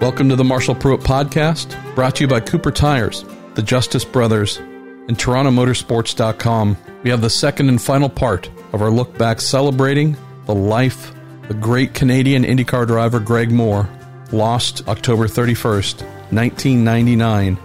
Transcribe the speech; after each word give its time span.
Welcome 0.00 0.30
to 0.30 0.36
the 0.36 0.44
Marshall 0.44 0.74
Pruett 0.74 1.02
Podcast, 1.02 1.76
brought 1.94 2.16
to 2.16 2.24
you 2.24 2.28
by 2.28 2.40
Cooper 2.40 2.70
Tires, 2.70 3.22
the 3.54 3.60
Justice 3.60 4.02
Brothers, 4.02 4.56
and 4.56 5.10
TorontoMotorsports.com. 5.10 6.78
We 7.02 7.10
have 7.10 7.20
the 7.20 7.28
second 7.28 7.68
and 7.68 7.80
final 7.80 8.08
part 8.08 8.48
of 8.72 8.80
our 8.80 8.90
look 8.90 9.18
back 9.18 9.42
celebrating 9.42 10.16
the 10.46 10.54
life 10.54 11.12
the 11.48 11.54
great 11.54 11.92
Canadian 11.92 12.44
IndyCar 12.44 12.86
driver 12.86 13.20
Greg 13.20 13.52
Moore, 13.52 13.90
lost 14.32 14.88
October 14.88 15.26
31st, 15.26 16.00
1999, 16.32 17.58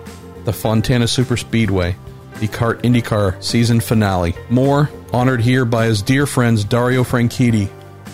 the 0.44 0.52
Fontana 0.52 1.06
Superspeedway, 1.06 1.96
the 2.42 2.50
CART 2.50 2.84
IndyCar 2.84 3.42
season 3.42 3.80
finale. 3.80 4.36
Moore, 4.50 4.90
honored 5.14 5.40
here 5.40 5.64
by 5.64 5.86
his 5.86 6.02
dear 6.02 6.26
friends 6.26 6.66
Dario 6.66 7.06
Franchitti, 7.06 7.70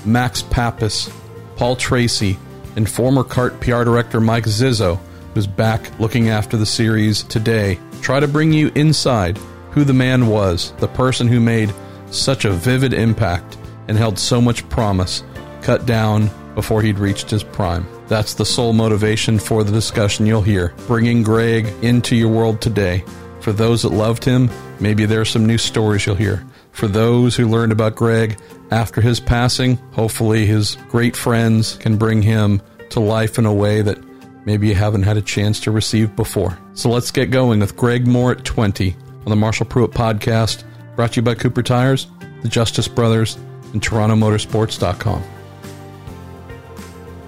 Max 0.05 0.43
Papis, 0.43 1.09
Paul 1.55 1.75
Tracy, 1.75 2.37
and 2.75 2.89
former 2.89 3.23
CART 3.23 3.59
PR 3.59 3.83
director 3.83 4.19
Mike 4.19 4.45
Zizzo, 4.45 4.99
who's 5.33 5.47
back 5.47 5.99
looking 5.99 6.29
after 6.29 6.57
the 6.57 6.65
series 6.65 7.23
today, 7.23 7.79
try 8.01 8.19
to 8.19 8.27
bring 8.27 8.51
you 8.51 8.71
inside 8.75 9.37
who 9.71 9.83
the 9.83 9.93
man 9.93 10.27
was, 10.27 10.73
the 10.77 10.87
person 10.87 11.27
who 11.27 11.39
made 11.39 11.73
such 12.09 12.45
a 12.45 12.51
vivid 12.51 12.93
impact 12.93 13.57
and 13.87 13.97
held 13.97 14.19
so 14.19 14.41
much 14.41 14.67
promise, 14.69 15.23
cut 15.61 15.85
down 15.85 16.29
before 16.55 16.81
he'd 16.81 16.99
reached 16.99 17.29
his 17.29 17.43
prime. 17.43 17.87
That's 18.07 18.33
the 18.33 18.45
sole 18.45 18.73
motivation 18.73 19.39
for 19.39 19.63
the 19.63 19.71
discussion 19.71 20.25
you'll 20.25 20.41
hear, 20.41 20.73
bringing 20.87 21.23
Greg 21.23 21.67
into 21.81 22.15
your 22.15 22.29
world 22.29 22.61
today. 22.61 23.05
For 23.39 23.53
those 23.53 23.81
that 23.83 23.89
loved 23.89 24.25
him, 24.25 24.49
maybe 24.79 25.05
there 25.05 25.21
are 25.21 25.25
some 25.25 25.45
new 25.45 25.57
stories 25.57 26.05
you'll 26.05 26.15
hear. 26.15 26.45
For 26.73 26.87
those 26.87 27.35
who 27.35 27.47
learned 27.47 27.71
about 27.71 27.95
Greg 27.95 28.37
after 28.69 29.01
his 29.01 29.19
passing, 29.19 29.77
hopefully 29.91 30.45
his 30.45 30.77
great 30.89 31.15
friends 31.15 31.75
can 31.77 31.97
bring 31.97 32.21
him 32.21 32.61
to 32.91 32.99
life 32.99 33.37
in 33.37 33.45
a 33.45 33.53
way 33.53 33.81
that 33.81 33.99
maybe 34.45 34.67
you 34.67 34.75
haven't 34.75 35.03
had 35.03 35.17
a 35.17 35.21
chance 35.21 35.59
to 35.61 35.71
receive 35.71 36.15
before. 36.15 36.57
So 36.73 36.89
let's 36.89 37.11
get 37.11 37.31
going 37.31 37.59
with 37.59 37.75
Greg 37.75 38.07
Moore 38.07 38.31
at 38.31 38.45
20 38.45 38.95
on 39.25 39.29
the 39.29 39.35
Marshall 39.35 39.65
Pruett 39.65 39.91
podcast, 39.93 40.63
brought 40.95 41.13
to 41.13 41.17
you 41.17 41.21
by 41.21 41.35
Cooper 41.35 41.63
Tires, 41.63 42.07
the 42.41 42.49
Justice 42.49 42.87
Brothers, 42.87 43.35
and 43.73 43.81
TorontoMotorsports.com. 43.81 45.23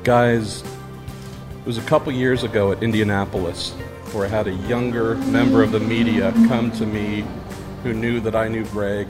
Guys, 0.03 0.61
it 0.61 1.66
was 1.66 1.78
a 1.78 1.84
couple 1.84 2.11
years 2.11 2.44
ago 2.44 2.72
at 2.72 2.84
Indianapolis 2.84 3.72
where 4.11 4.25
I 4.25 4.30
had 4.30 4.47
a 4.47 4.53
younger 4.53 5.16
member 5.16 5.64
of 5.64 5.72
the 5.72 5.80
media 5.80 6.31
come 6.47 6.72
to 6.73 6.86
me 6.86 7.25
who 7.84 7.94
knew 7.94 8.19
that 8.19 8.36
I 8.36 8.47
knew 8.47 8.66
Greg 8.66 9.08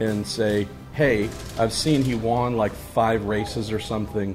and 0.00 0.26
say, 0.26 0.66
Hey, 0.92 1.30
I've 1.58 1.72
seen 1.72 2.02
he 2.02 2.14
won 2.14 2.56
like 2.56 2.72
five 2.72 3.24
races 3.24 3.72
or 3.72 3.78
something. 3.78 4.34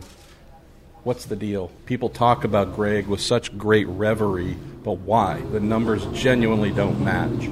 What's 1.07 1.23
the 1.23 1.37
deal? 1.37 1.71
People 1.85 2.09
talk 2.09 2.43
about 2.43 2.75
Greg 2.75 3.07
with 3.07 3.21
such 3.21 3.57
great 3.57 3.87
reverie, 3.87 4.57
but 4.83 4.97
why? 4.97 5.39
The 5.53 5.59
numbers 5.61 6.05
genuinely 6.07 6.69
don't 6.69 7.01
match. 7.01 7.45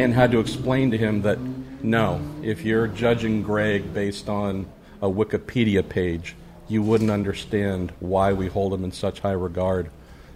And 0.00 0.12
had 0.12 0.32
to 0.32 0.40
explain 0.40 0.90
to 0.90 0.98
him 0.98 1.22
that 1.22 1.38
no, 1.84 2.20
if 2.42 2.64
you're 2.64 2.88
judging 2.88 3.44
Greg 3.44 3.94
based 3.94 4.28
on 4.28 4.66
a 5.00 5.08
Wikipedia 5.08 5.88
page, 5.88 6.34
you 6.66 6.82
wouldn't 6.82 7.12
understand 7.12 7.92
why 8.00 8.32
we 8.32 8.48
hold 8.48 8.74
him 8.74 8.82
in 8.82 8.90
such 8.90 9.20
high 9.20 9.30
regard. 9.30 9.88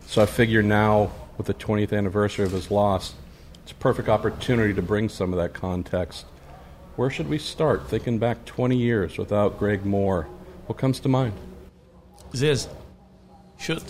So 0.07 0.23
I 0.23 0.27
figure 0.27 0.63
now, 0.63 1.11
with 1.39 1.49
the 1.49 1.55
20th 1.55 1.93
anniversary 1.93 2.45
of 2.45 2.53
his 2.53 2.71
loss, 2.71 3.15
it's 3.65 3.73
a 3.73 3.75
perfect 3.75 4.09
opportunity 4.09 4.73
to 4.75 4.83
bring 4.83 5.09
some 5.09 5.33
of 5.33 5.41
that 5.41 5.55
context. 5.55 6.27
Where 6.95 7.11
should 7.11 7.29
we 7.29 7.39
start 7.39 7.89
thinking 7.89 8.21
back 8.21 8.45
20 8.45 8.77
years 8.77 9.19
without 9.19 9.59
Greg 9.59 9.85
Moore? 9.85 10.29
What 10.69 10.79
comes 10.79 11.01
to 11.01 11.09
mind? 11.09 11.35
Ziz, 12.35 12.69
shoot. 13.59 13.83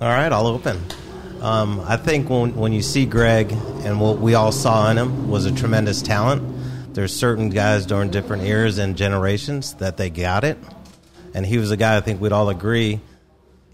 All 0.00 0.08
right, 0.08 0.30
I'll 0.30 0.46
open. 0.46 0.80
Um, 1.40 1.80
I 1.80 1.96
think 1.96 2.30
when, 2.30 2.54
when 2.54 2.72
you 2.72 2.82
see 2.82 3.06
Greg 3.06 3.52
and 3.52 4.00
what 4.00 4.18
we 4.18 4.34
all 4.34 4.52
saw 4.52 4.90
in 4.90 4.98
him 4.98 5.28
was 5.28 5.46
a 5.46 5.52
tremendous 5.52 6.02
talent. 6.02 6.94
There's 6.94 7.14
certain 7.14 7.50
guys 7.50 7.86
during 7.86 8.10
different 8.10 8.44
eras 8.44 8.78
and 8.78 8.96
generations 8.96 9.74
that 9.74 9.96
they 9.96 10.10
got 10.10 10.44
it. 10.44 10.58
And 11.34 11.44
he 11.44 11.58
was 11.58 11.70
a 11.70 11.76
guy 11.76 11.96
I 11.96 12.00
think 12.00 12.20
we'd 12.20 12.32
all 12.32 12.48
agree 12.48 13.00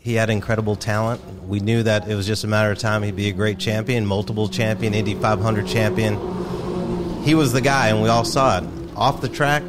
he 0.02 0.14
had 0.14 0.30
incredible 0.30 0.74
talent. 0.74 1.22
We 1.44 1.60
knew 1.60 1.84
that 1.84 2.08
it 2.08 2.16
was 2.16 2.26
just 2.26 2.42
a 2.42 2.48
matter 2.48 2.72
of 2.72 2.78
time 2.78 3.04
he'd 3.04 3.14
be 3.14 3.28
a 3.28 3.32
great 3.32 3.60
champion, 3.60 4.04
multiple 4.04 4.48
champion, 4.48 4.94
Indy 4.94 5.14
500 5.14 5.68
champion. 5.68 7.22
He 7.22 7.36
was 7.36 7.52
the 7.52 7.60
guy, 7.60 7.88
and 7.88 8.02
we 8.02 8.08
all 8.08 8.24
saw 8.24 8.58
it. 8.58 8.64
Off 8.96 9.20
the 9.20 9.28
track, 9.28 9.62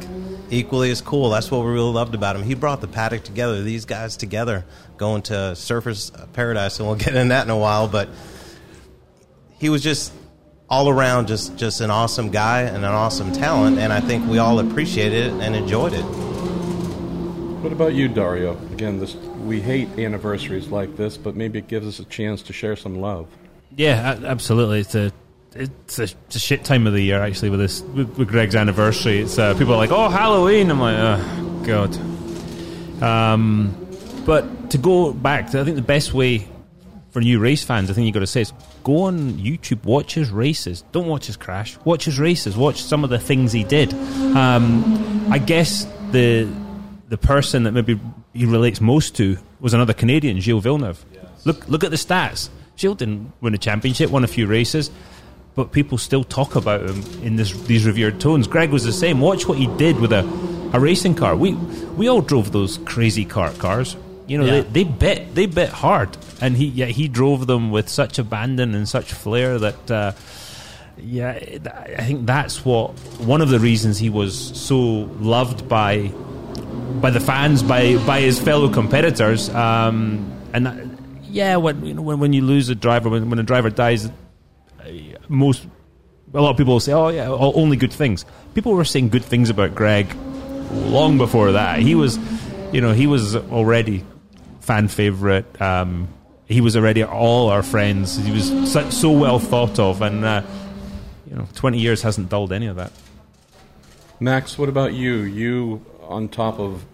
equally 0.50 0.90
as 0.90 1.00
cool. 1.00 1.30
That's 1.30 1.50
what 1.50 1.64
we 1.64 1.72
really 1.72 1.92
loved 1.92 2.14
about 2.14 2.36
him. 2.36 2.42
He 2.42 2.54
brought 2.54 2.80
the 2.80 2.88
paddock 2.88 3.24
together, 3.24 3.62
these 3.62 3.84
guys 3.84 4.16
together, 4.16 4.64
going 4.96 5.22
to 5.22 5.32
Surfers 5.54 6.32
Paradise, 6.32 6.78
and 6.78 6.88
we'll 6.88 6.96
get 6.96 7.14
in 7.14 7.28
that 7.28 7.44
in 7.44 7.50
a 7.50 7.58
while. 7.58 7.88
But 7.88 8.08
he 9.58 9.68
was 9.68 9.82
just 9.82 10.12
all 10.68 10.88
around 10.88 11.28
just, 11.28 11.56
just 11.56 11.80
an 11.80 11.90
awesome 11.90 12.30
guy 12.30 12.62
and 12.62 12.78
an 12.78 12.84
awesome 12.84 13.32
talent, 13.32 13.78
and 13.78 13.92
I 13.92 14.00
think 14.00 14.28
we 14.28 14.38
all 14.38 14.58
appreciated 14.58 15.26
it 15.26 15.32
and 15.34 15.54
enjoyed 15.54 15.92
it. 15.92 16.02
What 17.62 17.72
about 17.72 17.94
you, 17.94 18.08
Dario? 18.08 18.58
Again, 18.72 18.98
this 18.98 19.14
we 19.14 19.60
hate 19.60 19.88
anniversaries 19.98 20.68
like 20.68 20.96
this, 20.96 21.16
but 21.16 21.36
maybe 21.36 21.58
it 21.58 21.68
gives 21.68 21.86
us 21.86 21.98
a 21.98 22.04
chance 22.04 22.42
to 22.42 22.52
share 22.52 22.76
some 22.76 23.00
love. 23.00 23.26
Yeah, 23.76 24.18
absolutely. 24.24 24.80
It's 24.80 24.94
a 24.94 25.12
it's 25.54 25.98
a, 25.98 26.02
it's 26.02 26.36
a 26.36 26.38
shit 26.38 26.64
time 26.64 26.86
of 26.86 26.92
the 26.92 27.00
year 27.00 27.22
actually 27.22 27.50
with 27.50 27.60
this 27.60 27.80
with, 27.82 28.16
with 28.18 28.28
Greg's 28.28 28.54
anniversary. 28.54 29.20
It's 29.20 29.38
uh, 29.38 29.54
people 29.54 29.74
are 29.74 29.78
like, 29.78 29.90
"Oh, 29.90 30.08
Halloween." 30.08 30.70
I'm 30.70 30.80
like, 30.80 30.96
"Oh, 30.98 31.62
god." 31.64 33.02
Um, 33.02 33.74
but 34.24 34.70
to 34.70 34.78
go 34.78 35.12
back, 35.12 35.54
I 35.54 35.64
think 35.64 35.76
the 35.76 35.82
best 35.82 36.14
way 36.14 36.48
for 37.10 37.20
new 37.20 37.38
race 37.38 37.62
fans, 37.62 37.90
I 37.90 37.92
think 37.92 38.06
you've 38.06 38.14
got 38.14 38.20
to 38.20 38.26
say 38.26 38.40
is 38.40 38.52
go 38.82 39.02
on 39.02 39.34
YouTube, 39.34 39.84
watch 39.84 40.14
his 40.14 40.30
races. 40.30 40.82
Don't 40.92 41.06
watch 41.06 41.26
his 41.26 41.36
crash. 41.36 41.78
Watch 41.84 42.06
his 42.06 42.18
races. 42.18 42.56
Watch 42.56 42.82
some 42.82 43.04
of 43.04 43.10
the 43.10 43.18
things 43.18 43.52
he 43.52 43.62
did. 43.62 43.94
Um, 43.94 45.28
I 45.30 45.38
guess 45.38 45.84
the 46.10 46.48
the 47.08 47.18
person 47.18 47.64
that 47.64 47.72
maybe 47.72 48.00
he 48.32 48.46
relates 48.46 48.80
most 48.80 49.16
to 49.16 49.38
was 49.60 49.74
another 49.74 49.92
Canadian, 49.92 50.40
Gilles 50.40 50.60
Villeneuve. 50.60 51.04
Yes. 51.12 51.46
Look, 51.46 51.68
look 51.68 51.84
at 51.84 51.90
the 51.90 51.96
stats. 51.96 52.48
Gilles 52.76 52.96
didn't 52.96 53.32
win 53.40 53.54
a 53.54 53.58
championship, 53.58 54.10
won 54.10 54.24
a 54.24 54.26
few 54.26 54.46
races, 54.46 54.90
but 55.54 55.72
people 55.72 55.98
still 55.98 56.24
talk 56.24 56.56
about 56.56 56.82
him 56.82 57.02
in 57.22 57.36
this, 57.36 57.52
these 57.62 57.86
revered 57.86 58.20
tones. 58.20 58.46
Greg 58.46 58.70
was 58.70 58.84
the 58.84 58.92
same. 58.92 59.20
Watch 59.20 59.46
what 59.46 59.58
he 59.58 59.66
did 59.76 60.00
with 60.00 60.12
a, 60.12 60.20
a 60.72 60.80
racing 60.80 61.14
car. 61.14 61.36
We 61.36 61.54
we 61.96 62.08
all 62.08 62.20
drove 62.20 62.52
those 62.52 62.78
crazy 62.78 63.24
CART 63.24 63.58
cars. 63.58 63.96
You 64.26 64.38
know, 64.38 64.44
yeah. 64.44 64.62
they, 64.62 64.84
they 64.84 64.84
bit 64.84 65.34
they 65.34 65.46
bit 65.46 65.68
hard, 65.68 66.16
and 66.40 66.56
he 66.56 66.66
yeah, 66.66 66.86
he 66.86 67.08
drove 67.08 67.46
them 67.46 67.70
with 67.70 67.88
such 67.88 68.18
abandon 68.18 68.74
and 68.74 68.88
such 68.88 69.12
flair 69.12 69.58
that. 69.58 69.90
Uh, 69.90 70.12
yeah, 70.96 71.32
I 71.32 72.04
think 72.04 72.24
that's 72.24 72.64
what 72.64 72.92
one 73.18 73.40
of 73.40 73.48
the 73.48 73.58
reasons 73.58 73.98
he 73.98 74.10
was 74.10 74.38
so 74.56 74.78
loved 75.18 75.68
by 75.68 76.12
by 77.00 77.10
the 77.10 77.20
fans, 77.20 77.62
by 77.62 77.96
by 78.06 78.20
his 78.20 78.38
fellow 78.38 78.68
competitors. 78.68 79.48
Um, 79.50 80.32
and 80.52 80.66
that, 80.66 80.86
yeah, 81.24 81.56
when, 81.56 81.84
you 81.84 81.94
know, 81.94 82.02
when 82.02 82.20
when 82.20 82.32
you 82.32 82.42
lose 82.42 82.68
a 82.68 82.76
driver, 82.76 83.08
when, 83.08 83.28
when 83.28 83.38
a 83.40 83.42
driver 83.42 83.70
dies, 83.70 84.08
most 85.34 85.66
a 86.32 86.40
lot 86.40 86.50
of 86.50 86.56
people 86.56 86.74
will 86.74 86.80
say, 86.80 86.92
"Oh 86.92 87.08
yeah, 87.08 87.28
only 87.28 87.76
good 87.76 87.92
things." 87.92 88.24
People 88.54 88.72
were 88.72 88.84
saying 88.84 89.10
good 89.10 89.24
things 89.24 89.50
about 89.50 89.74
Greg 89.74 90.14
long 90.70 91.18
before 91.18 91.52
that. 91.52 91.78
He 91.78 91.94
was, 91.94 92.18
you 92.72 92.80
know, 92.80 92.92
he 92.92 93.06
was 93.06 93.36
already 93.36 94.04
fan 94.60 94.88
favorite. 94.88 95.60
Um, 95.60 96.08
he 96.46 96.60
was 96.60 96.76
already 96.76 97.04
all 97.04 97.50
our 97.50 97.62
friends. 97.62 98.16
He 98.16 98.32
was 98.32 98.72
so, 98.72 98.90
so 98.90 99.10
well 99.10 99.38
thought 99.38 99.78
of, 99.78 100.02
and 100.02 100.24
uh, 100.24 100.42
you 101.28 101.36
know, 101.36 101.46
twenty 101.54 101.78
years 101.78 102.02
hasn't 102.02 102.28
dulled 102.28 102.52
any 102.52 102.66
of 102.66 102.76
that. 102.76 102.92
Max, 104.20 104.58
what 104.58 104.68
about 104.68 104.94
you? 104.94 105.14
You 105.14 105.84
on 106.02 106.28
top 106.28 106.58
of 106.58 106.84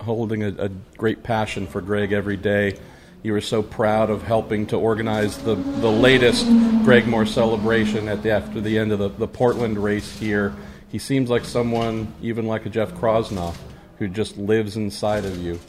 holding 0.00 0.42
a, 0.42 0.48
a, 0.48 0.68
great 0.96 1.22
passion 1.22 1.66
for 1.66 1.80
Greg 1.80 2.12
every 2.12 2.36
day. 2.36 2.78
You 3.22 3.32
were 3.32 3.42
so 3.42 3.62
proud 3.62 4.08
of 4.08 4.22
helping 4.22 4.66
to 4.68 4.76
organize 4.76 5.36
the, 5.38 5.54
the 5.54 5.90
latest 5.90 6.46
Greg 6.84 7.06
Moore 7.06 7.26
celebration 7.26 8.08
at 8.08 8.22
the, 8.22 8.30
after 8.30 8.60
the 8.60 8.78
end 8.78 8.92
of 8.92 8.98
the, 8.98 9.08
the 9.08 9.28
Portland 9.28 9.82
race 9.82 10.18
here. 10.18 10.54
He 10.88 10.98
seems 10.98 11.28
like 11.28 11.44
someone, 11.44 12.14
even 12.22 12.46
like 12.46 12.64
a 12.64 12.70
Jeff 12.70 12.92
Krosnoff, 12.94 13.56
who 13.98 14.08
just 14.08 14.38
lives 14.38 14.76
inside 14.76 15.26
of 15.26 15.36
you. 15.36 15.60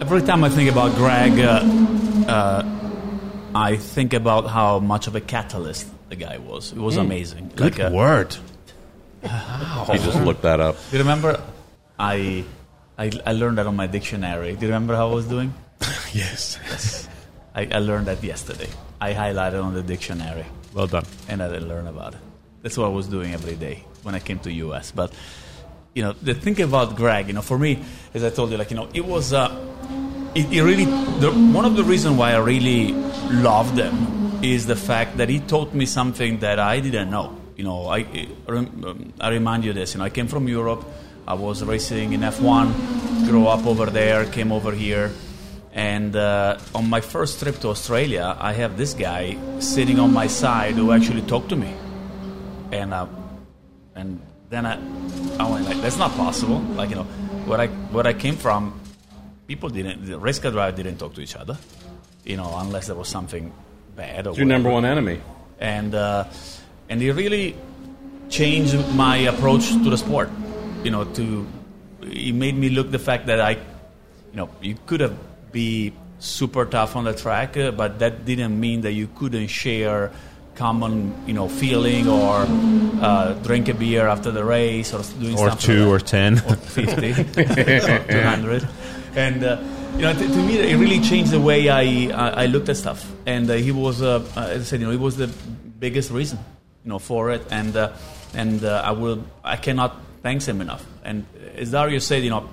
Every 0.00 0.22
time 0.22 0.44
I 0.44 0.50
think 0.50 0.70
about 0.70 0.94
Greg, 0.94 1.40
uh, 1.40 1.62
uh, 2.28 2.78
I 3.54 3.76
think 3.76 4.12
about 4.12 4.48
how 4.48 4.78
much 4.78 5.06
of 5.06 5.16
a 5.16 5.20
catalyst 5.20 5.88
the 6.10 6.16
guy 6.16 6.38
was. 6.38 6.72
It 6.72 6.78
was 6.78 6.96
mm. 6.96 7.00
amazing. 7.00 7.50
Good 7.56 7.78
like 7.78 7.92
word. 7.92 8.36
Wow. 9.20 9.88
He 9.90 9.98
just 9.98 10.20
looked 10.20 10.42
that 10.42 10.60
up. 10.60 10.76
You 10.92 11.00
remember? 11.00 11.42
I, 11.98 12.44
I, 12.98 13.12
I 13.24 13.32
learned 13.32 13.58
that 13.58 13.66
on 13.66 13.76
my 13.76 13.86
dictionary. 13.86 14.56
Do 14.56 14.62
you 14.62 14.72
remember 14.72 14.96
how 14.96 15.10
I 15.10 15.14
was 15.14 15.26
doing? 15.26 15.54
yes. 16.12 16.58
yes. 16.68 17.08
I, 17.54 17.68
I 17.70 17.78
learned 17.78 18.06
that 18.06 18.22
yesterday. 18.22 18.68
I 19.00 19.14
highlighted 19.14 19.62
on 19.62 19.72
the 19.72 19.82
dictionary. 19.82 20.44
Well 20.74 20.88
done. 20.88 21.04
And 21.28 21.40
I 21.40 21.48
didn't 21.48 21.68
learn 21.68 21.86
about 21.86 22.14
it. 22.14 22.20
That's 22.62 22.76
what 22.76 22.86
I 22.86 22.90
was 22.90 23.06
doing 23.06 23.32
every 23.32 23.54
day 23.54 23.84
when 24.02 24.16
I 24.16 24.18
came 24.18 24.40
to 24.40 24.52
US. 24.52 24.90
But 24.90 25.12
you 25.94 26.02
know, 26.02 26.12
the 26.12 26.34
thing 26.34 26.60
about 26.60 26.96
Greg, 26.96 27.28
you 27.28 27.34
know, 27.34 27.42
for 27.42 27.58
me, 27.58 27.82
as 28.14 28.24
I 28.24 28.30
told 28.30 28.50
you, 28.50 28.56
like 28.56 28.70
you 28.70 28.76
know, 28.76 28.88
it 28.92 29.04
was 29.04 29.32
uh, 29.32 29.48
it, 30.34 30.52
it 30.52 30.62
really 30.62 30.84
the, 30.84 31.30
one 31.52 31.64
of 31.64 31.76
the 31.76 31.84
reasons 31.84 32.16
why 32.16 32.32
I 32.32 32.38
really 32.38 32.92
love 33.30 33.76
them 33.76 34.40
is 34.42 34.66
the 34.66 34.76
fact 34.76 35.16
that 35.16 35.28
he 35.28 35.38
taught 35.40 35.72
me 35.72 35.86
something 35.86 36.40
that 36.40 36.58
I 36.58 36.80
didn't 36.80 37.10
know. 37.10 37.36
You 37.56 37.64
know, 37.64 37.86
I 37.86 38.28
um, 38.48 39.12
I 39.20 39.30
remind 39.30 39.64
you 39.64 39.72
this. 39.72 39.94
You 39.94 39.98
know, 39.98 40.04
I 40.04 40.10
came 40.10 40.26
from 40.26 40.48
Europe. 40.48 40.84
I 41.28 41.34
was 41.34 41.62
racing 41.62 42.14
in 42.14 42.20
F1, 42.22 43.28
grew 43.28 43.46
up 43.48 43.66
over 43.66 43.86
there, 43.86 44.24
came 44.24 44.50
over 44.50 44.72
here, 44.72 45.10
and 45.74 46.16
uh, 46.16 46.56
on 46.74 46.88
my 46.88 47.02
first 47.02 47.38
trip 47.40 47.56
to 47.60 47.68
Australia, 47.68 48.34
I 48.40 48.54
have 48.54 48.78
this 48.78 48.94
guy 48.94 49.36
sitting 49.60 49.98
on 50.00 50.10
my 50.14 50.26
side 50.26 50.72
who 50.80 50.90
actually 50.90 51.20
talked 51.32 51.50
to 51.50 51.56
me, 51.56 51.70
and 52.72 52.94
uh, 52.94 53.06
and 53.94 54.22
then 54.48 54.64
I 54.64 54.80
I 55.38 55.50
went 55.50 55.66
like, 55.68 55.76
that's 55.82 55.98
not 55.98 56.12
possible. 56.16 56.60
Like 56.80 56.88
you 56.88 56.96
know, 56.96 57.08
where 57.44 57.60
I 57.60 57.66
where 57.92 58.06
I 58.06 58.14
came 58.14 58.36
from, 58.36 58.80
people 59.46 59.68
didn't 59.68 60.06
the 60.06 60.18
race 60.18 60.38
car 60.38 60.50
driver 60.50 60.74
didn't 60.74 60.96
talk 60.96 61.12
to 61.16 61.20
each 61.20 61.36
other, 61.36 61.58
you 62.24 62.38
know, 62.38 62.50
unless 62.56 62.86
there 62.86 62.96
was 62.96 63.08
something 63.08 63.52
bad 63.94 64.26
or 64.26 64.30
It's 64.30 64.38
your 64.38 64.46
number 64.46 64.70
one 64.70 64.86
enemy. 64.86 65.20
and 65.60 65.94
uh, 65.94 66.24
and 66.88 67.02
it 67.02 67.12
really 67.12 67.54
changed 68.30 68.76
my 68.96 69.18
approach 69.28 69.68
to 69.84 69.90
the 69.90 69.98
sport. 69.98 70.30
You 70.84 70.90
know, 70.90 71.04
to 71.04 71.46
it 72.02 72.34
made 72.34 72.56
me 72.56 72.68
look 72.70 72.90
the 72.90 72.98
fact 72.98 73.26
that 73.26 73.40
I, 73.40 73.52
you 73.52 74.36
know, 74.36 74.50
you 74.62 74.76
could 74.86 75.00
have 75.00 75.16
be 75.52 75.92
super 76.18 76.64
tough 76.66 76.96
on 76.96 77.04
the 77.04 77.14
track, 77.14 77.56
uh, 77.56 77.70
but 77.70 77.98
that 77.98 78.24
didn't 78.24 78.58
mean 78.58 78.82
that 78.82 78.92
you 78.92 79.08
couldn't 79.16 79.48
share 79.48 80.10
common, 80.54 81.14
you 81.26 81.32
know, 81.32 81.48
feeling 81.48 82.08
or 82.08 82.44
uh, 83.00 83.32
drink 83.44 83.68
a 83.68 83.74
beer 83.74 84.06
after 84.08 84.30
the 84.30 84.44
race 84.44 84.92
or 84.92 85.02
doing 85.20 85.36
something. 85.36 85.38
Or 85.38 85.56
two 85.56 85.84
like 85.84 86.02
or 86.02 86.04
ten. 86.04 86.34
that. 86.34 86.58
50 86.60 87.10
or 87.92 88.06
200 88.06 88.68
and 89.16 89.42
uh, 89.44 89.58
you 89.94 90.02
know 90.02 90.12
t- 90.12 90.26
to 90.28 90.36
me 90.46 90.58
it 90.58 90.76
really 90.76 91.00
changed 91.00 91.30
the 91.30 91.40
way 91.40 91.68
I, 91.68 91.82
I, 92.12 92.42
I 92.42 92.46
looked 92.46 92.68
at 92.68 92.76
stuff 92.76 93.10
and 93.26 93.50
uh, 93.50 93.54
he 93.54 93.72
was 93.72 94.02
uh, 94.02 94.22
uh, 94.36 94.40
as 94.40 94.62
I 94.62 94.64
said 94.64 94.80
you 94.80 94.86
know 94.86 94.92
he 94.92 94.98
was 94.98 95.16
the 95.16 95.28
biggest 95.78 96.10
reason 96.10 96.38
you 96.84 96.90
know 96.90 96.98
for 96.98 97.30
it 97.30 97.42
and 97.50 97.74
uh, 97.76 97.92
and 98.34 98.62
uh, 98.64 98.82
I 98.84 98.92
will 98.92 99.24
I 99.42 99.56
cannot 99.56 99.96
thank 100.22 100.42
him 100.42 100.60
enough. 100.60 100.84
And 101.04 101.26
as 101.56 101.70
Dario 101.70 101.98
said 101.98 102.22
you 102.24 102.30
know 102.30 102.48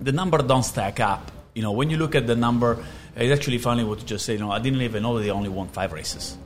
the 0.00 0.12
number 0.12 0.38
don't 0.38 0.62
stack 0.62 1.00
up. 1.00 1.30
You 1.54 1.62
know 1.62 1.72
when 1.72 1.90
you 1.90 1.96
look 1.96 2.14
at 2.14 2.26
the 2.26 2.36
number 2.36 2.84
it's 3.16 3.32
actually 3.36 3.58
funny 3.58 3.84
what 3.84 4.00
you 4.00 4.06
just 4.06 4.24
said 4.24 4.34
you 4.34 4.44
know 4.44 4.50
I 4.50 4.60
didn't 4.60 4.82
even 4.82 5.02
know 5.02 5.18
they 5.18 5.30
only 5.30 5.48
won 5.48 5.68
five 5.68 5.92
races. 5.92 6.36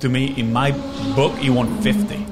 To 0.00 0.08
me 0.08 0.38
in 0.38 0.52
my 0.52 0.72
book 1.14 1.36
he 1.38 1.50
won 1.50 1.82
50 1.82 2.26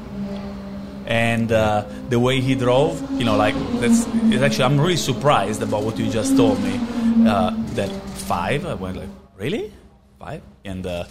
and 1.06 1.52
uh, 1.52 1.84
the 2.08 2.18
way 2.18 2.40
he 2.40 2.54
drove, 2.54 3.00
you 3.18 3.24
know, 3.24 3.36
like 3.36 3.54
that's 3.80 4.06
it's 4.32 4.42
actually 4.42 4.64
I'm 4.64 4.80
really 4.80 4.96
surprised 4.96 5.62
about 5.62 5.84
what 5.84 5.98
you 5.98 6.10
just 6.10 6.36
told 6.36 6.60
me. 6.62 6.80
Uh, 7.26 7.54
that 7.74 7.90
five, 8.26 8.66
I 8.66 8.74
went 8.74 8.96
like, 8.96 9.08
really, 9.36 9.72
five, 10.18 10.42
and 10.64 10.86
uh, 10.86 11.04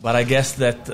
but 0.00 0.16
I 0.16 0.24
guess 0.24 0.52
that 0.52 0.90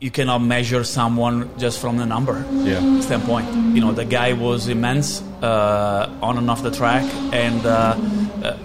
you 0.00 0.10
cannot 0.10 0.38
measure 0.38 0.82
someone 0.82 1.50
just 1.58 1.78
from 1.78 1.98
the 1.98 2.06
number 2.06 2.42
Yeah. 2.64 3.00
standpoint. 3.00 3.46
You 3.76 3.82
know, 3.82 3.92
the 3.92 4.06
guy 4.06 4.32
was 4.32 4.66
immense 4.68 5.20
uh, 5.42 6.08
on 6.22 6.38
and 6.38 6.50
off 6.50 6.62
the 6.62 6.70
track, 6.70 7.04
and 7.32 7.64
uh, 7.66 7.70
uh, 8.42 8.56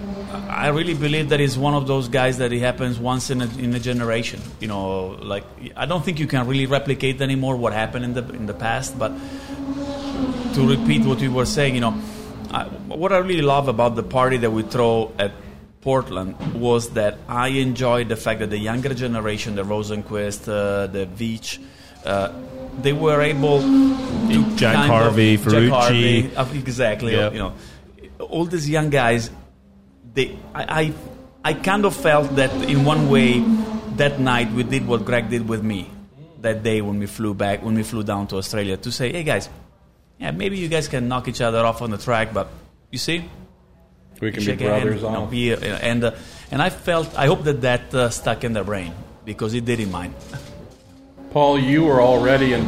I 0.48 0.68
really 0.68 0.94
believe 0.94 1.28
that 1.28 1.40
he's 1.40 1.58
one 1.58 1.74
of 1.74 1.86
those 1.86 2.08
guys 2.08 2.38
that 2.38 2.52
it 2.52 2.60
happens 2.60 2.98
once 2.98 3.28
in 3.30 3.42
a, 3.42 3.48
in 3.58 3.74
a 3.74 3.78
generation. 3.78 4.40
You 4.60 4.68
know, 4.68 5.08
like 5.20 5.44
I 5.76 5.84
don't 5.84 6.02
think 6.04 6.18
you 6.18 6.26
can 6.26 6.46
really 6.46 6.64
replicate 6.66 7.20
anymore 7.20 7.56
what 7.56 7.72
happened 7.74 8.04
in 8.06 8.14
the 8.14 8.24
in 8.34 8.46
the 8.46 8.54
past, 8.54 8.98
but 8.98 9.12
to 10.54 10.66
repeat 10.66 11.04
what 11.04 11.20
we 11.20 11.28
were 11.28 11.44
saying, 11.44 11.74
you 11.74 11.82
know, 11.82 11.94
I, 12.50 12.64
what 12.88 13.12
I 13.12 13.18
really 13.18 13.42
love 13.42 13.68
about 13.68 13.94
the 13.94 14.02
party 14.02 14.38
that 14.38 14.50
we 14.50 14.62
throw 14.62 15.12
at 15.18 15.32
Portland 15.86 16.34
was 16.60 16.90
that 16.94 17.16
I 17.28 17.46
enjoyed 17.62 18.08
the 18.08 18.16
fact 18.16 18.40
that 18.40 18.50
the 18.50 18.58
younger 18.58 18.92
generation, 18.92 19.54
the 19.54 19.62
Rosenqvist, 19.62 20.48
uh, 20.48 20.88
the 20.88 21.06
Veach, 21.06 21.62
uh, 22.04 22.32
they 22.82 22.92
were 22.92 23.22
able 23.22 23.60
to 23.60 24.56
Jack 24.56 24.74
Harvey, 24.74 25.34
of, 25.34 25.42
Jack 25.42 25.52
Ferrucci. 25.52 25.70
Harvey, 25.70 26.34
uh, 26.34 26.54
exactly. 26.54 27.12
Yep. 27.12 27.32
You 27.34 27.38
know, 27.38 27.54
all 28.18 28.46
these 28.46 28.68
young 28.68 28.90
guys, 28.90 29.30
they, 30.12 30.36
I, 30.52 30.64
I, 30.80 30.92
I 31.44 31.54
kind 31.54 31.84
of 31.84 31.94
felt 31.94 32.34
that 32.34 32.50
in 32.68 32.84
one 32.84 33.08
way, 33.08 33.38
that 33.94 34.18
night 34.18 34.50
we 34.50 34.64
did 34.64 34.88
what 34.88 35.04
Greg 35.04 35.30
did 35.30 35.48
with 35.48 35.62
me 35.62 35.88
that 36.40 36.64
day 36.64 36.80
when 36.80 36.98
we 36.98 37.06
flew 37.06 37.32
back, 37.32 37.62
when 37.62 37.76
we 37.76 37.84
flew 37.84 38.02
down 38.02 38.26
to 38.26 38.38
Australia 38.38 38.76
to 38.76 38.90
say, 38.90 39.12
hey 39.12 39.22
guys, 39.22 39.48
yeah, 40.18 40.32
maybe 40.32 40.58
you 40.58 40.66
guys 40.66 40.88
can 40.88 41.06
knock 41.06 41.28
each 41.28 41.40
other 41.40 41.64
off 41.64 41.80
on 41.80 41.90
the 41.90 41.98
track, 41.98 42.34
but 42.34 42.48
you 42.90 42.98
see, 42.98 43.30
We 44.20 44.30
can 44.32 44.40
be 44.40 44.44
shake 44.46 44.60
a 44.60 44.64
hand, 44.70 44.82
brothers 44.82 45.02
you 45.02 45.10
know, 45.10 45.26
be, 45.26 45.52
uh, 45.52 45.58
and 45.60 46.04
uh, 46.04 46.12
and 46.50 46.62
I 46.62 46.70
felt, 46.70 47.16
I 47.18 47.26
hope 47.26 47.44
that 47.44 47.60
that 47.62 47.94
uh, 47.94 48.10
stuck 48.10 48.44
in 48.44 48.52
their 48.52 48.64
brain 48.64 48.92
because 49.24 49.52
it 49.54 49.64
did 49.64 49.80
in 49.80 49.90
mine. 49.90 50.14
Paul, 51.32 51.58
you 51.58 51.84
were 51.84 52.00
already 52.00 52.54
a 52.54 52.62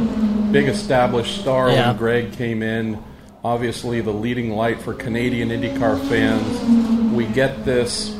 big 0.51 0.67
established 0.67 1.41
star 1.41 1.71
Yeah. 1.71 1.87
when 1.89 1.97
Greg 1.97 2.33
came 2.33 2.61
in. 2.61 3.01
Obviously, 3.43 4.01
the 4.01 4.11
leading 4.11 4.51
light 4.51 4.81
for 4.81 4.93
Canadian 4.93 5.49
IndyCar 5.49 5.97
fans. 6.09 7.13
We 7.13 7.25
get 7.25 7.65
this 7.65 8.15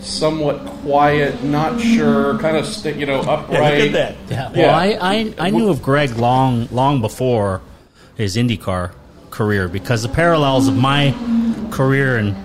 somewhat 0.00 0.66
quiet, 0.82 1.42
not 1.44 1.80
sure, 1.80 2.36
kind 2.38 2.56
of 2.56 2.66
sti- 2.66 2.90
you 2.90 3.06
know 3.06 3.20
upright. 3.20 3.92
Yeah. 3.92 4.14
Yeah. 4.28 4.50
Well, 4.52 4.74
I, 4.74 4.98
I, 5.00 5.34
I 5.38 5.50
knew 5.50 5.70
of 5.70 5.80
Greg 5.80 6.16
long 6.16 6.68
long 6.70 7.00
before 7.00 7.62
his 8.16 8.36
IndyCar 8.36 8.92
career 9.30 9.68
because 9.68 10.02
the 10.02 10.08
parallels 10.08 10.68
of 10.68 10.76
my 10.76 11.14
career 11.70 12.16
and 12.18 12.36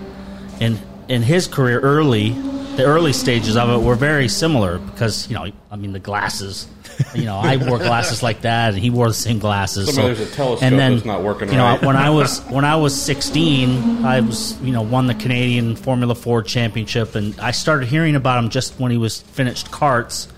and 0.60 0.78
and 1.08 1.24
his 1.24 1.48
career 1.48 1.80
early, 1.80 2.30
the 2.76 2.84
early 2.84 3.12
stages 3.12 3.56
of 3.56 3.68
it 3.70 3.84
were 3.84 3.96
very 3.96 4.28
similar 4.28 4.78
because 4.78 5.28
you 5.28 5.34
know 5.34 5.50
I 5.70 5.76
mean 5.76 5.92
the 5.92 5.98
glasses. 5.98 6.66
You 7.14 7.24
know, 7.24 7.38
I 7.38 7.56
wore 7.56 7.78
glasses 7.78 8.22
like 8.22 8.42
that, 8.42 8.74
and 8.74 8.78
he 8.82 8.90
wore 8.90 9.08
the 9.08 9.14
same 9.14 9.38
glasses. 9.38 9.86
Somebody 9.86 10.14
there's 10.14 10.32
a 10.32 10.34
telescope 10.34 10.62
and 10.62 10.78
then, 10.78 10.94
that's 10.94 11.06
not 11.06 11.22
working 11.22 11.48
you 11.48 11.56
know, 11.56 11.64
right. 11.64 11.82
when 11.82 11.96
I 11.96 12.10
was 12.20 12.40
when 12.42 12.66
I 12.66 12.76
was 12.76 13.00
16, 13.00 14.04
I 14.04 14.20
was 14.20 14.60
you 14.60 14.72
know 14.72 14.82
won 14.82 15.06
the 15.06 15.14
Canadian 15.14 15.76
Formula 15.76 16.14
Ford 16.14 16.46
Championship, 16.46 17.14
and 17.14 17.38
I 17.40 17.52
started 17.52 17.88
hearing 17.88 18.16
about 18.16 18.42
him 18.44 18.50
just 18.50 18.78
when 18.78 18.90
he 18.90 18.98
was 18.98 19.20
finished 19.20 19.70
carts, 19.70 20.28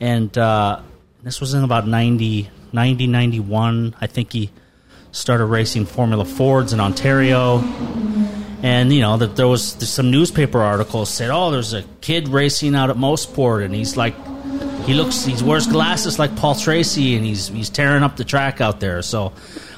and 0.00 0.36
uh, 0.38 0.80
this 1.22 1.40
was 1.40 1.54
in 1.54 1.64
about 1.64 1.86
90, 1.86 2.48
90, 2.72 3.06
91. 3.08 3.96
I 4.00 4.06
think 4.06 4.32
he 4.32 4.50
started 5.10 5.46
racing 5.46 5.86
Formula 5.86 6.24
Fords 6.24 6.72
in 6.72 6.80
Ontario. 6.80 7.58
And 8.62 8.92
you 8.92 9.00
know 9.00 9.16
that 9.16 9.36
there 9.36 9.46
was 9.46 9.62
some 9.62 10.10
newspaper 10.10 10.60
articles 10.60 11.10
said, 11.10 11.30
"Oh, 11.30 11.50
there's 11.50 11.74
a 11.74 11.82
kid 12.00 12.28
racing 12.28 12.74
out 12.74 12.90
at 12.90 12.96
Mosport, 12.96 13.64
and 13.64 13.72
he's 13.72 13.96
like, 13.96 14.14
he 14.84 14.94
looks, 14.94 15.24
he 15.24 15.42
wears 15.44 15.66
glasses 15.66 16.18
like 16.18 16.34
Paul 16.34 16.56
Tracy, 16.56 17.14
and 17.14 17.24
he's 17.24 17.48
he's 17.48 17.70
tearing 17.70 18.02
up 18.02 18.16
the 18.16 18.24
track 18.24 18.60
out 18.60 18.80
there." 18.80 19.00
So, 19.02 19.32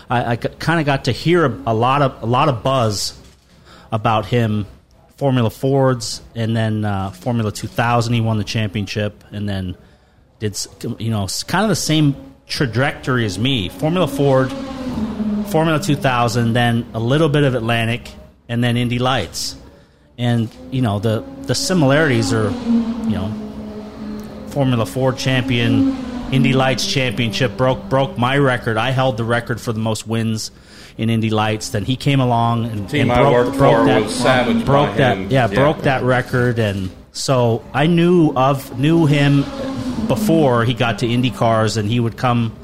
I, 0.09 0.33
I 0.33 0.37
kind 0.37 0.81
of 0.81 0.87
got 0.87 1.05
to 1.05 1.12
hear 1.12 1.45
a, 1.45 1.59
a 1.66 1.75
lot 1.75 2.00
of 2.00 2.23
a 2.23 2.26
lot 2.26 2.49
of 2.49 2.62
buzz 2.62 3.19
about 3.93 4.25
him, 4.25 4.66
Formula 5.16 5.50
Fords, 5.50 6.23
and 6.35 6.57
then 6.57 6.87
uh, 6.87 7.11
Formula 7.11 7.52
2000. 7.52 8.14
He 8.14 8.23
won 8.23 8.38
the 8.38 8.45
championship, 8.45 9.25
and 9.31 9.47
then 9.47 9.76
did 10.38 10.57
you 10.99 11.11
know 11.11 11.28
kind 11.47 11.64
of 11.64 11.69
the 11.69 11.76
same 11.76 12.16
trajectory 12.47 13.25
as 13.25 13.38
me, 13.38 13.69
Formula 13.69 14.09
Ford, 14.09 14.50
Formula 15.50 15.78
2000, 15.78 16.52
then 16.52 16.87
a 16.95 17.00
little 17.00 17.28
bit 17.28 17.45
of 17.45 17.55
Atlantic, 17.55 18.11
and 18.50 18.62
then 18.62 18.76
Indy 18.76 18.99
Lights. 18.99 19.57
And 20.19 20.50
you 20.71 20.83
know 20.83 20.99
the 20.99 21.25
the 21.45 21.54
similarities 21.54 22.35
are, 22.35 22.50
you 22.50 23.16
know, 23.16 23.33
Formula 24.49 24.85
Ford 24.85 25.16
champion, 25.16 25.97
Indy 26.30 26.52
Lights 26.52 26.87
championship 26.87 27.57
broke 27.57 27.88
broke 27.88 28.19
my 28.19 28.37
record. 28.37 28.76
I 28.76 28.90
held 28.90 29.16
the 29.16 29.25
record 29.25 29.59
for 29.61 29.73
the 29.73 29.78
most 29.78 30.07
wins 30.07 30.50
in 30.99 31.09
Indy 31.09 31.30
Lights. 31.30 31.71
Then 31.71 31.85
he 31.85 31.97
came 31.97 32.21
along 32.21 32.66
and, 32.66 32.92
and 32.92 33.09
broke, 33.09 33.54
broke 33.54 33.87
that 33.87 34.02
was 34.02 34.62
broke 34.64 34.97
that 34.97 35.16
yeah, 35.30 35.49
Yeah. 35.49 35.54
broke 35.54 35.83
that 35.83 36.02
record 36.02 36.59
and 36.59 36.90
so 37.12 37.64
I 37.73 37.87
knew 37.87 38.33
of 38.37 38.78
knew 38.78 39.07
him 39.07 39.45
before 40.07 40.64
he 40.64 40.75
got 40.75 40.99
to 40.99 41.07
Indy 41.07 41.30
cars 41.30 41.76
and 41.78 41.88
he 41.88 41.99
would 41.99 42.16
come 42.19 42.54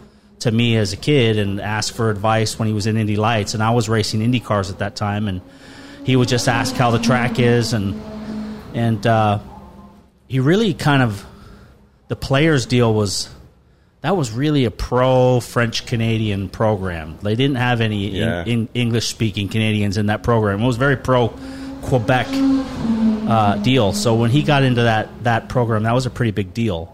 to 0.41 0.51
me 0.51 0.77
as 0.77 0.93
a 0.93 0.97
kid 0.97 1.39
and 1.39 1.61
ask 1.61 1.95
for 1.95 2.11
advice 2.11 2.59
when 2.59 2.69
he 2.69 2.75
was 2.75 2.87
in 2.87 2.97
Indy 2.99 3.17
Lights 3.17 3.55
and 3.55 3.63
I 3.63 3.71
was 3.71 3.89
racing 3.89 4.21
Indy 4.21 4.41
cars 4.41 4.71
at 4.71 4.79
that 4.81 4.95
time 4.95 5.27
and 5.29 5.41
he 6.07 6.15
would 6.15 6.29
just 6.29 6.49
ask 6.49 6.75
how 6.77 6.93
the 6.93 6.99
track 7.01 7.39
is 7.41 7.73
and 7.73 8.01
and 8.75 9.05
uh, 9.07 9.41
he 10.29 10.39
really 10.41 10.73
kind 10.73 11.03
of 11.03 11.25
the 12.09 12.15
Player's 12.17 12.65
deal 12.67 12.95
was 12.95 13.29
that 14.03 14.17
was 14.17 14.31
really 14.31 14.65
a 14.67 14.71
pro 14.71 15.41
French 15.41 15.85
Canadian 15.87 16.49
program. 16.49 17.19
They 17.23 17.35
didn't 17.35 17.57
have 17.57 17.81
any 17.81 18.11
Yeah. 18.11 18.45
English 18.45 19.09
speaking 19.09 19.49
Canadians 19.49 19.97
in 19.97 20.07
that 20.07 20.23
program. 20.23 20.63
It 20.63 20.67
was 20.67 20.77
very 20.77 20.97
pro 20.97 21.29
Quebec 21.83 22.29
uh, 23.29 23.57
deal. 23.57 23.93
So 23.93 24.15
when 24.15 24.31
he 24.31 24.43
got 24.45 24.63
into 24.63 24.83
that 24.85 25.09
that 25.25 25.49
program, 25.49 25.83
that 25.83 25.95
was 25.95 26.07
a 26.07 26.11
pretty 26.11 26.31
big 26.31 26.55
deal. 26.55 26.93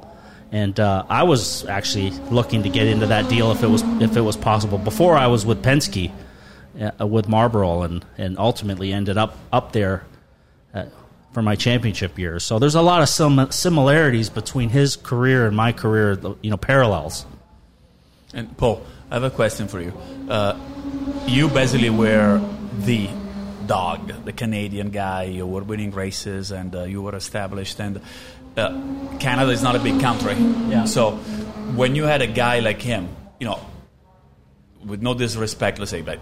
And 0.53 0.79
uh, 0.81 1.05
I 1.09 1.25
was 1.25 1.67
actually 1.67 2.11
looking 2.31 2.63
to 2.63 2.69
get 2.71 2.87
into 2.87 3.07
that 3.07 3.29
deal 3.29 3.53
if 3.53 3.63
it 3.63 3.69
was 3.69 3.83
if 4.01 4.17
it 4.17 4.21
was 4.23 4.37
possible. 4.39 4.79
Before 4.79 5.15
I 5.15 5.27
was 5.27 5.45
with 5.45 5.63
Penske, 5.63 6.11
uh, 6.81 7.07
with 7.07 7.29
Marlboro, 7.29 7.83
and 7.83 8.05
and 8.19 8.39
ultimately 8.39 8.93
ended 8.93 9.19
up 9.19 9.37
up 9.53 9.73
there 9.73 10.05
uh, 10.75 10.85
for 11.33 11.43
my 11.43 11.57
championship 11.57 12.19
years. 12.19 12.45
So 12.45 12.59
there's 12.59 12.75
a 12.75 12.83
lot 12.83 13.03
of 13.03 13.09
sim- 13.09 13.51
similarities 13.51 14.31
between 14.31 14.69
his 14.69 14.97
career 14.97 15.47
and 15.47 15.57
my 15.57 15.73
career. 15.73 16.19
You 16.43 16.51
know, 16.51 16.57
parallels. 16.57 17.27
And 18.35 18.57
Paul, 18.57 18.87
I 19.11 19.15
have 19.15 19.25
a 19.25 19.31
question 19.31 19.69
for 19.69 19.81
you. 19.81 19.93
Uh, 20.29 20.59
you 21.27 21.49
basically 21.49 21.91
were 21.91 22.41
the 22.79 23.09
dog, 23.67 24.25
the 24.25 24.33
Canadian 24.33 24.91
guy. 24.91 25.25
You 25.25 25.47
were 25.47 25.63
winning 25.63 25.91
races 25.91 26.51
and 26.51 26.75
uh, 26.75 26.85
you 26.85 27.03
were 27.03 27.15
established. 27.15 27.81
And 27.81 28.01
uh, 28.57 28.81
Canada 29.19 29.51
is 29.51 29.63
not 29.63 29.77
a 29.77 29.79
big 29.79 30.01
country. 30.01 30.35
Yeah. 30.35 30.85
So 30.85 31.13
when 31.77 31.95
you 31.95 32.05
had 32.05 32.23
a 32.23 32.27
guy 32.27 32.61
like 32.61 32.81
him, 32.81 33.09
you 33.39 33.47
know, 33.47 33.61
with 34.85 35.03
no 35.03 35.15
disrespect, 35.15 35.79
let's 35.79 35.91
say, 35.91 36.03
but 36.03 36.19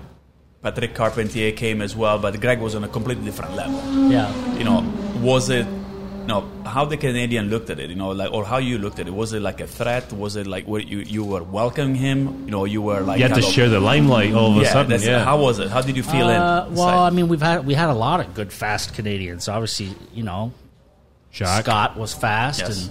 Patrick 0.63 0.95
Carpentier 0.95 1.53
came 1.53 1.81
as 1.81 1.97
well, 1.97 2.19
but 2.19 2.39
Greg 2.41 2.61
was 2.61 2.75
on 2.75 2.85
a 2.85 2.89
completely 2.89 3.25
different 3.25 3.57
level. 3.57 4.11
Yeah. 4.11 4.31
You 4.59 4.65
know, 4.65 4.81
was 5.23 5.49
it 5.49 5.67
you 5.67 6.27
know 6.27 6.47
how 6.67 6.85
the 6.85 6.99
Canadian 6.99 7.49
looked 7.49 7.71
at 7.71 7.81
it, 7.81 7.89
you 7.89 7.97
know, 7.97 8.11
like 8.11 8.31
or 8.31 8.45
how 8.45 8.59
you 8.59 8.77
looked 8.79 8.99
at 8.99 9.09
it. 9.09 9.15
Was 9.15 9.33
it 9.33 9.41
like 9.41 9.61
a 9.61 9.67
threat? 9.67 10.13
Was 10.13 10.37
it 10.37 10.47
like 10.47 10.67
where 10.67 10.83
you 10.83 10.99
you 10.99 11.25
were 11.25 11.43
welcoming 11.43 11.95
him? 11.95 12.45
You 12.45 12.51
know, 12.51 12.65
you 12.67 12.83
were 12.83 13.01
like 13.01 13.19
You 13.19 13.23
had 13.25 13.29
to 13.35 13.41
kind 13.41 13.45
of- 13.47 13.53
share 13.53 13.69
the 13.71 13.81
limelight 13.81 14.35
all 14.35 14.51
of 14.53 14.59
a 14.59 14.63
yeah, 14.63 14.73
sudden. 14.73 15.01
Yeah. 15.01 15.25
How 15.25 15.41
was 15.41 15.59
it? 15.59 15.71
How 15.71 15.81
did 15.81 15.97
you 15.97 16.03
feel 16.03 16.27
Uh, 16.29 16.67
in? 16.67 16.75
well, 16.75 17.01
I 17.05 17.11
mean, 17.11 17.29
we've 17.29 17.41
had 17.41 17.65
we 17.67 17.73
had 17.73 17.89
a 17.89 17.95
lot 17.95 18.21
of 18.21 18.35
good 18.35 18.53
fast 18.53 18.95
Canadians. 18.95 19.49
Obviously, 19.49 19.95
you 20.15 20.23
know, 20.25 20.53
Jacques. 21.33 21.65
Scott 21.65 21.97
was 21.97 22.13
fast, 22.13 22.61
Yes. 22.61 22.91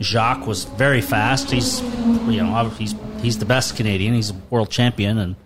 Jacques 0.00 0.46
was 0.46 0.64
very 0.64 1.02
fast. 1.02 1.50
He's 1.50 1.82
you 2.26 2.42
know 2.42 2.70
he's 2.78 2.94
he's 3.20 3.36
the 3.38 3.44
best 3.44 3.76
Canadian. 3.76 4.14
He's 4.14 4.30
a 4.30 4.36
world 4.48 4.70
champion 4.70 5.18
and 5.18 5.36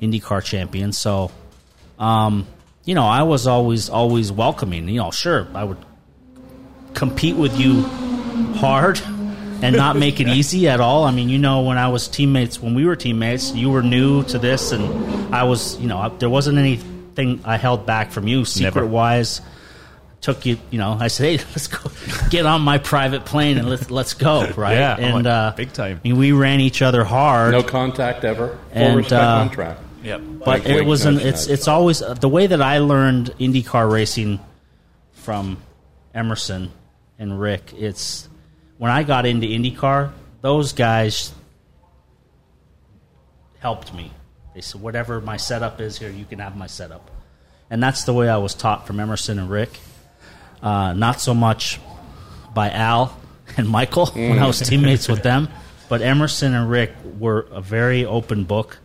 IndyCar 0.00 0.42
champion. 0.44 0.92
So, 0.92 1.30
um, 1.98 2.46
you 2.84 2.94
know, 2.94 3.06
I 3.06 3.22
was 3.22 3.46
always 3.46 3.88
always 3.90 4.30
welcoming. 4.30 4.88
You 4.88 5.00
know, 5.00 5.10
sure, 5.10 5.46
I 5.54 5.64
would 5.64 5.78
compete 6.94 7.36
with 7.36 7.58
you 7.58 7.82
hard 8.54 9.00
and 9.62 9.76
not 9.76 9.96
make 9.96 10.20
it 10.20 10.28
easy 10.28 10.68
at 10.68 10.80
all. 10.80 11.04
I 11.04 11.10
mean, 11.10 11.28
you 11.28 11.38
know, 11.38 11.62
when 11.62 11.78
I 11.78 11.88
was 11.88 12.08
teammates, 12.08 12.60
when 12.60 12.74
we 12.74 12.84
were 12.84 12.96
teammates, 12.96 13.52
you 13.54 13.70
were 13.70 13.82
new 13.82 14.22
to 14.24 14.38
this, 14.38 14.72
and 14.72 15.34
I 15.34 15.44
was, 15.44 15.76
you 15.78 15.88
know, 15.88 15.98
I- 15.98 16.08
there 16.10 16.30
wasn't 16.30 16.58
anything 16.58 17.40
I 17.44 17.56
held 17.56 17.86
back 17.86 18.12
from 18.12 18.28
you, 18.28 18.44
secret 18.44 18.86
wise. 18.86 19.40
Took 20.22 20.44
you, 20.46 20.58
you 20.70 20.78
know, 20.78 20.96
I 20.98 21.08
said, 21.08 21.38
hey, 21.40 21.44
let's 21.50 21.66
go 21.68 21.90
get 22.30 22.46
on 22.46 22.60
my 22.62 22.78
private 22.78 23.24
plane 23.26 23.58
and 23.58 23.68
let's 23.68 23.90
let's 23.90 24.14
go, 24.14 24.46
right? 24.56 24.74
Yeah, 24.74 24.96
and 24.98 25.14
like, 25.14 25.26
uh, 25.26 25.52
big 25.52 25.72
time. 25.72 26.00
I 26.04 26.08
mean, 26.08 26.16
we 26.18 26.32
ran 26.32 26.60
each 26.60 26.82
other 26.82 27.04
hard. 27.04 27.52
No 27.52 27.62
contact 27.62 28.24
ever. 28.24 28.48
Full 28.48 28.58
And, 28.72 28.96
respect 28.96 29.22
uh, 29.22 29.26
on 29.26 29.50
track. 30.06 30.20
yeah. 30.20 30.26
but 30.38 30.60
Wink, 30.60 30.66
it 30.66 30.74
wink, 30.76 30.88
was 30.88 31.04
an 31.04 31.18
it's 31.18 31.46
nudge. 31.46 31.54
it's 31.58 31.68
always 31.68 32.02
uh, 32.02 32.14
the 32.14 32.28
way 32.28 32.46
that 32.46 32.62
I 32.62 32.78
learned 32.78 33.34
IndyCar 33.38 33.90
racing 33.90 34.40
from 35.12 35.58
Emerson 36.14 36.72
and 37.18 37.40
Rick. 37.40 37.72
It's 37.76 38.28
when 38.78 38.90
I 38.90 39.02
got 39.02 39.26
into 39.26 39.46
IndyCar, 39.46 40.12
those 40.42 40.72
guys 40.72 41.32
helped 43.58 43.94
me. 43.94 44.12
They 44.54 44.60
said, 44.60 44.80
"Whatever 44.80 45.20
my 45.20 45.36
setup 45.36 45.80
is 45.80 45.98
here, 45.98 46.10
you 46.10 46.24
can 46.24 46.38
have 46.38 46.56
my 46.56 46.66
setup," 46.66 47.10
and 47.70 47.82
that's 47.82 48.04
the 48.04 48.14
way 48.14 48.28
I 48.28 48.38
was 48.38 48.54
taught 48.54 48.86
from 48.86 49.00
Emerson 49.00 49.38
and 49.38 49.50
Rick. 49.50 49.70
Uh, 50.62 50.94
not 50.94 51.20
so 51.20 51.34
much 51.34 51.78
by 52.54 52.70
Al 52.70 53.18
and 53.56 53.68
Michael 53.68 54.06
when 54.06 54.38
I 54.38 54.46
was 54.46 54.60
teammates 54.60 55.08
with 55.08 55.22
them, 55.22 55.48
but 55.88 56.00
Emerson 56.00 56.54
and 56.54 56.70
Rick 56.70 56.92
were 57.18 57.46
a 57.50 57.60
very 57.60 58.04
open 58.06 58.44
book 58.44 58.78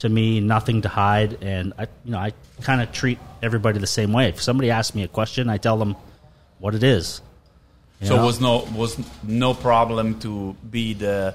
to 0.00 0.08
me, 0.08 0.40
nothing 0.40 0.82
to 0.82 0.88
hide, 0.88 1.42
and 1.42 1.72
I, 1.78 1.82
you 2.04 2.12
know, 2.12 2.18
I 2.18 2.32
kind 2.62 2.82
of 2.82 2.92
treat 2.92 3.18
everybody 3.42 3.78
the 3.78 3.86
same 3.86 4.12
way. 4.12 4.28
If 4.28 4.42
somebody 4.42 4.70
asks 4.70 4.94
me 4.94 5.02
a 5.02 5.08
question, 5.08 5.48
I 5.48 5.56
tell 5.56 5.78
them 5.78 5.96
what 6.58 6.74
it 6.74 6.82
is. 6.82 7.22
So 8.02 8.16
know? 8.16 8.26
was 8.26 8.40
no 8.40 8.68
was 8.74 8.98
no 9.22 9.54
problem 9.54 10.20
to 10.20 10.54
be 10.70 10.92
the 10.92 11.34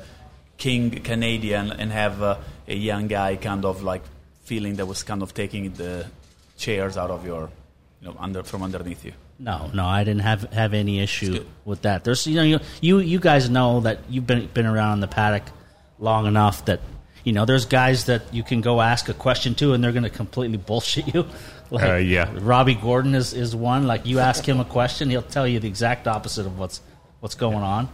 king 0.57 0.91
Canadian 0.91 1.71
and 1.71 1.91
have 1.91 2.21
uh, 2.21 2.37
a 2.67 2.75
young 2.75 3.07
guy 3.07 3.35
kind 3.35 3.65
of 3.65 3.81
like 3.81 4.03
feeling 4.43 4.75
that 4.75 4.85
was 4.85 5.01
kind 5.01 5.23
of 5.23 5.33
taking 5.33 5.73
the 5.73 6.05
chairs 6.57 6.97
out 6.97 7.09
of 7.09 7.25
your 7.25 7.49
you 7.99 8.07
know 8.07 8.15
under 8.19 8.43
from 8.43 8.61
underneath 8.61 9.03
you. 9.03 9.13
No, 9.39 9.71
no, 9.73 9.87
I 9.87 10.03
didn't 10.03 10.21
have 10.21 10.43
have 10.53 10.75
any 10.75 10.99
issue 10.99 11.43
with 11.65 11.81
that. 11.81 12.03
There's 12.03 12.27
you 12.27 12.35
know 12.35 12.43
you, 12.43 12.59
you 12.79 12.99
you 12.99 13.19
guys 13.19 13.49
know 13.49 13.79
that 13.79 14.01
you've 14.07 14.27
been 14.27 14.45
been 14.53 14.67
around 14.67 14.91
on 14.91 14.99
the 14.99 15.07
paddock 15.07 15.49
long 15.97 16.27
enough 16.27 16.65
that 16.65 16.79
you 17.23 17.33
know 17.33 17.45
there's 17.45 17.65
guys 17.65 18.05
that 18.05 18.33
you 18.33 18.43
can 18.43 18.61
go 18.61 18.81
ask 18.81 19.09
a 19.09 19.13
question 19.13 19.55
to 19.55 19.73
and 19.73 19.83
they're 19.83 19.91
going 19.91 20.03
to 20.03 20.09
completely 20.09 20.57
bullshit 20.57 21.13
you. 21.13 21.25
Like 21.71 21.89
Uh, 21.89 21.95
yeah. 21.95 22.29
Robby 22.33 22.75
Gordon 22.75 23.15
is, 23.15 23.31
is 23.31 23.55
one. 23.55 23.87
Like 23.87 24.05
you 24.05 24.19
ask 24.19 24.45
him 24.45 24.59
a 24.59 24.65
question, 24.65 25.09
he'll 25.09 25.21
tell 25.21 25.47
you 25.47 25.61
the 25.61 25.69
exact 25.69 26.05
opposite 26.05 26.45
of 26.45 26.59
what's 26.59 26.81
what's 27.21 27.35
going 27.35 27.63
on. 27.63 27.87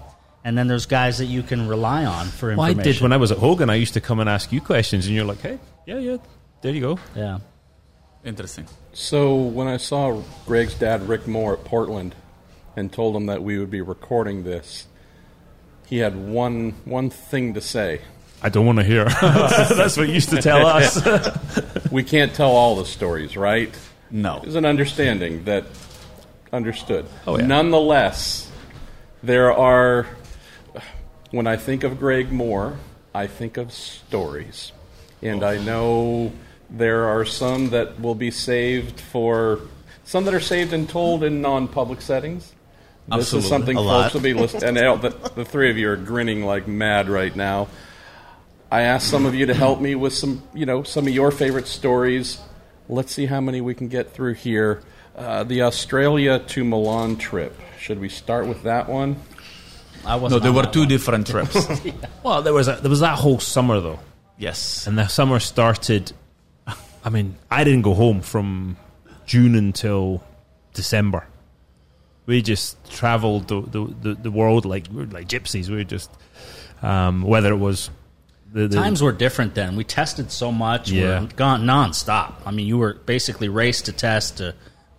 And 0.43 0.57
then 0.57 0.67
there's 0.67 0.87
guys 0.87 1.19
that 1.19 1.25
you 1.25 1.43
can 1.43 1.67
rely 1.67 2.03
on 2.05 2.25
for 2.25 2.55
Well, 2.55 2.61
I 2.61 2.73
did 2.73 3.01
when 3.01 3.13
I 3.13 3.17
was 3.17 3.31
at 3.31 3.37
Hogan. 3.37 3.69
I 3.69 3.75
used 3.75 3.93
to 3.93 4.01
come 4.01 4.19
and 4.19 4.27
ask 4.27 4.51
you 4.51 4.61
questions, 4.61 5.05
and 5.05 5.13
you're 5.15 5.25
like, 5.25 5.41
"Hey, 5.41 5.59
yeah, 5.85 5.99
yeah, 5.99 6.17
there 6.61 6.73
you 6.73 6.81
go." 6.81 6.99
yeah. 7.15 7.37
Interesting. 8.25 8.65
So 8.93 9.35
when 9.35 9.67
I 9.67 9.77
saw 9.77 10.23
Greg's 10.47 10.73
dad, 10.73 11.07
Rick 11.07 11.27
Moore, 11.27 11.53
at 11.53 11.63
Portland, 11.63 12.15
and 12.75 12.91
told 12.91 13.15
him 13.15 13.27
that 13.27 13.43
we 13.43 13.59
would 13.59 13.69
be 13.69 13.81
recording 13.81 14.43
this, 14.43 14.87
he 15.85 15.99
had 15.99 16.15
one 16.15 16.71
one 16.85 17.09
thing 17.11 17.53
to 17.53 17.61
say. 17.61 18.01
I 18.41 18.49
don't 18.49 18.65
want 18.65 18.77
to 18.77 18.83
hear. 18.83 19.05
That's 19.21 19.97
what 19.97 20.07
you 20.07 20.13
used 20.13 20.29
to 20.29 20.41
tell 20.41 20.65
us. 20.65 21.01
We 21.91 22.03
can't 22.03 22.33
tell 22.33 22.51
all 22.51 22.75
the 22.75 22.85
stories, 22.85 23.37
right? 23.37 23.73
No. 24.11 24.39
There's 24.41 24.55
an 24.55 24.65
understanding 24.65 25.45
that 25.45 25.65
understood. 26.51 27.05
Oh, 27.25 27.39
yeah. 27.39 27.47
Nonetheless, 27.47 28.51
there 29.23 29.53
are. 29.53 30.05
When 31.31 31.47
I 31.47 31.55
think 31.55 31.83
of 31.83 31.97
Greg 31.99 32.31
Moore, 32.31 32.77
I 33.13 33.27
think 33.27 33.57
of 33.57 33.71
stories, 33.71 34.71
and 35.21 35.43
I 35.43 35.57
know 35.57 36.31
there 36.69 37.05
are 37.05 37.25
some 37.25 37.69
that 37.71 37.99
will 37.99 38.15
be 38.15 38.31
saved 38.31 38.99
for 38.99 39.61
some 40.03 40.25
that 40.25 40.33
are 40.33 40.39
saved 40.39 40.73
and 40.73 40.87
told 40.87 41.23
in 41.23 41.41
non-public 41.41 42.01
settings. 42.01 42.53
This 43.07 43.19
Absolutely. 43.19 43.45
is 43.45 43.49
something 43.49 43.77
folks 43.77 44.13
will 44.13 44.21
be 44.21 44.33
listening. 44.33 44.77
And 44.77 45.01
the, 45.01 45.09
the 45.35 45.45
three 45.45 45.69
of 45.69 45.77
you 45.77 45.89
are 45.89 45.95
grinning 45.95 46.43
like 46.43 46.67
mad 46.67 47.09
right 47.09 47.35
now. 47.35 47.67
I 48.71 48.81
asked 48.81 49.09
some 49.09 49.25
of 49.25 49.33
you 49.33 49.45
to 49.45 49.53
help 49.53 49.79
me 49.79 49.95
with 49.95 50.13
some, 50.13 50.43
you 50.53 50.65
know, 50.65 50.83
some 50.83 51.07
of 51.07 51.13
your 51.13 51.31
favorite 51.31 51.67
stories. 51.67 52.39
Let's 52.89 53.13
see 53.13 53.25
how 53.25 53.39
many 53.41 53.61
we 53.61 53.73
can 53.73 53.87
get 53.87 54.13
through 54.13 54.33
here. 54.33 54.81
Uh, 55.15 55.43
the 55.43 55.61
Australia 55.63 56.39
to 56.39 56.63
Milan 56.63 57.17
trip. 57.17 57.57
Should 57.79 57.99
we 57.99 58.09
start 58.09 58.47
with 58.47 58.63
that 58.63 58.89
one? 58.89 59.15
I 60.05 60.15
No, 60.15 60.21
wasn't 60.23 60.43
there 60.43 60.51
were 60.53 60.63
two 60.65 60.81
one. 60.81 60.87
different 60.89 61.27
trips. 61.27 61.67
well, 62.23 62.41
there 62.41 62.53
was 62.53 62.67
a, 62.67 62.75
there 62.75 62.89
was 62.89 62.99
that 62.99 63.17
whole 63.17 63.39
summer 63.39 63.79
though, 63.79 63.99
yes. 64.37 64.85
and 64.85 64.97
the 64.97 65.07
summer 65.07 65.39
started. 65.39 66.11
I 67.03 67.09
mean, 67.09 67.35
I 67.49 67.63
didn't 67.63 67.83
go 67.83 67.93
home 67.93 68.21
from 68.21 68.77
June 69.25 69.55
until 69.55 70.23
December. 70.73 71.25
We 72.25 72.41
just 72.41 72.77
travelled 72.91 73.47
the, 73.47 73.61
the, 73.61 73.95
the, 74.01 74.13
the 74.23 74.31
world 74.31 74.65
like 74.65 74.87
we 74.91 74.97
were 74.97 75.05
like 75.05 75.27
gypsies. 75.29 75.69
We 75.69 75.77
were 75.77 75.83
just 75.85 76.11
um, 76.81 77.21
whether 77.21 77.51
it 77.51 77.57
was 77.57 77.89
the, 78.51 78.67
the 78.67 78.75
Times 78.75 79.01
were 79.01 79.11
different 79.11 79.55
then. 79.55 79.75
We 79.75 79.83
tested 79.83 80.31
so 80.31 80.51
much. 80.51 80.91
We 80.91 81.01
Yeah. 81.01 81.27
gone 81.35 81.63
nonstop. 81.65 82.33
I 82.45 82.51
mean, 82.51 82.67
you 82.67 82.77
were 82.77 82.93
basically 82.93 83.49
race 83.49 83.81
to 83.83 83.91
test 83.91 84.37
to 84.37 84.53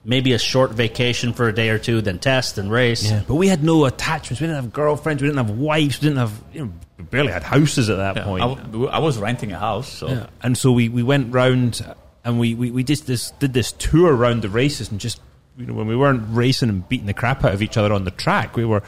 maybe 0.04 0.32
a 0.32 0.38
short 0.38 0.70
vacation 0.72 1.32
for 1.32 1.48
a 1.48 1.52
day 1.54 1.68
or 1.70 1.78
two, 1.78 2.00
then 2.00 2.18
test 2.18 2.56
and 2.58 2.70
race. 2.70 3.10
Yeah, 3.10 3.22
but 3.26 3.34
we 3.34 3.48
had 3.48 3.62
no 3.64 3.84
attachments. 3.84 4.40
We 4.40 4.46
didn't 4.46 4.62
have 4.62 4.72
girlfriends. 4.72 5.22
We 5.22 5.28
didn't 5.28 5.46
have 5.46 5.56
wives. 5.56 6.00
We 6.00 6.08
didn't 6.08 6.18
have. 6.18 6.40
You 6.52 6.66
know, 6.66 6.72
we 6.98 7.04
barely 7.04 7.32
had 7.32 7.42
houses 7.42 7.90
at 7.90 7.96
that 7.96 8.16
Yeah, 8.16 8.24
point. 8.24 8.42
I, 8.44 8.54
w- 8.54 8.86
I 8.88 8.98
was 9.00 9.18
renting 9.18 9.52
a 9.52 9.58
house, 9.58 9.88
so 9.92 10.08
Yeah. 10.08 10.26
And 10.42 10.56
so 10.56 10.72
we, 10.72 10.88
we 10.88 11.02
went 11.02 11.32
round 11.34 11.84
and 12.24 12.38
we, 12.38 12.54
we, 12.54 12.70
we 12.70 12.84
just 12.84 13.06
this 13.06 13.30
did 13.32 13.52
this 13.54 13.72
tour 13.72 14.14
around 14.14 14.42
the 14.42 14.48
races 14.48 14.90
and 14.90 15.00
just 15.00 15.20
you 15.56 15.66
know 15.66 15.74
when 15.74 15.86
we 15.86 15.96
weren't 15.96 16.22
racing 16.30 16.68
and 16.68 16.88
beating 16.88 17.06
the 17.06 17.14
crap 17.14 17.44
out 17.44 17.54
of 17.54 17.62
each 17.62 17.76
other 17.76 17.92
on 17.92 18.04
the 18.04 18.10
track, 18.10 18.56
we 18.56 18.64
were 18.64 18.82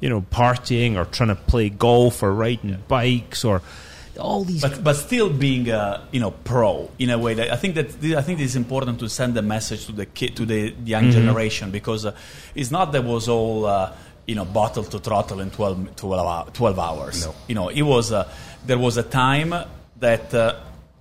you 0.00 0.08
know 0.08 0.20
partying 0.22 0.96
or 0.96 1.04
trying 1.04 1.28
to 1.30 1.34
play 1.36 1.68
golf 1.70 2.22
or 2.22 2.32
riding 2.32 2.76
bikes 2.88 3.44
or 3.44 3.62
all 4.18 4.44
these. 4.44 4.62
but 4.62 4.82
but 4.84 4.94
still 4.96 5.28
being 5.30 5.68
a 5.70 6.06
you 6.12 6.20
know 6.20 6.30
pro 6.30 6.90
in 6.98 7.10
a 7.10 7.18
way 7.18 7.34
that 7.34 7.50
I 7.52 7.56
think 7.56 7.74
that 7.74 7.88
I 8.16 8.22
think 8.22 8.40
it's 8.40 8.54
important 8.56 8.98
to 9.00 9.08
send 9.08 9.36
a 9.36 9.42
message 9.42 9.86
to 9.86 9.92
the 9.92 10.06
kid 10.06 10.36
to 10.36 10.46
the 10.46 10.74
young 10.84 11.10
generation 11.10 11.70
because 11.70 12.06
uh, 12.06 12.14
it's 12.54 12.70
not 12.70 12.92
that 12.92 13.04
was 13.04 13.28
all 13.28 13.66
uh, 13.66 13.92
you 14.26 14.34
know 14.34 14.44
bottle 14.44 14.84
to 14.84 14.98
throttle 14.98 15.40
in 15.40 15.50
12, 15.50 15.96
12, 15.96 16.52
12 16.52 16.78
hours. 16.78 17.26
No. 17.26 17.34
You 17.48 17.54
know 17.54 17.68
it 17.68 17.82
was 17.82 18.12
uh, 18.12 18.28
there 18.66 18.78
was 18.78 18.96
a 18.96 19.02
time 19.02 19.54
that 20.00 20.32
uh, 20.34 20.54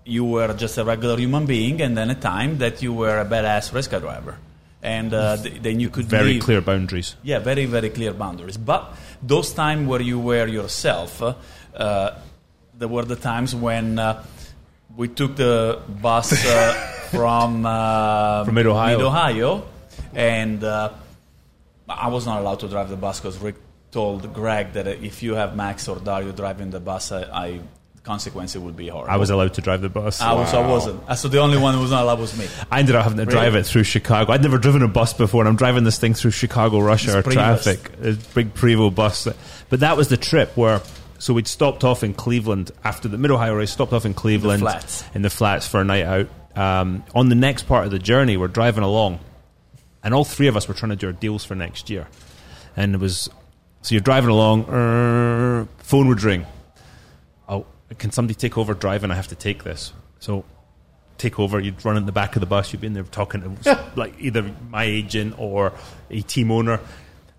you 0.06 0.26
were 0.26 0.54
just 0.54 0.78
a 0.78 0.84
regular 0.84 1.18
human 1.18 1.46
being, 1.46 1.82
and 1.82 1.96
then 1.98 2.10
a 2.10 2.16
time 2.16 2.58
that 2.58 2.82
you 2.82 2.94
were 2.94 3.20
a 3.20 3.26
badass 3.26 3.74
race 3.74 3.88
car 3.88 4.00
driver, 4.02 4.38
and 4.82 5.14
uh, 5.14 5.38
th- 5.38 5.62
then 5.62 5.80
you 5.80 5.90
could 5.90 6.06
very 6.06 6.34
leave- 6.34 6.44
clear 6.44 6.62
boundaries. 6.62 7.16
yeah, 7.24 7.40
very, 7.40 7.66
very 7.66 7.90
clear 7.90 8.12
boundaries. 8.14 8.58
But 8.58 8.94
those 9.22 9.54
times 9.54 9.88
where 9.88 10.02
you 10.02 10.20
were 10.20 10.46
yourself, 10.48 11.22
uh, 11.22 11.36
uh, 11.76 12.20
there 12.78 12.88
were 12.88 13.06
the 13.06 13.16
times 13.16 13.56
when 13.56 14.00
uh, 14.00 14.24
we 14.96 15.08
took 15.08 15.36
the 15.36 15.82
bus 16.02 16.34
uh, 16.46 16.74
from 17.12 17.66
uh, 17.66 18.46
From 18.46 18.56
Mid-Ohio. 18.56 18.98
Mid-Ohio, 18.98 19.66
and 20.14 20.64
uh, 20.64 20.92
I 21.90 22.08
was 22.10 22.26
not 22.26 22.40
allowed 22.42 22.60
to 22.62 22.68
drive 22.68 22.90
the 22.90 22.96
bus 22.98 23.20
because 23.20 23.38
Rick 23.38 23.56
told 23.92 24.34
Greg 24.34 24.74
that 24.74 24.88
if 24.88 25.22
you 25.24 25.36
have 25.36 25.56
Max 25.56 25.88
or 25.88 26.00
Dario 26.00 26.32
driving 26.32 26.72
the 26.72 26.80
bus, 26.80 27.12
I, 27.12 27.22
I 27.24 27.62
the 27.96 28.02
consequence 28.02 28.56
would 28.56 28.76
be 28.76 28.88
horrible. 28.88 29.12
I 29.14 29.18
was 29.18 29.30
allowed 29.30 29.54
to 29.56 29.62
drive 29.62 29.82
the 29.82 29.90
bus. 29.90 30.20
I, 30.20 30.34
was, 30.34 30.54
I 30.54 30.68
wasn't. 30.68 31.08
Uh, 31.08 31.16
So 31.16 31.28
the 31.28 31.40
only 31.40 31.58
one 31.58 31.76
who 31.76 31.82
was 31.82 31.92
not 31.92 32.04
allowed 32.04 32.20
was 32.20 32.38
me. 32.38 32.48
I 32.72 32.80
ended 32.80 32.96
up 32.96 33.04
having 33.04 33.20
to 33.20 33.26
drive 33.26 33.56
it 33.56 33.66
through 33.66 33.84
Chicago. 33.84 34.32
I'd 34.34 34.42
never 34.42 34.58
driven 34.58 34.82
a 34.82 34.88
bus 34.88 35.14
before, 35.14 35.42
and 35.42 35.48
I'm 35.48 35.56
driving 35.56 35.84
this 35.84 36.00
thing 36.00 36.14
through 36.16 36.32
Chicago 36.32 36.80
rush 36.80 37.08
hour 37.08 37.22
traffic. 37.22 37.90
A 38.02 38.14
big 38.34 38.54
Prevost 38.56 38.96
bus. 38.96 39.28
But 39.70 39.82
that 39.82 39.96
was 39.98 40.10
the 40.10 40.18
trip 40.18 40.58
where. 40.58 40.82
So 41.24 41.34
we'd 41.34 41.48
stopped 41.48 41.86
off 41.86 42.04
in 42.04 42.14
Cleveland 42.14 42.72
after 42.84 43.08
the 43.08 43.18
middle 43.18 43.38
race. 43.38 43.72
Stopped 43.72 43.94
off 43.94 44.04
in 44.04 44.14
Cleveland 44.14 44.60
flats. 44.60 45.06
in 45.14 45.22
the 45.22 45.30
flats 45.30 45.66
for 45.66 45.80
a 45.80 45.86
night 45.86 46.04
out. 46.04 46.28
Um, 46.54 47.06
on 47.16 47.30
the 47.30 47.36
next 47.36 47.64
part 47.64 47.86
of 47.86 47.92
the 47.92 47.98
journey, 47.98 48.36
we're 48.36 48.50
driving 48.50 48.84
along, 48.84 49.22
and 50.04 50.14
all 50.14 50.26
three 50.26 50.48
of 50.48 50.58
us 50.58 50.68
were 50.68 50.74
trying 50.74 50.90
to 50.90 50.98
do 50.98 51.08
our 51.08 51.14
deals 51.14 51.46
for 51.46 51.56
next 51.56 51.90
year. 51.90 52.10
And 52.76 52.94
it 52.94 52.98
was 52.98 53.30
so 53.84 53.96
you're 53.96 54.02
driving 54.02 54.32
along. 54.32 54.66
er, 54.68 55.66
phone 55.78 56.10
would 56.10 56.24
ring. 56.24 56.46
Oh, 57.48 57.68
can 58.00 58.12
somebody 58.12 58.36
take 58.36 58.58
over 58.58 58.74
driving? 58.74 59.10
I 59.10 59.16
have 59.16 59.30
to 59.30 59.36
take 59.36 59.64
this. 59.64 59.94
So 60.20 60.44
take 61.18 61.40
over. 61.40 61.58
You'd 61.58 61.86
run 61.86 61.96
in 61.96 62.06
the 62.06 62.12
back 62.12 62.36
of 62.36 62.42
the 62.42 62.48
bus. 62.48 62.74
You'd 62.74 62.82
be 62.82 62.88
in 62.88 62.94
there 62.96 63.04
talking 63.04 63.60
to 63.64 63.92
like 63.96 64.14
either 64.20 64.54
my 64.70 64.84
agent 64.84 65.36
or 65.40 65.72
a 66.10 66.20
team 66.20 66.52
owner. 66.52 66.82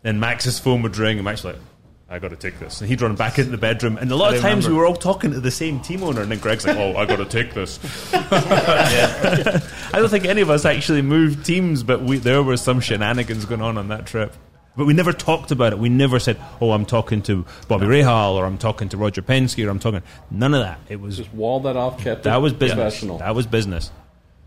Then 0.01 0.21
Max's 0.21 0.59
phone 0.59 0.81
would 0.81 0.97
ring, 0.97 1.19
and 1.19 1.25
Max 1.27 1.45
was 1.45 1.53
like, 1.53 1.63
"I 2.09 2.19
got 2.19 2.29
to 2.31 2.37
take 2.37 2.59
this." 2.59 2.81
And 2.81 2.89
he'd 2.89 3.01
run 3.01 3.15
back 3.17 3.39
into 3.39 3.51
the 3.51 3.57
bedroom. 3.59 3.97
And 3.99 4.11
a 4.11 4.17
lot 4.17 4.33
I 4.33 4.37
of 4.37 4.43
times 4.43 4.69
we 4.69 4.75
were 4.75 4.87
all 4.87 4.97
talking 4.97 5.33
to 5.33 5.41
the 5.41 5.51
same 5.51 5.81
team 5.81 6.03
owner, 6.03 6.23
and 6.23 6.31
then 6.31 6.39
Greg's 6.39 6.67
like, 6.67 6.77
"Oh, 6.77 6.97
I 6.97 7.07
got 7.07 7.17
to 7.17 7.25
take 7.25 7.55
this." 7.55 7.79
I 8.15 9.61
don't 9.95 10.09
think 10.09 10.25
any 10.25 10.41
of 10.41 10.51
us 10.51 10.65
actually 10.65 11.03
moved 11.03 11.45
teams, 11.47 11.83
but 11.83 12.03
we, 12.03 12.19
there 12.19 12.43
were 12.43 12.57
some 12.57 12.81
shenanigans 12.81 13.45
going 13.45 13.63
on 13.63 13.79
on 13.79 13.89
that 13.89 14.07
trip. 14.07 14.35
But 14.77 14.87
we 14.87 14.93
never 14.93 15.13
talked 15.13 15.53
about 15.53 15.73
it. 15.73 15.79
We 15.79 15.89
never 15.89 16.19
said, 16.19 16.37
"Oh, 16.61 16.73
I'm 16.73 16.85
talking 16.85 17.23
to 17.23 17.45
Bobby 17.69 17.87
Rahal," 17.87 18.35
or 18.35 18.45
"I'm 18.45 18.59
talking 18.59 18.89
to 18.89 18.97
Roger 18.97 19.23
Penske," 19.23 19.65
or 19.65 19.71
"I'm 19.71 19.79
talking." 19.79 20.03
None 20.31 20.53
of 20.53 20.61
that. 20.63 20.81
It 20.89 21.01
was 21.01 21.17
Just 21.17 21.33
wall 21.33 21.61
that 21.61 21.77
off, 21.77 22.03
kept 22.03 22.25
that 22.25 22.37
it 22.37 22.41
was 22.41 22.53
business. 22.53 22.75
professional. 22.77 23.19
That 23.19 23.35
was 23.37 23.47
business. 23.47 23.93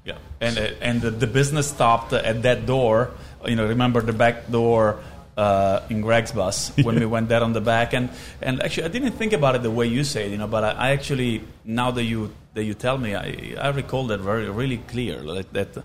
Yeah, 0.03 0.17
and 0.41 0.57
uh, 0.57 0.61
and 0.81 1.01
the, 1.01 1.11
the 1.11 1.27
business 1.27 1.69
stopped 1.69 2.11
at 2.11 2.43
that 2.43 2.65
door. 2.65 3.11
You 3.45 3.55
know, 3.55 3.67
remember 3.67 4.01
the 4.01 4.11
back 4.13 4.49
door 4.51 4.99
uh, 5.37 5.81
in 5.89 6.01
Greg's 6.01 6.31
bus 6.31 6.71
when 6.81 6.99
we 6.99 7.05
went 7.05 7.29
there 7.29 7.43
on 7.43 7.53
the 7.53 7.61
back, 7.61 7.93
and 7.93 8.09
and 8.41 8.61
actually 8.61 8.85
I 8.85 8.89
didn't 8.89 9.13
think 9.13 9.33
about 9.33 9.55
it 9.55 9.63
the 9.63 9.71
way 9.71 9.85
you 9.85 10.03
say 10.03 10.25
it, 10.25 10.31
you 10.31 10.37
know, 10.37 10.47
but 10.47 10.63
I, 10.63 10.71
I 10.71 10.89
actually 10.91 11.43
now 11.63 11.91
that 11.91 12.03
you 12.03 12.33
that 12.55 12.63
you 12.63 12.73
tell 12.73 12.97
me, 12.97 13.15
I, 13.15 13.55
I 13.59 13.69
recall 13.69 14.07
that 14.07 14.19
very 14.19 14.49
really 14.49 14.77
clear 14.77 15.21
like 15.21 15.53
that 15.53 15.77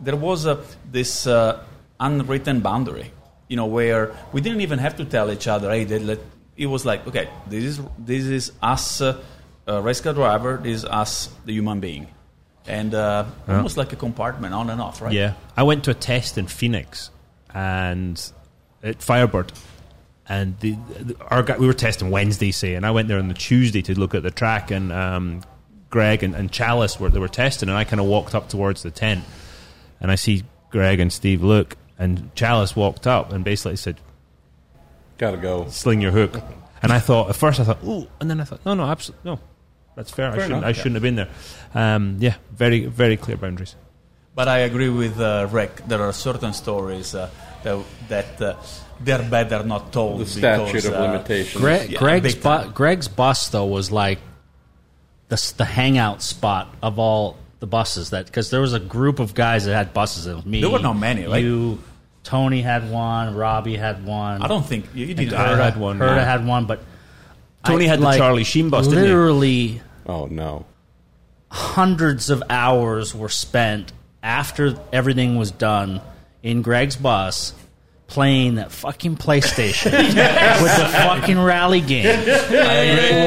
there 0.00 0.16
was 0.16 0.46
a, 0.46 0.62
this 0.90 1.26
uh, 1.26 1.62
unwritten 2.00 2.60
boundary, 2.60 3.10
you 3.48 3.56
know, 3.56 3.66
where 3.66 4.14
we 4.32 4.40
didn't 4.40 4.60
even 4.60 4.78
have 4.78 4.96
to 4.96 5.04
tell 5.04 5.30
each 5.30 5.48
other, 5.48 5.70
hey, 5.70 5.86
let, 5.86 6.18
it 6.56 6.66
was 6.66 6.84
like, 6.84 7.06
okay, 7.06 7.28
this 7.46 7.64
is 7.64 7.80
this 7.98 8.24
is 8.24 8.52
us, 8.62 9.00
uh, 9.00 9.20
uh, 9.68 9.80
race 9.82 10.00
car 10.00 10.12
driver, 10.12 10.58
this 10.62 10.78
is 10.78 10.84
us, 10.84 11.30
the 11.44 11.52
human 11.52 11.80
being. 11.80 12.08
And 12.66 12.94
uh, 12.94 13.24
almost 13.48 13.78
like 13.78 13.94
a 13.94 13.96
compartment 13.96 14.52
on 14.52 14.68
and 14.68 14.78
off, 14.80 15.00
right? 15.00 15.12
Yeah, 15.12 15.34
I 15.56 15.62
went 15.62 15.84
to 15.84 15.90
a 15.90 15.94
test 15.94 16.36
in 16.36 16.46
Phoenix 16.46 17.10
and 17.54 18.20
at 18.82 19.02
Firebird, 19.02 19.52
and 20.28 20.58
the, 20.60 20.76
the, 21.00 21.16
our 21.30 21.42
guy, 21.42 21.56
we 21.56 21.66
were 21.66 21.72
testing 21.72 22.10
Wednesday, 22.10 22.50
say, 22.50 22.74
and 22.74 22.84
I 22.84 22.90
went 22.90 23.08
there 23.08 23.18
on 23.18 23.28
the 23.28 23.34
Tuesday 23.34 23.82
to 23.82 23.98
look 23.98 24.14
at 24.14 24.22
the 24.22 24.30
track, 24.30 24.70
and 24.70 24.92
um, 24.92 25.42
Greg 25.90 26.22
and, 26.22 26.34
and 26.34 26.50
Challis 26.52 27.00
were 27.00 27.08
they 27.08 27.18
were 27.18 27.28
testing, 27.28 27.68
and 27.68 27.78
I 27.78 27.84
kind 27.84 28.00
of 28.00 28.06
walked 28.06 28.34
up 28.34 28.48
towards 28.48 28.82
the 28.82 28.90
tent, 28.90 29.24
and 30.00 30.10
I 30.10 30.16
see 30.16 30.44
Greg 30.70 31.00
and 31.00 31.12
Steve 31.12 31.42
look, 31.42 31.76
and 31.98 32.34
Challis 32.34 32.76
walked 32.76 33.06
up 33.06 33.32
and 33.32 33.44
basically 33.44 33.76
said, 33.76 34.00
Gotta 35.16 35.36
go. 35.38 35.68
"Sling 35.68 36.00
your 36.00 36.12
hook," 36.12 36.40
and 36.82 36.92
I 36.92 37.00
thought 37.00 37.30
at 37.30 37.36
first 37.36 37.58
I 37.58 37.64
thought, 37.64 37.82
"Ooh," 37.84 38.06
and 38.20 38.30
then 38.30 38.40
I 38.40 38.44
thought, 38.44 38.64
"No, 38.64 38.74
no, 38.74 38.84
absolutely 38.84 39.32
no." 39.32 39.40
That's 39.96 40.12
fair. 40.12 40.30
I 40.30 40.34
shouldn't. 40.34 40.52
enough, 40.52 40.64
I 40.64 40.72
shouldn't 40.72 40.94
have 40.94 41.02
been 41.02 41.16
there. 41.16 41.28
Um, 41.74 42.18
yeah, 42.20 42.36
very, 42.52 42.86
very 42.86 43.16
clear 43.16 43.36
boundaries. 43.36 43.74
But 44.36 44.46
I 44.46 44.58
agree 44.58 44.88
with 44.88 45.18
uh, 45.18 45.48
Rick. 45.50 45.88
There 45.88 46.00
are 46.00 46.12
certain 46.12 46.52
stories 46.52 47.16
uh, 47.16 47.28
that, 47.62 47.84
that 48.08 48.42
uh, 48.42 48.56
they're 49.00 49.22
better 49.28 49.64
not 49.64 49.92
told. 49.92 50.20
The 50.20 50.26
statute 50.26 50.66
because, 50.66 50.84
of 50.86 50.94
uh, 50.94 51.00
limitations. 51.00 51.60
Greg, 51.60 51.90
Yeah, 51.90 51.98
Greg's 51.98 52.34
bu- 52.34 52.70
Greg's 52.72 53.08
bus 53.08 53.48
though 53.48 53.66
was 53.66 53.90
like 53.90 54.18
the 55.28 55.54
the 55.56 55.64
hangout 55.64 56.22
spot 56.22 56.74
of 56.82 56.98
all 56.98 57.36
the 57.60 57.66
buses 57.66 58.10
that 58.10 58.26
because 58.26 58.50
there 58.50 58.60
was 58.60 58.72
a 58.72 58.80
group 58.80 59.18
of 59.18 59.34
guys 59.34 59.64
that 59.66 59.74
had 59.74 59.92
buses. 59.92 60.26
It 60.26 60.34
was 60.34 60.46
me. 60.46 60.60
There 60.60 60.70
were 60.70 60.78
not 60.78 60.94
many, 60.94 61.26
right? 61.26 61.42
You, 61.42 61.82
Tony 62.24 62.60
had 62.60 62.90
one. 62.90 63.34
Robbie 63.34 63.76
had 63.76 64.04
one. 64.04 64.42
I 64.42 64.48
don't 64.48 64.66
think 64.66 64.86
you, 64.94 65.06
you 65.06 65.14
didn't. 65.14 65.34
I 65.34 65.56
had 65.56 65.78
one. 65.78 65.98
Herta 65.98 66.16
yeah. 66.16 66.24
had 66.24 66.46
one, 66.46 66.66
but 66.66 66.80
Tony 67.64 67.86
I, 67.86 67.88
had 67.88 68.00
the 68.00 68.04
like, 68.04 68.18
Charlie 68.18 68.44
Sheen 68.44 68.70
bus, 68.70 68.86
didn't 68.86 69.04
he? 69.04 69.08
Literally 69.08 69.82
Oh 70.08 70.26
no. 70.26 70.64
hundreds 71.50 72.30
of 72.30 72.42
hours 72.48 73.14
were 73.14 73.28
spent 73.28 73.92
after 74.22 74.78
everything 74.92 75.36
was 75.36 75.50
done 75.50 76.00
in 76.42 76.62
Greg's 76.62 76.96
bus 76.96 77.54
playing 78.06 78.54
that 78.54 78.72
fucking 78.72 79.16
PlayStation 79.16 79.92
with 80.62 80.76
the 80.76 80.88
fucking 80.92 81.38
rally 81.38 81.80
game 81.80 82.06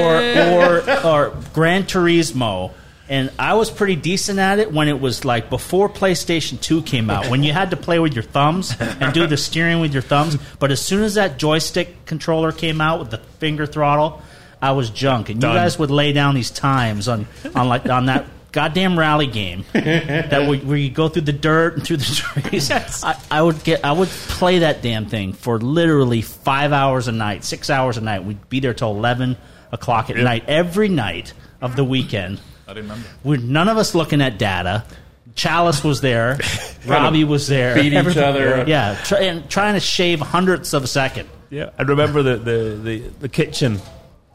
or, 0.01 0.81
or 0.83 1.05
or 1.05 1.37
Gran 1.53 1.83
Turismo. 1.83 2.73
And 3.07 3.29
I 3.37 3.55
was 3.55 3.69
pretty 3.69 3.97
decent 3.97 4.39
at 4.39 4.59
it 4.59 4.71
when 4.71 4.87
it 4.87 4.99
was 4.99 5.25
like 5.25 5.49
before 5.49 5.89
PlayStation 5.89 6.61
2 6.61 6.83
came 6.83 7.09
out, 7.09 7.27
when 7.27 7.43
you 7.43 7.51
had 7.51 7.71
to 7.71 7.77
play 7.77 7.99
with 7.99 8.13
your 8.13 8.23
thumbs 8.23 8.73
and 8.79 9.13
do 9.13 9.27
the 9.27 9.35
steering 9.35 9.81
with 9.81 9.91
your 9.91 10.01
thumbs. 10.01 10.37
But 10.59 10.71
as 10.71 10.79
soon 10.79 11.03
as 11.03 11.15
that 11.15 11.37
joystick 11.37 12.05
controller 12.05 12.53
came 12.53 12.79
out 12.79 12.99
with 12.99 13.11
the 13.11 13.17
finger 13.17 13.65
throttle, 13.65 14.21
I 14.61 14.71
was 14.71 14.89
junk. 14.89 15.29
And 15.29 15.41
Done. 15.41 15.51
you 15.51 15.59
guys 15.59 15.77
would 15.77 15.91
lay 15.91 16.13
down 16.13 16.35
these 16.35 16.51
times 16.51 17.09
on, 17.09 17.27
on 17.53 17.67
like 17.67 17.85
on 17.89 18.05
that 18.05 18.25
goddamn 18.51 18.97
rally 18.97 19.27
game 19.27 19.65
that 19.73 20.47
would, 20.47 20.67
where 20.67 20.77
you 20.77 20.89
go 20.89 21.09
through 21.09 21.23
the 21.23 21.33
dirt 21.33 21.75
and 21.75 21.83
through 21.85 21.97
the 21.97 22.03
trees. 22.05 22.71
I, 22.71 23.19
I 23.29 23.41
would 23.41 23.63
get 23.63 23.83
I 23.85 23.91
would 23.91 24.09
play 24.09 24.59
that 24.59 24.81
damn 24.81 25.05
thing 25.05 25.33
for 25.33 25.59
literally 25.59 26.21
five 26.21 26.71
hours 26.71 27.07
a 27.07 27.11
night, 27.11 27.43
six 27.43 27.69
hours 27.69 27.97
a 27.97 28.01
night. 28.01 28.23
We'd 28.23 28.49
be 28.49 28.59
there 28.59 28.73
till 28.73 28.91
eleven 28.91 29.37
o'clock 29.71 30.09
at 30.09 30.17
night 30.17 30.45
every 30.47 30.89
night 30.89 31.33
of 31.61 31.75
the 31.75 31.83
weekend. 31.83 32.39
I 32.67 32.73
remember. 32.73 33.07
With 33.23 33.43
none 33.43 33.67
of 33.67 33.77
us 33.77 33.95
looking 33.95 34.21
at 34.21 34.37
data. 34.37 34.85
Challis 35.33 35.81
was 35.81 36.01
there, 36.01 36.37
Robbie 36.85 37.23
was 37.23 37.47
there, 37.47 37.73
beat 37.75 37.93
each 37.93 38.17
other. 38.17 38.65
Yeah, 38.67 39.01
try, 39.05 39.19
and 39.21 39.49
trying 39.49 39.75
to 39.75 39.79
shave 39.79 40.19
hundredths 40.19 40.73
of 40.73 40.83
a 40.83 40.87
second. 40.87 41.29
Yeah, 41.49 41.69
I 41.77 41.83
remember 41.83 42.21
the, 42.21 42.35
the, 42.35 42.79
the, 42.83 42.99
the 43.21 43.29
kitchen. 43.29 43.79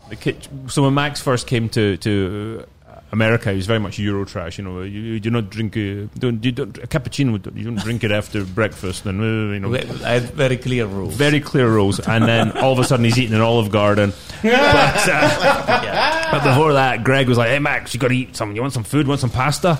The 0.08 0.16
kitchen. 0.16 0.70
So 0.70 0.84
when 0.84 0.94
Max 0.94 1.20
first 1.20 1.46
came 1.46 1.68
to 1.70 1.98
to 1.98 2.64
America, 3.12 3.50
is 3.52 3.66
very 3.66 3.78
much 3.78 3.98
Euro 4.00 4.24
trash. 4.24 4.58
You 4.58 4.64
know, 4.64 4.82
you, 4.82 5.00
you 5.00 5.20
do 5.20 5.30
not 5.30 5.48
drink 5.48 5.76
uh, 5.76 6.08
don't, 6.18 6.44
you 6.44 6.50
don't, 6.50 6.76
a 6.78 6.86
cappuccino. 6.88 7.56
You 7.56 7.64
don't 7.64 7.78
drink 7.78 8.02
it 8.02 8.10
after 8.10 8.44
breakfast, 8.44 9.06
and 9.06 9.20
uh, 9.20 9.54
you 9.54 9.60
know. 9.60 9.74
I 10.04 10.14
had 10.14 10.30
very 10.30 10.56
clear 10.56 10.86
rules. 10.86 11.14
Very 11.14 11.40
clear 11.40 11.68
rules, 11.68 12.00
and 12.00 12.24
then 12.24 12.52
all 12.58 12.72
of 12.72 12.78
a 12.78 12.84
sudden 12.84 13.04
he's 13.04 13.18
eating 13.18 13.34
an 13.34 13.42
Olive 13.42 13.70
Garden. 13.70 14.12
But, 14.42 15.08
uh, 15.08 16.28
but 16.32 16.42
before 16.42 16.72
that, 16.72 17.04
Greg 17.04 17.28
was 17.28 17.38
like, 17.38 17.50
"Hey 17.50 17.60
Max, 17.60 17.94
you 17.94 18.00
got 18.00 18.08
to 18.08 18.16
eat 18.16 18.34
something. 18.34 18.56
You 18.56 18.62
want 18.62 18.74
some 18.74 18.84
food? 18.84 19.06
Want 19.06 19.20
some 19.20 19.30
pasta?" 19.30 19.78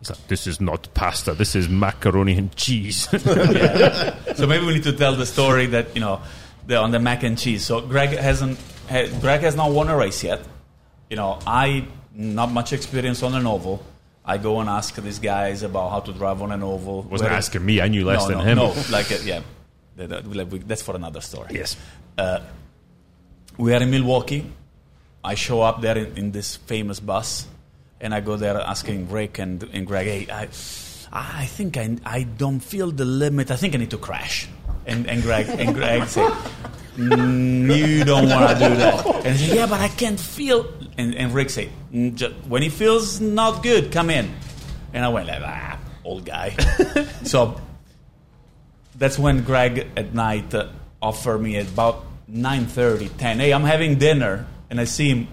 He's 0.00 0.10
like, 0.10 0.26
"This 0.26 0.48
is 0.48 0.60
not 0.60 0.92
pasta. 0.94 1.34
This 1.34 1.54
is 1.54 1.68
macaroni 1.68 2.36
and 2.36 2.54
cheese." 2.56 3.08
So 4.36 4.46
maybe 4.46 4.64
we 4.64 4.74
need 4.74 4.84
to 4.84 4.92
tell 4.94 5.14
the 5.16 5.26
story 5.26 5.66
that 5.66 5.94
you 5.94 6.00
know 6.00 6.22
the, 6.66 6.76
on 6.76 6.92
the 6.92 6.98
mac 6.98 7.22
and 7.22 7.38
cheese. 7.38 7.64
So 7.64 7.80
Greg 7.82 8.10
hasn't. 8.10 8.58
Greg 8.88 9.42
has 9.42 9.54
not 9.54 9.70
won 9.70 9.88
a 9.88 9.96
race 9.96 10.24
yet. 10.24 10.40
You 11.10 11.16
know, 11.16 11.38
I 11.46 11.86
not 12.20 12.50
much 12.52 12.72
experience 12.72 13.22
on 13.22 13.34
an 13.34 13.46
oval. 13.46 13.82
I 14.24 14.36
go 14.38 14.60
and 14.60 14.68
ask 14.68 14.94
these 14.96 15.18
guys 15.18 15.62
about 15.62 15.90
how 15.90 16.00
to 16.00 16.12
drive 16.12 16.42
on 16.42 16.52
an 16.52 16.62
oval. 16.62 17.02
Wasn't 17.02 17.28
Where- 17.30 17.38
asking 17.38 17.64
me. 17.64 17.80
I 17.80 17.88
knew 17.88 18.04
less 18.04 18.22
no, 18.22 18.28
than 18.28 18.38
no, 18.38 18.44
him. 18.44 18.56
No, 18.58 18.74
like 18.90 19.10
uh, 19.10 19.16
yeah, 19.24 19.40
That- 19.96 20.08
that- 20.10 20.26
like, 20.36 20.52
we- 20.52 20.58
that's 20.58 20.82
for 20.82 20.94
another 20.94 21.20
story. 21.22 21.48
Yes. 21.54 21.76
we 23.58 23.74
are 23.74 23.82
in 23.82 23.90
Milwaukee. 23.90 24.44
I 25.24 25.34
show 25.34 25.60
up 25.62 25.80
there 25.80 25.98
in, 25.98 26.16
in 26.16 26.30
this 26.32 26.56
famous 26.56 27.00
bus, 27.00 27.46
and 28.00 28.14
I 28.14 28.20
go 28.20 28.36
there 28.36 28.56
asking 28.58 29.10
Rick 29.10 29.38
and, 29.38 29.62
and 29.72 29.86
Greg, 29.86 30.06
hey, 30.06 30.26
I, 30.32 30.48
I 31.12 31.46
think 31.46 31.76
I, 31.76 31.96
I 32.04 32.22
don't 32.22 32.60
feel 32.60 32.90
the 32.90 33.04
limit. 33.04 33.50
I 33.50 33.56
think 33.56 33.74
I 33.74 33.78
need 33.78 33.90
to 33.90 33.98
crash. 33.98 34.48
And, 34.86 35.06
and 35.08 35.22
Greg 35.22 35.46
and 35.48 35.74
Greg 35.74 36.08
say, 36.08 36.26
"Mm, 36.96 37.76
you 37.76 38.04
don't 38.04 38.28
want 38.30 38.48
to 38.58 38.68
do 38.68 38.74
that. 38.76 39.06
And 39.26 39.38
say, 39.38 39.56
yeah, 39.56 39.66
but 39.66 39.80
I 39.80 39.88
can't 39.88 40.18
feel. 40.18 40.72
And, 41.00 41.14
and 41.14 41.34
Rick 41.34 41.50
say, 41.50 41.70
"Mm, 41.92 42.46
when 42.46 42.62
he 42.62 42.68
feels 42.68 43.20
not 43.20 43.62
good, 43.62 43.90
come 43.90 44.10
in. 44.10 44.30
And 44.92 45.04
I 45.04 45.08
went 45.08 45.28
like, 45.28 45.42
ah, 45.42 45.78
old 46.04 46.24
guy. 46.24 46.50
so 47.24 47.60
that's 48.96 49.18
when 49.18 49.44
Greg 49.44 49.86
at 49.96 50.12
night 50.12 50.54
uh, 50.54 50.68
offered 51.00 51.38
me 51.38 51.56
at 51.56 51.68
about 51.68 52.04
9.30, 52.30 53.16
10, 53.16 53.38
hey, 53.38 53.52
I'm 53.52 53.64
having 53.64 53.98
dinner. 53.98 54.46
And 54.68 54.80
I 54.80 54.84
see 54.84 55.08
him 55.08 55.28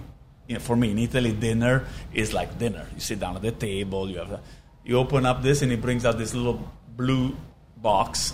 you 0.47 0.55
know, 0.55 0.59
for 0.59 0.75
me 0.75 0.91
in 0.91 0.97
Italy, 0.99 1.33
dinner 1.33 1.85
is 2.13 2.33
like 2.33 2.57
dinner. 2.57 2.87
You 2.93 2.99
sit 2.99 3.19
down 3.19 3.35
at 3.35 3.41
the 3.41 3.51
table, 3.51 4.09
you 4.09 4.19
have, 4.19 4.31
a, 4.31 4.41
you 4.85 4.97
open 4.97 5.25
up 5.25 5.43
this, 5.43 5.61
and 5.61 5.71
he 5.71 5.77
brings 5.77 6.05
out 6.05 6.17
this 6.17 6.33
little 6.33 6.71
blue 6.95 7.35
box, 7.75 8.33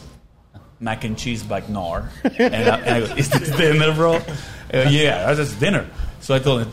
mac 0.79 1.03
and 1.03 1.17
cheese 1.17 1.43
by 1.43 1.61
Knorr, 1.61 2.09
and 2.23 2.69
I, 2.69 2.79
and 2.79 2.89
I 2.89 2.99
go, 2.99 3.15
"Is 3.15 3.29
this 3.29 3.49
dinner, 3.57 3.93
bro?" 3.93 4.21
Uh, 4.73 4.89
yeah, 4.89 5.31
that's 5.35 5.53
dinner. 5.53 5.87
So 6.19 6.33
I 6.33 6.39
told 6.39 6.63
him, 6.63 6.71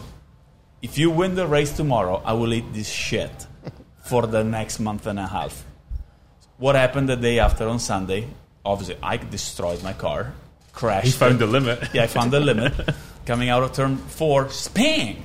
if 0.83 0.99
you 0.99 1.11
win 1.11 1.35
the 1.35 1.47
race 1.47 1.73
tomorrow, 1.73 2.23
I 2.25 2.33
will 2.33 2.53
eat 2.55 2.73
this 2.73 2.89
shit 2.89 3.47
for 4.05 4.27
the 4.27 4.43
next 4.45 4.81
month 4.81 5.07
and 5.07 5.19
a 5.19 5.27
half. 5.27 5.65
What 6.59 6.75
happened 6.75 7.09
the 7.09 7.17
day 7.17 7.39
after 7.39 7.69
on 7.69 7.79
Sunday? 7.79 8.27
Obviously, 8.65 8.97
I 9.03 9.17
destroyed 9.17 9.83
my 9.83 9.93
car, 9.93 10.33
crashed. 10.73 11.07
He 11.07 11.13
found 11.13 11.35
it. 11.37 11.39
the 11.39 11.47
limit. 11.47 11.89
Yeah, 11.95 12.03
I 12.05 12.07
found 12.07 12.31
the 12.33 12.41
limit. 12.41 12.73
Coming 13.27 13.49
out 13.49 13.63
of 13.63 13.73
turn 13.73 13.97
four, 13.97 14.49
spang! 14.51 15.25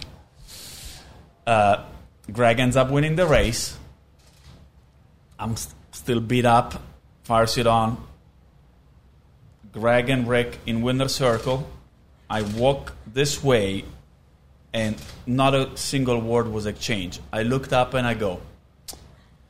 Uh, 1.46 1.84
Greg 2.32 2.60
ends 2.60 2.76
up 2.76 2.89
winning 2.89 3.15
the 3.15 3.26
race. 3.26 3.78
I'm 5.38 5.56
st- 5.56 5.76
still 5.91 6.20
beat 6.20 6.46
up, 6.46 6.82
fire 7.24 7.46
suit 7.48 7.68
on. 7.68 7.98
Greg 9.72 10.10
and 10.10 10.28
Rick 10.28 10.58
in 10.65 10.82
winner 10.82 11.10
circle. 11.10 11.68
I 12.30 12.41
walk 12.41 12.94
this 13.06 13.44
way, 13.44 13.84
and 14.75 14.95
not 15.25 15.55
a 15.55 15.75
single 15.77 16.19
word 16.19 16.49
was 16.51 16.65
exchanged. 16.65 17.21
I 17.31 17.43
looked 17.43 17.71
up 17.71 17.93
and 17.93 18.05
I 18.05 18.13
go, 18.13 18.41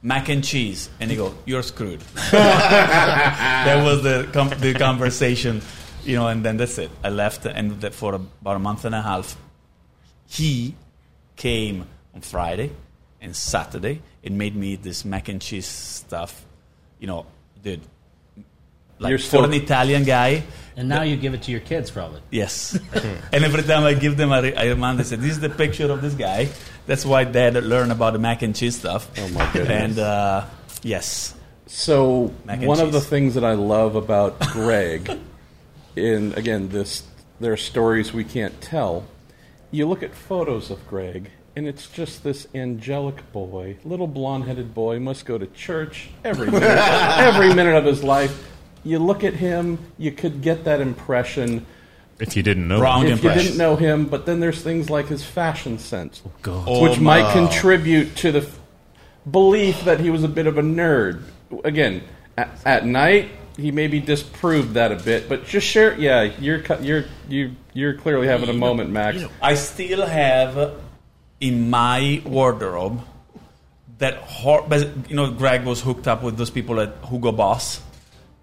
mac 0.03 0.29
and 0.29 0.43
cheese, 0.43 0.87
and 0.99 1.09
he 1.09 1.17
go, 1.17 1.33
"You're 1.45 1.63
screwed." 1.63 1.99
that 2.31 3.83
was 3.83 4.03
the 4.03 4.29
com- 4.31 4.53
the 4.59 4.75
conversation, 4.75 5.61
you 6.03 6.15
know, 6.15 6.27
and 6.27 6.45
then 6.45 6.57
that's 6.57 6.77
it. 6.77 6.91
I 7.03 7.09
left, 7.09 7.47
and 7.47 7.83
for 7.93 8.13
about 8.13 8.55
a 8.55 8.59
month 8.59 8.85
and 8.85 8.93
a 8.93 9.01
half, 9.01 9.35
he 10.27 10.75
came 11.35 11.87
on 12.13 12.21
Friday 12.21 12.69
and 13.19 13.35
Saturday 13.35 14.03
and 14.23 14.37
made 14.37 14.55
me 14.55 14.75
this 14.75 15.03
mac 15.05 15.27
and 15.27 15.41
cheese 15.41 15.65
stuff, 15.67 16.45
you 16.99 17.07
know, 17.07 17.25
dude. 17.63 17.81
Like 18.99 19.09
You're 19.09 19.19
for 19.19 19.25
still- 19.25 19.43
an 19.45 19.53
Italian 19.53 20.03
guy, 20.03 20.43
And 20.77 20.87
now 20.89 21.03
you 21.03 21.15
give 21.17 21.33
it 21.33 21.43
to 21.43 21.51
your 21.51 21.59
kids, 21.61 21.89
probably. 21.91 22.21
Yes. 22.31 22.77
and 23.33 23.43
every 23.45 23.63
time 23.63 23.83
I 23.83 23.93
give 23.93 24.17
them, 24.17 24.31
I, 24.31 24.39
re- 24.41 24.55
I 24.55 24.65
remind 24.67 24.99
them, 24.99 25.05
I 25.05 25.09
say, 25.09 25.15
this 25.17 25.31
is 25.31 25.39
the 25.39 25.49
picture 25.49 25.89
of 25.91 26.01
this 26.01 26.13
guy. 26.13 26.49
That's 26.85 27.05
why 27.05 27.23
dad 27.23 27.55
learned 27.55 27.91
about 27.91 28.13
the 28.13 28.19
mac 28.19 28.41
and 28.41 28.55
cheese 28.55 28.77
stuff. 28.77 29.09
Oh, 29.17 29.27
my 29.29 29.49
goodness. 29.53 29.69
And 29.69 29.99
uh, 29.99 30.45
yes. 30.83 31.33
So 31.67 32.31
Mac 32.45 32.59
and 32.59 32.67
one 32.67 32.79
of 32.79 32.91
the 32.91 32.99
cheese. 32.99 33.09
things 33.09 33.33
that 33.35 33.43
I 33.43 33.53
love 33.53 33.95
about 33.95 34.39
Greg, 34.39 35.09
in 35.95 36.33
again 36.33 36.69
this, 36.69 37.03
there 37.39 37.51
are 37.53 37.57
stories 37.57 38.13
we 38.13 38.23
can't 38.23 38.59
tell. 38.61 39.05
You 39.71 39.87
look 39.87 40.03
at 40.03 40.13
photos 40.13 40.69
of 40.69 40.85
Greg, 40.87 41.31
and 41.55 41.67
it's 41.67 41.87
just 41.89 42.23
this 42.23 42.47
angelic 42.53 43.31
boy, 43.33 43.77
little 43.83 44.07
blonde-headed 44.07 44.73
boy, 44.75 44.99
must 44.99 45.25
go 45.25 45.37
to 45.37 45.47
church 45.47 46.09
every 46.23 46.47
minute, 46.51 46.69
every 46.69 47.53
minute 47.53 47.75
of 47.75 47.83
his 47.85 48.03
life. 48.03 48.51
You 48.85 48.99
look 48.99 49.23
at 49.23 49.33
him, 49.33 49.79
you 49.97 50.11
could 50.11 50.41
get 50.41 50.63
that 50.65 50.79
impression 50.79 51.65
If 52.19 52.37
you 52.37 52.43
didn't 52.43 52.67
know. 52.67 52.79
Wrong. 52.79 53.05
if 53.07 53.23
you 53.23 53.33
didn't 53.33 53.57
know 53.57 53.75
him. 53.75 54.05
But 54.05 54.25
then 54.25 54.39
there's 54.39 54.61
things 54.61 54.89
like 54.89 55.07
his 55.07 55.23
fashion 55.23 55.79
sense, 55.79 56.21
oh, 56.25 56.31
God. 56.41 56.63
Oh, 56.67 56.83
which 56.83 56.99
might 56.99 57.23
my. 57.23 57.33
contribute 57.33 58.15
to 58.17 58.31
the 58.31 58.39
f- 58.41 58.59
belief 59.29 59.83
that 59.85 59.99
he 59.99 60.09
was 60.09 60.23
a 60.23 60.27
bit 60.29 60.47
of 60.47 60.57
a 60.57 60.61
nerd. 60.61 61.23
Again, 61.63 62.03
at, 62.37 62.49
at 62.65 62.85
night 62.85 63.31
he 63.57 63.71
maybe 63.71 63.99
disproved 63.99 64.73
that 64.75 64.91
a 64.91 64.95
bit, 64.97 65.27
but 65.27 65.45
just 65.45 65.65
share. 65.65 65.97
Yeah, 65.99 66.23
you're 66.39 66.59
cu- 66.61 66.83
you're 66.83 67.05
you 67.27 67.55
you're 67.73 67.93
clearly 67.95 68.27
having 68.27 68.49
a 68.49 68.53
moment, 68.53 68.89
Max. 68.91 69.23
I 69.41 69.55
still 69.55 70.05
have 70.05 70.73
in 71.41 71.69
my 71.69 72.21
wardrobe 72.25 73.01
that 73.97 74.15
hor- 74.15 74.65
but, 74.67 75.09
you 75.09 75.15
know 75.15 75.31
Greg 75.31 75.63
was 75.63 75.81
hooked 75.81 76.07
up 76.07 76.21
with 76.21 76.37
those 76.37 76.49
people 76.49 76.79
at 76.81 76.95
Hugo 77.09 77.31
Boss 77.31 77.79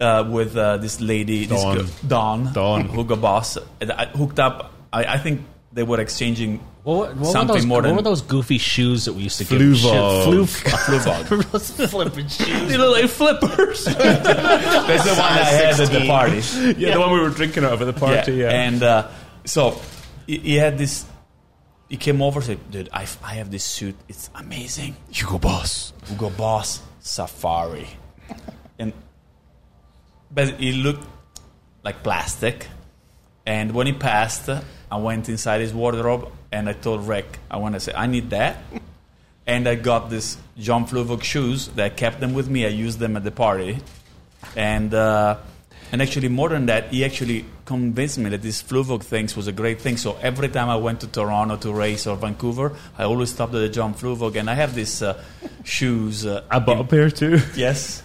uh, 0.03 0.25
with 0.29 0.57
uh, 0.57 0.77
this 0.79 1.01
lady 1.01 1.47
this 1.47 1.63
Dawn. 1.63 1.77
girl- 1.77 1.87
Dawn 2.07 2.53
Dawn. 2.53 2.89
Hugo 2.89 3.17
Boss 3.17 3.57
I 3.81 4.07
hooked 4.07 4.39
up 4.41 4.73
I, 4.93 5.05
I 5.15 5.19
think 5.19 5.43
they 5.73 5.83
were 5.85 6.01
exchanging 6.01 6.59
What, 6.83 7.17
what, 7.17 7.33
something 7.33 7.49
were 7.49 7.55
those, 7.55 7.67
more 7.67 7.77
what 7.79 7.83
than 7.85 7.97
were 7.97 8.03
those 8.03 8.21
goofy 8.23 8.59
shoes 8.59 9.07
that 9.07 9.15
we 9.15 9.23
used 9.23 9.39
to 9.39 9.45
give? 9.45 9.59
Fluevog. 9.61 10.49
Shit, 10.49 10.73
Fluevog. 10.73 11.51
those 11.79 11.91
flipping 11.91 12.29
shoes. 12.29 12.69
they 12.69 12.77
look 12.77 13.01
like 13.01 13.09
flippers 13.11 13.85
that's 13.87 15.05
the 15.05 15.15
one 15.17 15.33
I 15.33 15.45
had 15.45 15.81
at 15.81 15.91
the 15.91 16.07
party 16.07 16.41
Yeah, 16.81 16.93
the 16.95 17.01
one 17.01 17.13
we 17.13 17.21
were 17.21 17.31
drinking 17.31 17.65
out 17.65 17.73
of 17.75 17.81
at 17.83 17.87
the 17.87 17.99
party. 17.99 18.33
Yeah. 18.35 18.51
And 18.51 18.83
uh, 18.83 19.09
so 19.45 19.81
he, 20.27 20.39
he 20.39 20.55
had 20.57 20.77
this. 20.79 21.07
He 21.89 21.97
came 21.99 22.23
over 22.23 22.39
and 22.41 22.47
said, 22.47 22.71
"Dude, 22.71 22.89
I, 22.93 23.07
I 23.23 23.35
have 23.35 23.51
this 23.51 23.65
suit. 23.65 23.95
It's 24.09 24.31
amazing. 24.35 24.97
Hugo 25.11 25.39
Boss. 25.39 25.93
Hugo 26.07 26.31
Boss 26.31 26.81
Safari." 27.01 27.87
and 28.79 28.93
but 30.35 30.61
it 30.61 30.75
looked 30.75 31.07
like 31.83 32.03
plastic. 32.03 32.69
And 33.45 33.73
when 33.75 33.87
he 33.87 33.93
passed, 33.93 34.49
I 34.49 34.97
went 34.97 35.29
inside 35.29 35.61
his 35.61 35.75
wardrobe 35.75 36.31
and 36.53 36.69
I 36.69 36.73
told 36.75 37.07
Rick, 37.09 37.39
I 37.51 37.57
want 37.57 37.75
to 37.75 37.81
say, 37.81 37.93
I 37.95 38.07
need 38.07 38.31
that. 38.31 38.59
And 39.45 39.67
I 39.67 39.75
got 39.75 40.09
this 40.09 40.39
John 40.57 40.87
Fluevog 40.87 41.25
shoes 41.25 41.67
that 41.75 41.85
I 41.85 41.89
kept 41.89 42.21
them 42.21 42.33
with 42.33 42.49
me. 42.49 42.65
I 42.65 42.69
used 42.69 43.01
them 43.01 43.17
at 43.17 43.25
the 43.25 43.33
party. 43.33 43.79
And 44.55 44.95
uh, 44.95 45.39
and 45.91 46.01
actually, 46.01 46.29
more 46.29 46.49
than 46.49 46.67
that, 46.67 46.93
he 46.93 47.05
actually 47.05 47.45
convinced 47.65 48.19
me 48.19 48.31
that 48.31 48.41
this 48.41 48.63
Fluevog 48.63 49.03
things 49.03 49.37
was 49.37 49.49
a 49.49 49.53
great 49.53 49.81
thing. 49.81 49.97
So 49.97 50.17
every 50.23 50.49
time 50.49 50.71
I 50.71 50.77
went 50.77 51.01
to 51.01 51.09
Toronto 51.09 51.57
to 51.57 51.73
race 51.73 52.07
or 52.07 52.17
Vancouver, 52.17 52.73
I 52.97 53.03
always 53.03 53.31
stopped 53.31 53.53
at 53.55 53.59
the 53.59 53.69
John 53.69 53.95
Fluevog. 53.95 54.37
And 54.37 54.49
I 54.49 54.55
have 54.55 54.77
these 54.77 55.03
uh, 55.03 55.23
shoes. 55.65 56.25
Uh, 56.25 56.45
I 56.49 56.61
bought 56.61 56.81
a 56.81 56.85
pair 56.85 57.11
too. 57.11 57.41
Yes. 57.57 58.03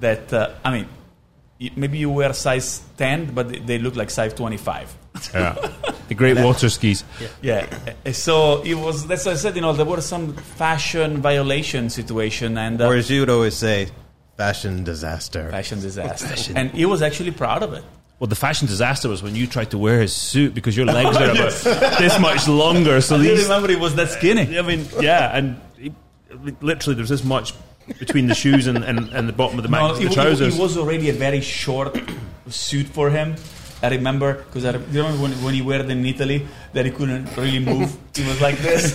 That, 0.00 0.32
uh, 0.32 0.54
I 0.64 0.70
mean, 0.70 0.88
maybe 1.76 1.98
you 1.98 2.10
wear 2.10 2.32
size 2.32 2.80
10, 2.96 3.32
but 3.34 3.48
they- 3.48 3.58
they 3.58 3.78
look 3.78 3.96
like 3.96 4.10
size 4.10 4.32
25. 4.34 4.94
Yeah. 5.34 5.54
The 6.08 6.14
great 6.14 6.38
water 6.38 6.68
skis. 6.68 7.02
Yeah. 7.42 7.66
Uh, 8.06 8.12
So 8.12 8.62
it 8.62 8.74
was, 8.74 9.06
that's 9.06 9.26
why 9.26 9.32
I 9.32 9.36
said, 9.36 9.56
you 9.56 9.62
know, 9.62 9.72
there 9.72 9.84
were 9.86 10.00
some 10.00 10.34
fashion 10.34 11.20
violation 11.20 11.90
situation 11.90 12.56
and 12.56 12.80
uh, 12.80 12.86
Or 12.86 12.94
as 12.94 13.10
you 13.10 13.20
would 13.20 13.30
always 13.30 13.54
say, 13.56 13.88
fashion 14.36 14.84
disaster. 14.84 15.50
fashion 15.50 15.80
disaster. 15.80 16.52
And 16.54 16.70
he 16.70 16.86
was 16.86 17.02
actually 17.02 17.32
proud 17.32 17.62
of 17.64 17.72
it. 17.72 17.82
Well, 18.20 18.28
the 18.28 18.36
fashion 18.36 18.66
disaster 18.68 19.08
was 19.08 19.22
when 19.22 19.34
you 19.36 19.46
tried 19.46 19.70
to 19.70 19.78
wear 19.78 20.00
his 20.00 20.12
suit 20.12 20.54
because 20.54 20.76
your 20.76 20.86
legs 20.86 21.16
are 21.16 21.30
about 21.36 21.98
this 21.98 22.18
much 22.20 22.46
longer. 22.48 23.00
So 23.00 23.14
I 23.16 23.18
didn't 23.22 23.36
these, 23.36 23.42
remember 23.44 23.68
he 23.68 23.76
was 23.76 23.94
that 23.96 24.10
skinny. 24.10 24.58
I 24.58 24.62
mean, 24.62 24.86
yeah, 25.00 25.36
and 25.36 25.60
he, 25.76 25.92
literally 26.60 26.94
there's 26.96 27.08
this 27.10 27.22
much 27.24 27.52
between 27.98 28.26
the 28.26 28.34
shoes 28.34 28.66
and, 28.66 28.84
and, 28.84 29.08
and 29.10 29.28
the 29.28 29.32
bottom 29.32 29.58
of 29.58 29.62
the, 29.64 29.68
No, 29.70 29.92
mac, 29.92 30.00
it, 30.00 30.08
the 30.08 30.14
trousers. 30.14 30.56
it 30.56 30.60
was 30.60 30.76
already 30.76 31.08
a 31.10 31.12
very 31.12 31.40
short 31.40 31.98
suit 32.48 32.86
for 32.86 33.10
him. 33.10 33.36
I 33.82 33.88
remember 33.90 34.34
because 34.34 34.64
I 34.64 34.72
re- 34.72 34.84
you 34.90 35.02
remember 35.02 35.22
when, 35.22 35.32
when 35.44 35.54
he 35.54 35.62
wore 35.62 35.74
it 35.76 35.88
in 35.88 36.04
Italy 36.04 36.46
that 36.72 36.84
he 36.84 36.90
couldn't 36.90 37.34
really 37.36 37.60
move. 37.60 37.96
he 38.14 38.24
was 38.26 38.40
like 38.40 38.58
this. 38.58 38.94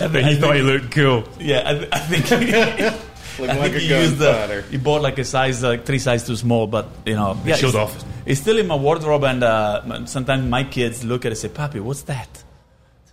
but 0.00 0.24
he 0.24 0.36
thought 0.36 0.56
he 0.56 0.62
looked 0.62 0.90
cool. 0.92 1.24
Yeah, 1.38 1.62
I, 1.66 1.74
th- 1.74 1.88
I 1.92 1.98
think. 1.98 2.96
I 3.40 3.44
like 3.56 3.72
think 3.72 3.76
a 3.76 3.78
he 3.78 3.88
gun 3.88 4.02
used 4.02 4.18
the, 4.18 4.64
he 4.70 4.76
bought 4.76 5.00
like 5.02 5.18
a 5.18 5.24
size 5.24 5.62
like 5.62 5.86
three 5.86 5.98
size 5.98 6.26
too 6.26 6.36
small, 6.36 6.66
but 6.66 6.88
you 7.06 7.14
know, 7.14 7.38
yeah, 7.44 7.56
showed 7.56 7.68
it's, 7.68 7.76
off. 7.76 8.04
It's 8.26 8.40
still 8.40 8.58
in 8.58 8.66
my 8.66 8.74
wardrobe, 8.74 9.24
and 9.24 9.42
uh, 9.42 10.04
sometimes 10.06 10.44
my 10.46 10.64
kids 10.64 11.04
look 11.04 11.24
at 11.24 11.28
it 11.28 11.30
and 11.32 11.38
say, 11.38 11.48
"Papi, 11.48 11.80
what's 11.80 12.02
that?" 12.02 12.42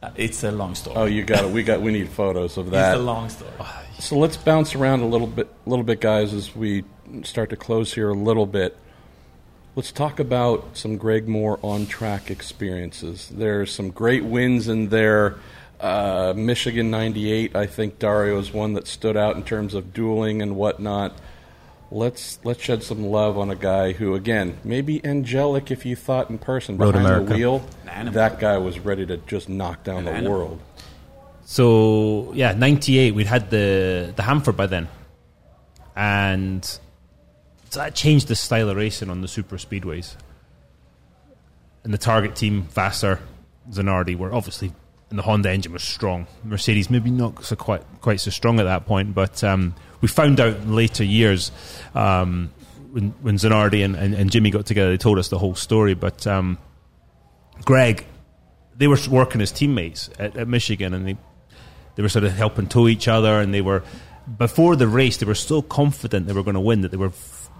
Uh, 0.03 0.09
It's 0.15 0.43
a 0.43 0.51
long 0.51 0.75
story. 0.75 0.95
Oh, 0.97 1.05
you 1.05 1.23
got 1.23 1.45
it. 1.45 1.51
We 1.51 1.63
got. 1.63 1.81
We 1.81 1.91
need 1.93 2.09
photos 2.09 2.57
of 2.57 2.71
that. 2.71 2.93
it's 2.95 2.99
a 2.99 3.03
long 3.03 3.29
story. 3.29 3.51
So 3.99 4.17
let's 4.17 4.37
bounce 4.37 4.75
around 4.75 5.01
a 5.01 5.07
little 5.07 5.27
bit, 5.27 5.51
little 5.65 5.83
bit, 5.83 5.99
guys, 5.99 6.33
as 6.33 6.55
we 6.55 6.83
start 7.23 7.49
to 7.49 7.55
close 7.55 7.93
here 7.93 8.09
a 8.09 8.13
little 8.13 8.45
bit. 8.45 8.77
Let's 9.75 9.91
talk 9.91 10.19
about 10.19 10.77
some 10.77 10.97
Greg 10.97 11.27
Moore 11.27 11.59
on 11.61 11.85
track 11.87 12.31
experiences. 12.31 13.29
There's 13.29 13.71
some 13.71 13.89
great 13.91 14.23
wins 14.23 14.67
in 14.67 14.89
there. 14.89 15.35
Uh, 15.79 16.33
Michigan 16.35 16.89
'98, 16.89 17.55
I 17.55 17.67
think 17.67 17.99
Dario 17.99 18.39
is 18.39 18.51
one 18.51 18.73
that 18.73 18.87
stood 18.87 19.15
out 19.15 19.35
in 19.35 19.43
terms 19.43 19.75
of 19.75 19.93
dueling 19.93 20.41
and 20.41 20.55
whatnot. 20.55 21.15
Let's 21.91 22.39
let's 22.43 22.61
shed 22.61 22.81
some 22.83 23.05
love 23.05 23.37
on 23.37 23.49
a 23.51 23.55
guy 23.55 23.93
who, 23.93 24.15
again, 24.15 24.57
maybe 24.63 25.03
angelic 25.05 25.69
if 25.69 25.85
you 25.85 25.95
thought 25.95 26.29
in 26.31 26.39
person 26.39 26.77
Road 26.77 26.93
behind 26.93 27.27
the 27.27 27.35
wheel. 27.35 27.63
An 27.83 27.89
animal. 27.89 28.13
That 28.13 28.39
guy 28.39 28.57
was 28.57 28.79
ready 28.79 29.05
to 29.05 29.17
just 29.17 29.47
knock 29.49 29.83
down 29.83 29.99
An 29.99 30.05
the 30.05 30.11
animal. 30.11 30.31
world. 30.39 30.61
So 31.49 32.33
yeah, 32.33 32.51
ninety 32.51 32.99
eight. 32.99 33.15
We'd 33.15 33.25
had 33.25 33.49
the 33.49 34.11
the 34.13 34.21
Handford 34.21 34.57
by 34.57 34.67
then, 34.67 34.89
and 35.95 36.61
so 36.65 37.79
that 37.79 37.95
changed 37.95 38.27
the 38.27 38.35
style 38.35 38.69
of 38.69 38.75
racing 38.75 39.09
on 39.09 39.21
the 39.21 39.29
super 39.29 39.55
speedways. 39.55 40.17
And 41.85 41.93
the 41.93 41.97
target 41.97 42.35
team, 42.35 42.63
Vassar, 42.63 43.21
Zanardi, 43.71 44.17
were 44.17 44.33
obviously, 44.33 44.73
and 45.09 45.17
the 45.17 45.23
Honda 45.23 45.49
engine 45.49 45.71
was 45.71 45.83
strong. 45.83 46.27
Mercedes 46.43 46.89
maybe 46.89 47.11
not 47.11 47.45
so 47.45 47.55
quite 47.55 47.83
quite 48.01 48.19
so 48.19 48.29
strong 48.29 48.59
at 48.59 48.63
that 48.63 48.85
point, 48.85 49.15
but 49.15 49.41
um, 49.41 49.73
we 50.01 50.09
found 50.09 50.41
out 50.41 50.57
in 50.57 50.75
later 50.75 51.05
years 51.05 51.53
um, 51.95 52.51
when 52.91 53.11
when 53.21 53.37
Zanardi 53.37 53.85
and, 53.85 53.95
and, 53.95 54.13
and 54.13 54.29
Jimmy 54.29 54.49
got 54.49 54.65
together, 54.65 54.89
they 54.89 54.97
told 54.97 55.17
us 55.17 55.29
the 55.29 55.39
whole 55.39 55.55
story. 55.55 55.93
But 55.93 56.27
um, 56.27 56.57
Greg 57.63 58.05
they 58.77 58.87
were 58.87 58.97
working 59.09 59.41
as 59.41 59.51
teammates 59.51 60.09
at, 60.19 60.37
at 60.37 60.47
Michigan, 60.47 60.93
and 60.93 61.07
they 61.07 61.17
they 61.97 62.03
were 62.03 62.07
sort 62.09 62.23
of 62.23 62.31
helping 62.31 62.67
tow 62.67 62.87
each 62.87 63.09
other, 63.09 63.41
and 63.41 63.53
they 63.53 63.59
were 63.61 63.83
before 64.37 64.75
the 64.77 64.87
race 64.87 65.17
they 65.17 65.25
were 65.25 65.35
so 65.35 65.61
confident 65.61 66.27
they 66.27 66.33
were 66.33 66.43
going 66.43 66.53
to 66.53 66.59
win 66.61 66.81
that 66.81 66.91
they 66.91 66.97
were 66.97 67.11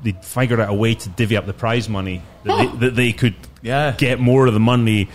they 0.04 0.12
figured 0.22 0.60
out 0.60 0.70
a 0.70 0.74
way 0.74 0.94
to 0.94 1.10
divvy 1.10 1.36
up 1.36 1.46
the 1.48 1.54
prize 1.54 1.90
money 1.90 2.22
that, 2.44 2.56
they, 2.58 2.78
that 2.88 2.96
they 2.96 3.12
could 3.14 3.34
Yeah. 3.64 3.94
get 3.98 4.20
more 4.20 4.46
of 4.46 4.54
the 4.54 4.60
money 4.60 5.10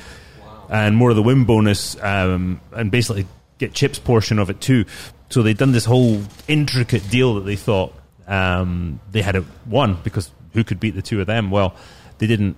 and 0.68 0.96
more 0.96 1.10
of 1.10 1.16
the 1.16 1.22
win 1.22 1.44
bonus, 1.44 1.96
um, 2.02 2.60
and 2.72 2.90
basically 2.90 3.26
get 3.58 3.74
Chip's 3.74 3.98
portion 4.00 4.38
of 4.38 4.50
it 4.50 4.60
too. 4.60 4.84
So 5.30 5.42
they'd 5.42 5.56
done 5.56 5.72
this 5.72 5.84
whole 5.84 6.20
intricate 6.48 7.08
deal 7.10 7.34
that 7.36 7.42
they 7.42 7.56
thought 7.56 7.94
um, 8.26 8.98
they 9.10 9.22
had 9.22 9.36
it 9.36 9.44
won 9.66 9.98
because 10.02 10.30
who 10.54 10.64
could 10.64 10.80
beat 10.80 10.94
the 10.96 11.02
two 11.02 11.20
of 11.20 11.26
them? 11.26 11.50
Well, 11.50 11.74
they 12.18 12.26
didn't 12.26 12.56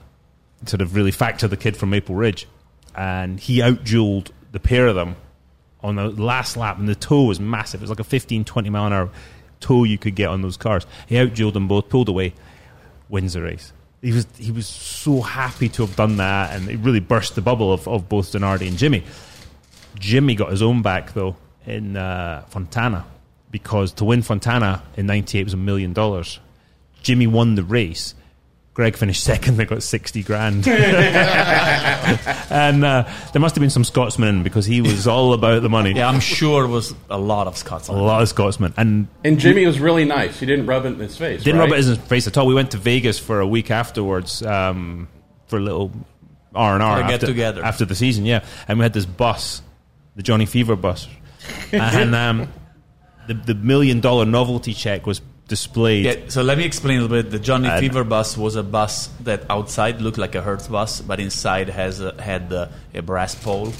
sort 0.66 0.80
of 0.80 0.94
really 0.96 1.10
factor 1.10 1.46
the 1.46 1.56
kid 1.56 1.76
from 1.76 1.90
Maple 1.90 2.14
Ridge, 2.14 2.46
and 2.94 3.38
he 3.38 3.58
outdueled 3.58 4.30
the 4.52 4.60
pair 4.60 4.86
of 4.86 4.94
them 4.94 5.16
on 5.84 5.96
the 5.96 6.08
last 6.08 6.56
lap, 6.56 6.78
and 6.78 6.88
the 6.88 6.94
tow 6.94 7.24
was 7.24 7.38
massive. 7.38 7.80
It 7.80 7.84
was 7.84 7.90
like 7.90 8.00
a 8.00 8.04
15, 8.04 8.44
20 8.44 8.70
mile 8.70 8.86
an 8.86 8.92
hour 8.92 9.10
tow 9.60 9.84
you 9.84 9.98
could 9.98 10.14
get 10.14 10.28
on 10.28 10.42
those 10.42 10.56
cars. 10.56 10.86
He 11.06 11.16
outdueled 11.16 11.52
them 11.52 11.68
both, 11.68 11.88
pulled 11.88 12.08
away, 12.08 12.34
wins 13.08 13.34
the 13.34 13.42
race. 13.42 13.72
He 14.02 14.12
was 14.12 14.26
he 14.36 14.50
was 14.50 14.66
so 14.66 15.20
happy 15.20 15.68
to 15.70 15.86
have 15.86 15.94
done 15.94 16.16
that, 16.16 16.54
and 16.54 16.68
it 16.68 16.78
really 16.78 17.00
burst 17.00 17.34
the 17.34 17.42
bubble 17.42 17.72
of, 17.72 17.86
of 17.86 18.08
both 18.08 18.32
Zanardi 18.32 18.66
and 18.66 18.76
Jimmy. 18.76 19.04
Jimmy 19.98 20.34
got 20.34 20.50
his 20.50 20.62
own 20.62 20.82
back 20.82 21.14
though 21.14 21.36
in 21.66 21.96
uh, 21.96 22.44
Fontana 22.48 23.06
because 23.50 23.92
to 23.92 24.04
win 24.04 24.22
Fontana 24.22 24.82
in 24.96 25.06
'98 25.06 25.44
was 25.44 25.54
a 25.54 25.58
million 25.58 25.92
dollars. 25.92 26.40
Jimmy 27.02 27.26
won 27.26 27.54
the 27.54 27.64
race. 27.64 28.14
Greg 28.74 28.96
finished 28.96 29.22
second. 29.22 29.56
They 29.56 29.64
got 29.64 29.82
sixty 29.84 30.22
grand, 30.24 30.66
and 30.68 31.04
uh, 32.84 33.08
there 33.32 33.40
must 33.40 33.54
have 33.54 33.60
been 33.60 33.70
some 33.70 33.84
Scotsmen 33.84 34.42
because 34.42 34.66
he 34.66 34.80
was 34.80 35.06
all 35.06 35.32
about 35.32 35.62
the 35.62 35.68
money. 35.68 35.92
Yeah, 35.92 36.08
I'm 36.08 36.20
sure 36.20 36.64
it 36.64 36.68
was 36.68 36.92
a 37.08 37.16
lot 37.16 37.46
of 37.46 37.56
Scotsmen. 37.56 37.98
a 37.98 38.02
lot 38.02 38.22
of 38.22 38.28
Scotsmen, 38.28 38.74
and 38.76 39.06
And 39.22 39.38
Jimmy 39.38 39.64
was 39.64 39.78
really 39.78 40.04
nice. 40.04 40.40
He 40.40 40.46
didn't 40.46 40.66
rub 40.66 40.84
it 40.86 40.88
in 40.88 40.98
his 40.98 41.16
face. 41.16 41.44
didn't 41.44 41.60
right? 41.60 41.70
rub 41.70 41.78
it 41.78 41.84
in 41.84 41.88
his 41.90 41.98
face 41.98 42.26
at 42.26 42.36
all. 42.36 42.46
We 42.46 42.54
went 42.54 42.72
to 42.72 42.78
Vegas 42.78 43.18
for 43.18 43.40
a 43.40 43.46
week 43.46 43.70
afterwards 43.70 44.42
um, 44.42 45.08
for 45.46 45.58
a 45.58 45.62
little 45.62 45.92
R 46.54 46.74
and 46.74 46.82
R 46.82 46.98
For 46.98 47.04
after 47.04 47.18
get-together. 47.18 47.64
after 47.64 47.84
the 47.84 47.94
season. 47.94 48.24
Yeah, 48.24 48.44
and 48.66 48.78
we 48.78 48.82
had 48.82 48.92
this 48.92 49.06
bus, 49.06 49.62
the 50.16 50.22
Johnny 50.24 50.46
Fever 50.46 50.74
bus, 50.74 51.06
and 51.72 52.12
um, 52.14 52.52
the 53.28 53.34
the 53.34 53.54
million 53.54 54.00
dollar 54.00 54.24
novelty 54.24 54.74
check 54.74 55.06
was 55.06 55.20
displayed. 55.48 56.04
Yeah, 56.06 56.14
so 56.28 56.42
let 56.42 56.56
me 56.58 56.64
explain 56.64 56.98
a 56.98 57.02
little 57.02 57.22
bit. 57.22 57.30
The 57.30 57.38
Johnny 57.38 57.68
And- 57.68 57.80
Fever 57.80 58.04
bus 58.04 58.36
was 58.36 58.56
a 58.56 58.62
bus 58.62 59.08
that 59.24 59.44
outside 59.50 60.00
looked 60.00 60.18
like 60.18 60.34
a 60.34 60.40
Hertz 60.42 60.68
bus, 60.68 61.00
but 61.00 61.20
inside 61.20 61.68
has 61.68 62.00
a, 62.00 62.20
had 62.20 62.52
uh, 62.52 62.68
a 62.94 63.02
brass 63.02 63.34
pole, 63.34 63.72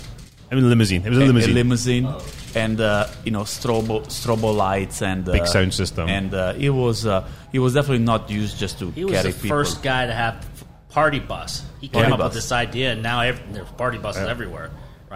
I 0.50 0.57
mean, 0.57 0.68
limousine. 0.68 1.03
It 1.05 1.11
was 1.11 1.18
a 1.18 1.22
a- 1.22 1.27
limousine. 1.27 1.50
a 1.50 1.55
limousine, 1.55 2.14
and 2.55 2.81
uh, 2.81 3.07
you 3.24 3.31
know 3.31 3.40
strobo 3.44 4.05
strobo 4.07 4.55
lights 4.55 5.03
and 5.03 5.29
uh, 5.29 5.33
Big 5.33 5.46
sound 5.46 5.72
system. 5.74 6.09
And 6.09 6.33
uh, 6.35 6.55
it 6.59 6.70
was 6.70 7.07
uh, 7.07 7.27
it 7.53 7.59
was 7.61 7.74
definitely 7.74 8.05
not 8.05 8.31
used 8.31 8.59
just 8.59 8.79
to 8.81 8.90
He 8.90 9.05
was 9.05 9.22
the 9.22 9.33
people. 9.33 9.48
first 9.48 9.83
guy 9.83 10.07
to 10.07 10.12
have 10.14 10.46
party 10.90 11.18
bus. 11.18 11.64
He 11.81 11.88
Party 11.88 12.05
came 12.05 12.12
up 12.12 12.20
with 12.22 12.35
this 12.35 12.53
idea, 12.53 12.92
and 12.92 13.03
now 13.03 13.20
every, 13.22 13.42
there's 13.53 13.68
party 13.70 13.98
buses 13.98 14.29
everywhere, 14.29 14.70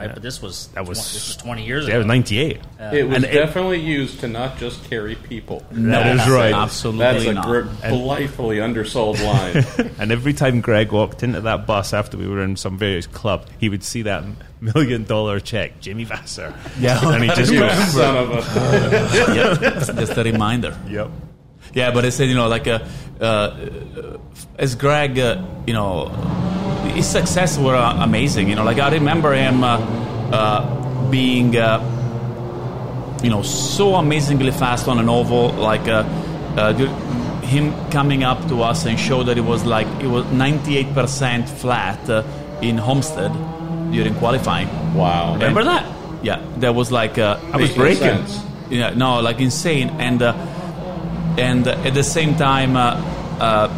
right? 0.06 0.14
But 0.14 0.22
this 0.22 0.40
was 0.40 0.68
That 0.74 0.86
was- 0.86 0.98
twen- 0.98 1.14
this 1.14 1.28
was 1.28 1.36
20 1.36 1.64
years 1.66 1.86
yeah, 1.88 1.94
it 1.94 1.98
was 1.98 2.04
ago. 2.04 2.14
ninety 2.14 2.38
eight. 2.38 2.60
It 2.92 3.06
was 3.08 3.16
And 3.16 3.24
it- 3.24 3.32
definitely 3.32 3.80
used 3.80 4.20
to 4.20 4.28
not 4.28 4.58
just 4.58 4.88
carry 4.88 5.14
people. 5.16 5.62
That 5.70 6.06
is 6.16 6.28
right. 6.28 6.54
Absolutely 6.54 7.04
That's 7.04 7.24
a 7.26 7.32
not. 7.34 7.44
gr- 7.46 7.62
delightfully 7.88 8.60
undersold 8.60 9.20
line. 9.20 9.64
And 9.98 10.12
every 10.12 10.32
time 10.32 10.60
Greg 10.60 10.92
walked 10.92 11.22
into 11.22 11.40
that 11.42 11.66
bus 11.66 11.92
after 11.92 12.16
we 12.16 12.26
were 12.28 12.42
in 12.42 12.56
some 12.56 12.78
various 12.78 13.06
club, 13.06 13.46
he 13.58 13.68
would 13.68 13.82
see 13.82 14.02
that 14.02 14.24
million 14.60 15.04
dollar 15.04 15.40
check, 15.40 15.80
Jimmy 15.80 16.04
Vassar. 16.04 16.54
Yeah. 16.78 16.98
and 17.14 17.22
he 17.24 17.30
just 17.30 17.52
you 17.52 17.60
goes, 17.60 17.72
son 17.92 18.16
of 18.16 18.30
a. 18.30 19.34
yeah, 19.34 19.94
just 20.00 20.16
a 20.16 20.22
reminder. 20.24 20.76
"Yep." 20.88 21.10
Yeah, 21.74 21.90
but 21.90 22.04
I 22.04 22.08
said, 22.10 22.28
you 22.28 22.34
know, 22.34 22.48
like 22.48 22.66
uh, 22.66 22.78
uh, 23.20 24.16
as 24.58 24.74
Greg, 24.74 25.18
uh, 25.18 25.42
you 25.66 25.74
know, 25.74 26.06
his 26.88 27.06
success 27.06 27.58
were 27.58 27.74
uh, 27.76 28.02
amazing. 28.02 28.48
You 28.48 28.56
know, 28.56 28.64
like 28.64 28.78
I 28.78 28.90
remember 28.90 29.32
him 29.34 29.64
uh, 29.64 29.78
uh, 30.32 31.10
being, 31.10 31.56
uh, 31.56 31.78
you 33.22 33.30
know, 33.30 33.42
so 33.42 33.94
amazingly 33.94 34.50
fast 34.50 34.88
on 34.88 34.98
an 34.98 35.08
oval. 35.08 35.50
Like 35.50 35.88
uh, 35.88 36.04
uh, 36.56 36.72
him 37.42 37.72
coming 37.90 38.24
up 38.24 38.46
to 38.48 38.62
us 38.62 38.84
and 38.84 38.98
show 38.98 39.22
that 39.22 39.38
it 39.38 39.44
was 39.44 39.64
like 39.64 39.86
it 40.02 40.06
was 40.06 40.24
98% 40.26 41.48
flat 41.48 42.10
uh, 42.10 42.22
in 42.60 42.76
Homestead 42.76 43.32
during 43.92 44.14
qualifying. 44.16 44.68
Wow. 44.94 45.34
Remember 45.34 45.64
that? 45.64 45.86
Yeah, 46.22 46.44
that 46.58 46.74
was 46.74 46.90
like 46.92 47.16
uh, 47.18 47.38
I 47.52 47.56
was 47.56 47.72
breaking. 47.74 48.26
sense. 48.26 48.44
yeah, 48.70 48.90
no, 48.90 49.20
like 49.20 49.40
insane, 49.40 49.88
and 50.00 50.20
uh, 50.20 50.32
and 51.38 51.66
uh, 51.66 51.72
at 51.84 51.94
the 51.94 52.02
same 52.02 52.34
time, 52.34 52.76
uh, 52.76 53.00
uh, 53.40 53.68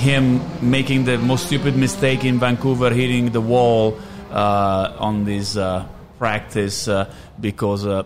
him 0.00 0.40
making 0.62 1.04
the 1.04 1.18
most 1.18 1.46
stupid 1.46 1.76
mistake 1.76 2.24
in 2.24 2.38
Vancouver, 2.38 2.90
hitting 2.90 3.30
the 3.30 3.40
wall 3.40 3.98
uh, 4.30 4.96
on 4.98 5.24
this 5.24 5.56
uh, 5.56 5.86
practice 6.18 6.88
uh, 6.88 7.12
because. 7.40 7.86
Uh, 7.86 8.04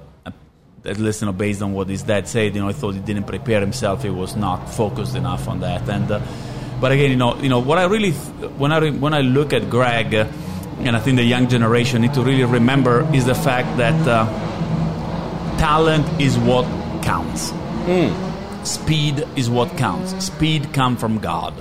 at 0.86 0.98
least, 0.98 1.22
you 1.22 1.26
know, 1.26 1.32
based 1.32 1.62
on 1.62 1.72
what 1.72 1.88
his 1.88 2.02
dad 2.02 2.28
said, 2.28 2.54
you 2.54 2.60
know, 2.60 2.68
I 2.68 2.74
thought 2.74 2.92
he 2.92 3.00
didn't 3.00 3.24
prepare 3.24 3.60
himself. 3.60 4.02
He 4.02 4.10
was 4.10 4.36
not 4.36 4.66
focused 4.66 5.16
enough 5.16 5.48
on 5.48 5.60
that. 5.60 5.88
And, 5.88 6.10
uh, 6.10 6.20
but 6.78 6.92
again, 6.92 7.10
you 7.10 7.16
know, 7.16 7.36
you 7.36 7.48
know, 7.48 7.60
what 7.60 7.78
I 7.78 7.84
really, 7.84 8.12
th- 8.12 8.50
when 8.58 8.70
I 8.70 8.78
re- 8.78 8.90
when 8.90 9.14
I 9.14 9.22
look 9.22 9.54
at 9.54 9.70
Greg, 9.70 10.14
uh, 10.14 10.26
and 10.80 10.94
I 10.94 11.00
think 11.00 11.16
the 11.16 11.24
young 11.24 11.48
generation 11.48 12.02
need 12.02 12.12
to 12.14 12.22
really 12.22 12.44
remember 12.44 13.08
is 13.14 13.24
the 13.24 13.34
fact 13.34 13.78
that 13.78 13.94
uh, 14.06 14.26
talent 15.56 16.06
is 16.20 16.36
what 16.36 16.66
counts. 17.02 17.52
Speed 18.64 19.26
is 19.36 19.48
what 19.48 19.76
counts. 19.78 20.24
Speed 20.24 20.74
come 20.74 20.96
from 20.96 21.18
God. 21.18 21.54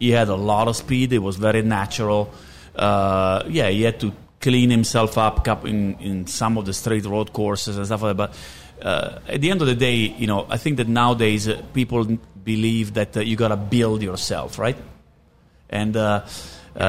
He 0.00 0.10
had 0.10 0.28
a 0.28 0.34
lot 0.34 0.66
of 0.66 0.74
speed. 0.76 1.12
It 1.12 1.18
was 1.18 1.36
very 1.36 1.62
natural. 1.62 2.32
Uh, 2.74 3.44
yeah, 3.48 3.68
he 3.68 3.82
had 3.82 4.00
to 4.00 4.12
clean 4.40 4.70
himself 4.70 5.16
up 5.18 5.46
in, 5.66 5.94
in 6.00 6.26
some 6.26 6.56
of 6.58 6.64
the 6.66 6.72
straight 6.72 7.04
road 7.04 7.32
courses 7.32 7.76
and 7.76 7.86
stuff 7.86 8.02
like 8.02 8.16
that. 8.16 8.30
But 8.80 8.84
uh, 8.86 9.18
at 9.28 9.40
the 9.42 9.50
end 9.50 9.60
of 9.60 9.66
the 9.68 9.74
day, 9.76 9.94
you 9.94 10.26
know, 10.26 10.46
I 10.48 10.56
think 10.56 10.78
that 10.78 10.88
nowadays 10.88 11.46
uh, 11.46 11.62
people 11.74 12.18
believe 12.42 12.94
that 12.94 13.16
uh, 13.16 13.20
you 13.20 13.36
got 13.36 13.48
to 13.48 13.56
build 13.56 14.02
yourself, 14.02 14.58
right? 14.58 14.76
And 15.68 15.96
uh, 15.96 16.24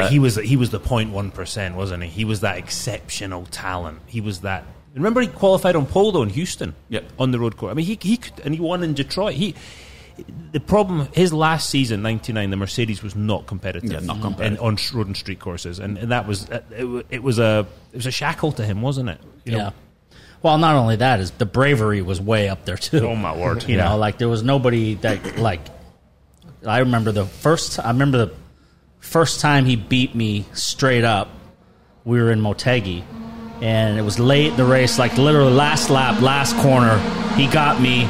he 0.10 0.18
was 0.20 0.36
he 0.38 0.56
was 0.56 0.70
the 0.70 0.80
0.1 0.80 1.34
percent, 1.34 1.76
wasn't 1.76 2.04
he? 2.04 2.10
He 2.10 2.26
was 2.26 2.40
that 2.42 2.58
exceptional 2.58 3.46
talent. 3.52 4.00
He 4.08 4.22
was 4.22 4.42
that. 4.42 4.64
Remember, 4.96 5.22
he 5.22 5.28
qualified 5.28 5.76
on 5.76 5.86
pole 5.86 6.12
though 6.14 6.24
in 6.24 6.30
Houston, 6.30 6.76
Yeah. 6.90 7.02
on 7.20 7.32
the 7.32 7.40
road 7.40 7.58
course. 7.58 7.72
I 7.72 7.74
mean, 7.76 7.86
he 7.86 7.98
he 8.02 8.18
could, 8.18 8.40
and 8.46 8.54
he 8.56 8.62
won 8.62 8.84
in 8.84 8.94
Detroit. 8.94 9.34
He 9.34 9.56
the 10.52 10.60
problem 10.60 11.08
his 11.14 11.32
last 11.34 11.70
season, 11.70 12.02
'99, 12.02 12.50
the 12.50 12.58
Mercedes 12.58 13.02
was 13.04 13.16
not 13.16 13.48
competitive, 13.48 13.92
Yeah, 13.92 14.00
not 14.00 14.22
competitive. 14.22 14.60
and 14.60 14.60
on 14.60 14.78
road 14.98 15.08
and 15.08 15.16
street 15.18 15.40
courses, 15.40 15.80
and, 15.80 15.98
and 15.98 16.12
that 16.12 16.28
was 16.28 16.50
uh, 16.50 16.62
it, 16.72 17.06
it 17.10 17.24
was 17.24 17.40
a 17.40 17.66
it 17.92 17.98
was 17.98 18.06
a 18.06 18.12
shackle 18.12 18.52
to 18.54 18.66
him, 18.66 18.82
wasn't 18.82 19.10
it? 19.10 19.20
You 19.46 19.52
know? 19.54 19.58
Yeah. 19.58 19.70
Well, 20.44 20.58
not 20.58 20.76
only 20.76 20.96
that 20.96 21.20
is 21.20 21.32
the 21.32 21.46
bravery 21.46 22.02
was 22.02 22.20
way 22.20 22.50
up 22.50 22.66
there 22.66 22.78
too. 22.78 23.08
Oh, 23.08 23.16
my 23.16 23.36
word. 23.38 23.64
You 23.68 23.78
Yeah. 23.78 23.90
know, 23.90 23.98
like 23.98 24.18
there 24.18 24.30
was 24.30 24.44
nobody 24.44 24.96
that 24.96 25.38
like. 25.38 25.62
I 26.66 26.80
remember 26.80 27.12
the 27.12 27.26
first. 27.26 27.80
I 27.80 27.88
remember 27.90 28.26
the 28.26 28.34
first 29.00 29.40
time 29.40 29.66
he 29.66 29.76
beat 29.76 30.14
me 30.16 30.46
straight 30.54 31.04
up. 31.04 31.30
We 32.06 32.20
were 32.20 32.32
in 32.32 32.40
Motegi, 32.42 33.04
and 33.62 33.98
it 33.98 34.02
was 34.02 34.18
late 34.20 34.52
in 34.52 34.58
the 34.58 34.66
race, 34.66 34.98
like 35.00 35.18
literally 35.18 35.54
last 35.54 35.90
lap, 35.92 36.22
last 36.22 36.56
corner. 36.58 36.98
He 37.36 37.48
got 37.48 37.80
me, 37.82 38.08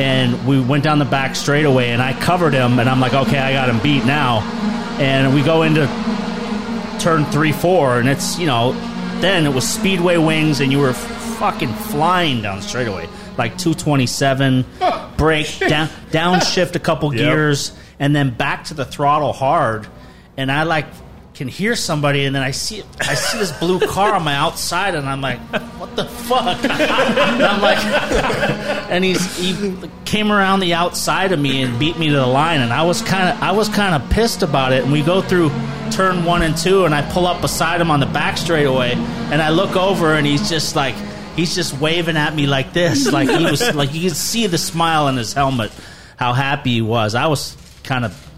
and 0.00 0.46
we 0.46 0.60
went 0.60 0.84
down 0.84 0.98
the 0.98 1.04
back 1.04 1.36
straightaway, 1.36 1.90
and 1.90 2.02
I 2.02 2.12
covered 2.18 2.54
him, 2.54 2.78
and 2.78 2.88
I'm 2.88 3.00
like, 3.00 3.14
okay, 3.14 3.38
I 3.38 3.52
got 3.52 3.68
him 3.68 3.80
beat 3.80 4.04
now, 4.04 4.40
and 5.00 5.34
we 5.34 5.42
go 5.42 5.62
into 5.62 5.86
turn 7.00 7.24
three, 7.26 7.52
four, 7.52 7.98
and 7.98 8.08
it's 8.08 8.38
you 8.38 8.46
know, 8.46 8.72
then 9.20 9.46
it 9.46 9.52
was 9.54 9.66
speedway 9.68 10.16
wings, 10.16 10.60
and 10.60 10.72
you 10.72 10.78
were 10.78 10.92
fucking 10.92 11.72
flying 11.72 12.42
down 12.42 12.62
straightaway 12.62 13.08
like 13.36 13.58
227, 13.58 14.64
brake 15.16 15.58
down, 15.58 15.88
downshift 16.12 16.76
a 16.76 16.78
couple 16.78 17.12
Yep. 17.12 17.18
gears, 17.20 17.72
and 17.98 18.14
then 18.14 18.30
back 18.30 18.62
to 18.64 18.74
the 18.74 18.84
throttle 18.84 19.32
hard, 19.32 19.88
and 20.36 20.52
I 20.52 20.62
like 20.62 20.86
can 21.34 21.48
hear 21.48 21.74
somebody, 21.74 22.24
and 22.24 22.34
then 22.34 22.42
I 22.42 22.52
see 22.52 22.82
I 23.00 23.14
see 23.14 23.38
this 23.38 23.52
blue 23.58 23.80
car 23.80 24.14
on 24.14 24.22
my 24.22 24.36
outside, 24.36 24.94
and 24.94 25.08
I'm 25.08 25.20
like, 25.20 25.40
what 25.78 25.96
the 25.96 26.04
fuck? 26.04 26.62
and 26.64 27.42
I'm 27.42 27.60
like, 27.60 27.78
and 28.88 29.04
he's 29.04 29.36
he 29.36 29.76
came 30.04 30.30
around 30.30 30.60
the 30.60 30.74
outside 30.74 31.32
of 31.32 31.40
me 31.40 31.62
and 31.62 31.78
beat 31.78 31.98
me 31.98 32.08
to 32.08 32.14
the 32.14 32.26
line, 32.26 32.60
and 32.60 32.72
I 32.72 32.84
was 32.84 33.02
kind 33.02 33.28
of 33.28 33.42
I 33.42 33.52
was 33.52 33.68
kind 33.68 34.00
of 34.00 34.08
pissed 34.10 34.42
about 34.42 34.72
it. 34.72 34.84
And 34.84 34.92
we 34.92 35.02
go 35.02 35.20
through 35.20 35.50
turn 35.90 36.24
one 36.24 36.42
and 36.42 36.56
two, 36.56 36.84
and 36.84 36.94
I 36.94 37.02
pull 37.10 37.26
up 37.26 37.40
beside 37.40 37.80
him 37.80 37.90
on 37.90 38.00
the 38.00 38.06
back 38.06 38.38
straightaway, 38.38 38.92
and 38.92 39.42
I 39.42 39.50
look 39.50 39.76
over, 39.76 40.14
and 40.14 40.26
he's 40.26 40.48
just 40.48 40.76
like 40.76 40.94
he's 41.34 41.54
just 41.54 41.78
waving 41.80 42.16
at 42.16 42.34
me 42.34 42.46
like 42.46 42.72
this, 42.72 43.10
like 43.12 43.28
he 43.28 43.44
was 43.44 43.74
like 43.74 43.92
you 43.92 44.08
could 44.08 44.16
see 44.16 44.46
the 44.46 44.58
smile 44.58 45.08
in 45.08 45.16
his 45.16 45.32
helmet, 45.32 45.72
how 46.16 46.32
happy 46.32 46.74
he 46.74 46.82
was. 46.82 47.16
I 47.16 47.26
was 47.26 47.56
kind 47.82 48.04
of, 48.04 48.30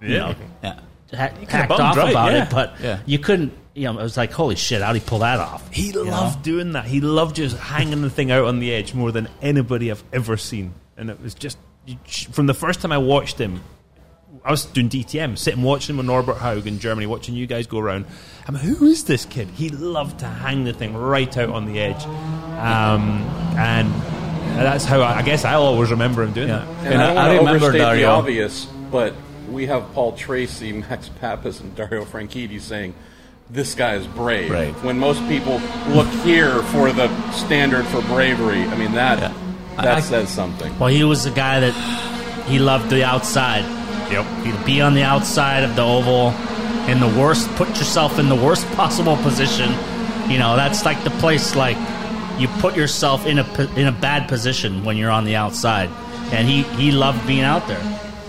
you 0.00 0.16
know, 0.16 0.34
yeah. 0.62 0.80
Ha- 1.12 1.30
hacked 1.48 1.70
off 1.70 1.96
right? 1.96 2.10
about 2.10 2.32
Yeah. 2.32 2.42
it, 2.44 2.50
but 2.50 2.74
Yeah. 2.82 2.98
you 3.06 3.18
couldn't. 3.18 3.52
You 3.74 3.84
know, 3.92 3.98
it 3.98 4.02
was 4.02 4.16
like, 4.16 4.32
holy 4.32 4.56
shit! 4.56 4.80
How'd 4.80 4.94
he 4.96 5.00
pull 5.00 5.18
that 5.18 5.38
off? 5.38 5.70
He 5.70 5.90
You 5.90 6.04
loved 6.04 6.38
know? 6.38 6.42
doing 6.42 6.72
that. 6.72 6.86
He 6.86 7.00
loved 7.02 7.36
just 7.36 7.56
hanging 7.58 8.00
the 8.00 8.08
thing 8.08 8.30
out 8.30 8.46
on 8.46 8.58
the 8.58 8.72
edge 8.72 8.94
more 8.94 9.12
than 9.12 9.28
anybody 9.42 9.90
I've 9.90 10.02
ever 10.14 10.36
seen. 10.38 10.72
And 10.96 11.10
it 11.10 11.20
was 11.22 11.34
just 11.34 11.58
from 12.32 12.46
the 12.46 12.54
first 12.54 12.80
time 12.80 12.90
I 12.92 12.98
watched 12.98 13.38
him. 13.38 13.60
I 14.44 14.50
was 14.50 14.64
doing 14.64 14.88
DTM, 14.88 15.36
sitting 15.36 15.62
watching 15.62 15.94
him 15.94 15.96
with 15.98 16.06
Norbert 16.06 16.36
Haug 16.36 16.66
in 16.66 16.78
Germany, 16.78 17.06
watching 17.06 17.34
you 17.34 17.46
guys 17.46 17.66
go 17.66 17.78
around. 17.80 18.06
I'm 18.46 18.54
like, 18.54 18.62
who 18.62 18.86
is 18.86 19.04
this 19.04 19.24
kid? 19.24 19.48
He 19.48 19.68
loved 19.70 20.20
to 20.20 20.26
hang 20.26 20.64
the 20.64 20.72
thing 20.72 20.94
right 20.96 21.36
out 21.36 21.50
on 21.50 21.66
the 21.66 21.78
edge, 21.80 22.02
um, 22.04 23.22
and 23.58 23.92
that's 24.56 24.84
how 24.84 25.00
I, 25.00 25.18
I 25.18 25.22
guess 25.22 25.44
I'll 25.44 25.62
always 25.64 25.90
remember 25.90 26.22
him 26.22 26.32
doing 26.32 26.48
that. 26.48 26.66
And, 26.84 26.94
And 26.94 27.02
I 27.02 27.06
I- 27.14 27.26
I 27.26 27.36
remember 27.36 27.50
overstate 27.50 27.72
the 27.72 27.78
Dario. 27.78 28.10
obvious, 28.10 28.66
but 28.90 29.14
we 29.50 29.66
have 29.66 29.92
Paul 29.92 30.12
Tracy, 30.12 30.72
Max 30.72 31.08
Papis, 31.20 31.60
and 31.60 31.74
Dario 31.74 32.04
Franchitti 32.04 32.60
saying 32.60 32.94
this 33.50 33.74
guy 33.74 33.94
is 33.94 34.06
brave. 34.06 34.48
Brave. 34.48 34.82
When 34.84 34.98
most 34.98 35.20
people 35.28 35.60
look 35.88 36.08
here 36.24 36.62
for 36.64 36.92
the 36.92 37.08
standard 37.32 37.84
for 37.86 38.02
bravery, 38.02 38.62
I 38.62 38.76
mean 38.76 38.92
that 38.92 39.18
Yeah. 39.20 39.32
that 39.76 39.98
I- 39.98 40.00
says 40.00 40.28
something. 40.28 40.76
Well, 40.78 40.88
he 40.88 41.04
was 41.04 41.24
the 41.24 41.30
guy 41.30 41.60
that 41.60 41.74
he 42.46 42.58
loved 42.58 42.90
the 42.90 43.04
outside. 43.04 43.64
Yep. 44.10 44.24
He'd 44.44 44.64
be 44.64 44.80
on 44.80 44.94
the 44.94 45.02
outside 45.02 45.64
of 45.64 45.76
the 45.76 45.82
oval 45.82 46.32
in 46.88 47.00
the 47.00 47.08
worst. 47.20 47.48
Put 47.56 47.68
yourself 47.70 48.18
in 48.18 48.28
the 48.28 48.36
worst 48.36 48.66
possible 48.76 49.16
position. 49.18 49.70
You 50.28 50.38
know, 50.38 50.56
that's 50.56 50.84
like 50.84 51.02
the 51.04 51.10
place. 51.10 51.54
Like 51.56 51.76
you 52.38 52.48
put 52.60 52.76
yourself 52.76 53.26
in 53.26 53.38
a 53.38 53.46
in 53.76 53.86
a 53.86 53.92
bad 53.92 54.28
position 54.28 54.84
when 54.84 54.96
you're 54.96 55.10
on 55.10 55.24
the 55.24 55.36
outside, 55.36 55.88
and 56.32 56.48
he 56.48 56.62
he 56.78 56.90
loved 56.90 57.24
being 57.26 57.42
out 57.44 57.66
there. 57.68 57.80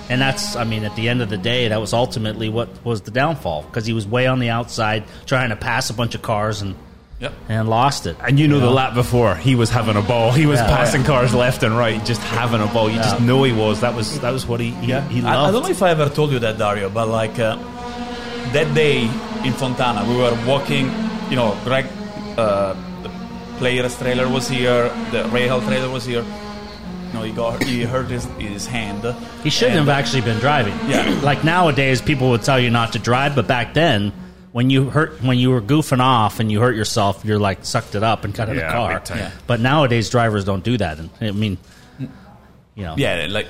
And 0.09 0.21
that's, 0.21 0.55
I 0.55 0.63
mean, 0.63 0.85
at 0.85 0.95
the 0.95 1.09
end 1.09 1.21
of 1.21 1.29
the 1.29 1.37
day, 1.37 1.67
that 1.67 1.81
was 1.81 1.91
ultimately 1.93 2.47
what 2.49 2.69
was 2.85 3.01
the 3.01 3.11
downfall 3.11 3.63
because 3.63 3.85
he 3.85 3.93
was 3.93 4.07
way 4.07 4.25
on 4.27 4.39
the 4.39 4.49
outside 4.49 5.03
trying 5.25 5.49
to 5.49 5.55
pass 5.57 5.89
a 5.89 5.93
bunch 5.93 6.15
of 6.15 6.21
cars 6.21 6.61
and 6.61 6.75
Yep. 7.19 7.33
and 7.49 7.67
lost 7.67 8.05
it. 8.05 8.15
And 8.23 8.39
you 8.39 8.47
know, 8.47 8.59
the 8.59 8.69
lap 8.69 8.93
before, 8.93 9.35
he 9.35 9.55
was 9.55 9.71
having 9.71 9.95
a 9.97 10.03
ball. 10.03 10.31
He 10.31 10.45
was 10.45 10.59
Yeah. 10.59 10.67
passing 10.67 11.03
cars 11.03 11.33
left 11.33 11.63
and 11.63 11.75
right, 11.75 11.97
just 12.05 12.21
having 12.21 12.61
a 12.61 12.67
ball. 12.67 12.91
You 12.91 12.97
just 12.97 13.19
know 13.19 13.41
he 13.43 13.51
was. 13.53 13.81
That 13.81 13.95
was 13.95 14.19
that 14.19 14.31
was 14.31 14.45
what 14.45 14.59
he 14.59 14.69
he, 14.85 14.93
he 15.09 15.25
I, 15.25 15.47
I 15.47 15.51
don't 15.51 15.63
know 15.63 15.69
if 15.69 15.81
I 15.81 15.89
ever 15.89 16.09
told 16.09 16.31
you 16.31 16.37
that, 16.39 16.59
Dario, 16.59 16.89
but 16.89 17.07
like 17.09 17.39
uh, 17.39 17.55
that 18.53 18.71
day 18.75 19.09
in 19.43 19.53
Fontana, 19.53 20.05
we 20.07 20.15
were 20.15 20.37
walking. 20.45 20.91
You 21.31 21.37
know, 21.37 21.57
Greg, 21.63 21.87
uh, 22.37 22.75
the 23.01 23.09
Player's 23.57 23.97
trailer 23.97 24.29
was 24.29 24.47
here. 24.47 24.83
The 25.11 25.23
Rahal 25.33 25.65
trailer 25.65 25.89
was 25.89 26.05
here. 26.05 26.23
You 27.07 27.13
know, 27.13 27.23
he 27.23 27.31
got 27.31 27.63
he 27.63 27.83
hurt 27.83 28.09
his, 28.09 28.25
his 28.37 28.65
hand. 28.67 29.03
He 29.43 29.49
shouldn't 29.49 29.77
And, 29.77 29.87
have 29.87 29.95
uh, 29.95 29.99
actually 29.99 30.21
been 30.21 30.39
driving. 30.39 30.73
Yeah. 30.89 31.21
Like 31.27 31.43
nowadays, 31.43 32.01
people 32.01 32.29
would 32.31 32.43
tell 32.43 32.59
you 32.59 32.69
not 32.69 32.93
to 32.93 32.99
drive, 32.99 33.35
but 33.35 33.47
back 33.47 33.73
then, 33.73 34.11
when 34.51 34.69
you 34.69 34.89
hurt, 34.89 35.21
when 35.23 35.37
you 35.37 35.49
were 35.51 35.61
goofing 35.61 35.99
off 35.99 36.39
and 36.39 36.51
you 36.51 36.59
hurt 36.61 36.75
yourself, 36.75 37.23
you're 37.25 37.39
like 37.39 37.63
sucked 37.65 37.95
it 37.95 38.03
up 38.03 38.23
and 38.23 38.33
got 38.33 38.49
in 38.49 38.55
the 38.55 38.61
car. 38.63 38.95
big 38.95 39.03
time. 39.03 39.17
Yeah. 39.17 39.31
But 39.45 39.59
nowadays, 39.59 40.09
drivers 40.09 40.45
don't 40.45 40.63
do 40.63 40.77
that. 40.77 40.99
And 40.99 41.09
I 41.21 41.31
mean, 41.31 41.57
you 41.99 42.83
know, 42.83 42.95
Yeah, 42.97 43.27
like 43.29 43.47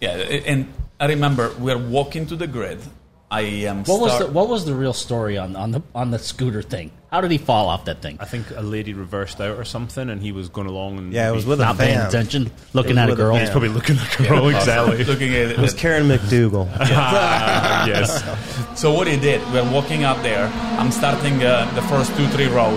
yeah, 0.00 0.10
and 0.16 0.72
I 0.98 1.06
remember 1.08 1.52
we 1.58 1.74
were 1.74 1.80
walking 1.80 2.26
to 2.26 2.36
the 2.36 2.46
grid. 2.46 2.80
I 3.32 3.42
am. 3.42 3.84
What 3.84 4.00
was 4.00 4.18
the 4.18 4.26
what 4.26 4.48
was 4.48 4.64
the 4.64 4.74
real 4.74 4.92
story 4.92 5.38
on, 5.38 5.54
on 5.54 5.70
the 5.70 5.82
on 5.94 6.10
the 6.10 6.18
scooter 6.18 6.62
thing? 6.62 6.90
How 7.12 7.20
did 7.20 7.30
he 7.30 7.38
fall 7.38 7.68
off 7.68 7.84
that 7.84 8.02
thing? 8.02 8.16
I 8.20 8.24
think 8.24 8.46
a 8.56 8.62
lady 8.62 8.92
reversed 8.94 9.40
out 9.40 9.56
or 9.56 9.64
something, 9.64 10.10
and 10.10 10.20
he 10.22 10.32
was 10.32 10.48
going 10.48 10.66
along 10.66 10.98
and 10.98 11.12
Yeah, 11.12 11.28
it 11.28 11.34
was 11.34 11.46
with 11.46 11.60
a 11.60 11.64
Not 11.64 11.78
paying 11.78 11.98
fan. 11.98 12.06
attention, 12.08 12.50
looking 12.72 12.98
at 12.98 13.08
a 13.08 13.12
with 13.12 13.20
a 13.20 13.22
girl. 13.22 13.36
He's 13.36 13.50
probably 13.50 13.68
looking 13.68 13.96
at 13.98 14.20
a 14.20 14.22
girl 14.28 14.48
exactly. 14.56 15.04
looking 15.12 15.34
at 15.34 15.50
It 15.52 15.58
was 15.58 15.74
Karen 15.74 16.08
McDougal. 16.08 16.68
Ah, 16.80 17.86
yes. 17.86 18.22
So 18.78 18.92
what 18.92 19.06
he 19.06 19.16
did, 19.16 19.40
we're 19.52 19.68
walking 19.72 20.04
up 20.04 20.22
there. 20.22 20.46
I'm 20.78 20.90
starting 20.90 21.42
uh, 21.42 21.70
the 21.74 21.82
first 21.82 22.14
two, 22.16 22.26
three 22.28 22.48
row, 22.48 22.70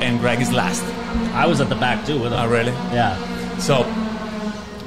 and 0.00 0.20
Greg 0.20 0.40
is 0.40 0.52
last. 0.52 0.84
I 1.34 1.46
was 1.46 1.60
at 1.60 1.68
the 1.68 1.74
back 1.76 2.04
too 2.06 2.18
with 2.20 2.32
him. 2.32 2.38
Oh, 2.40 2.48
really? 2.48 2.72
Yeah. 2.92 3.16
So, 3.58 3.82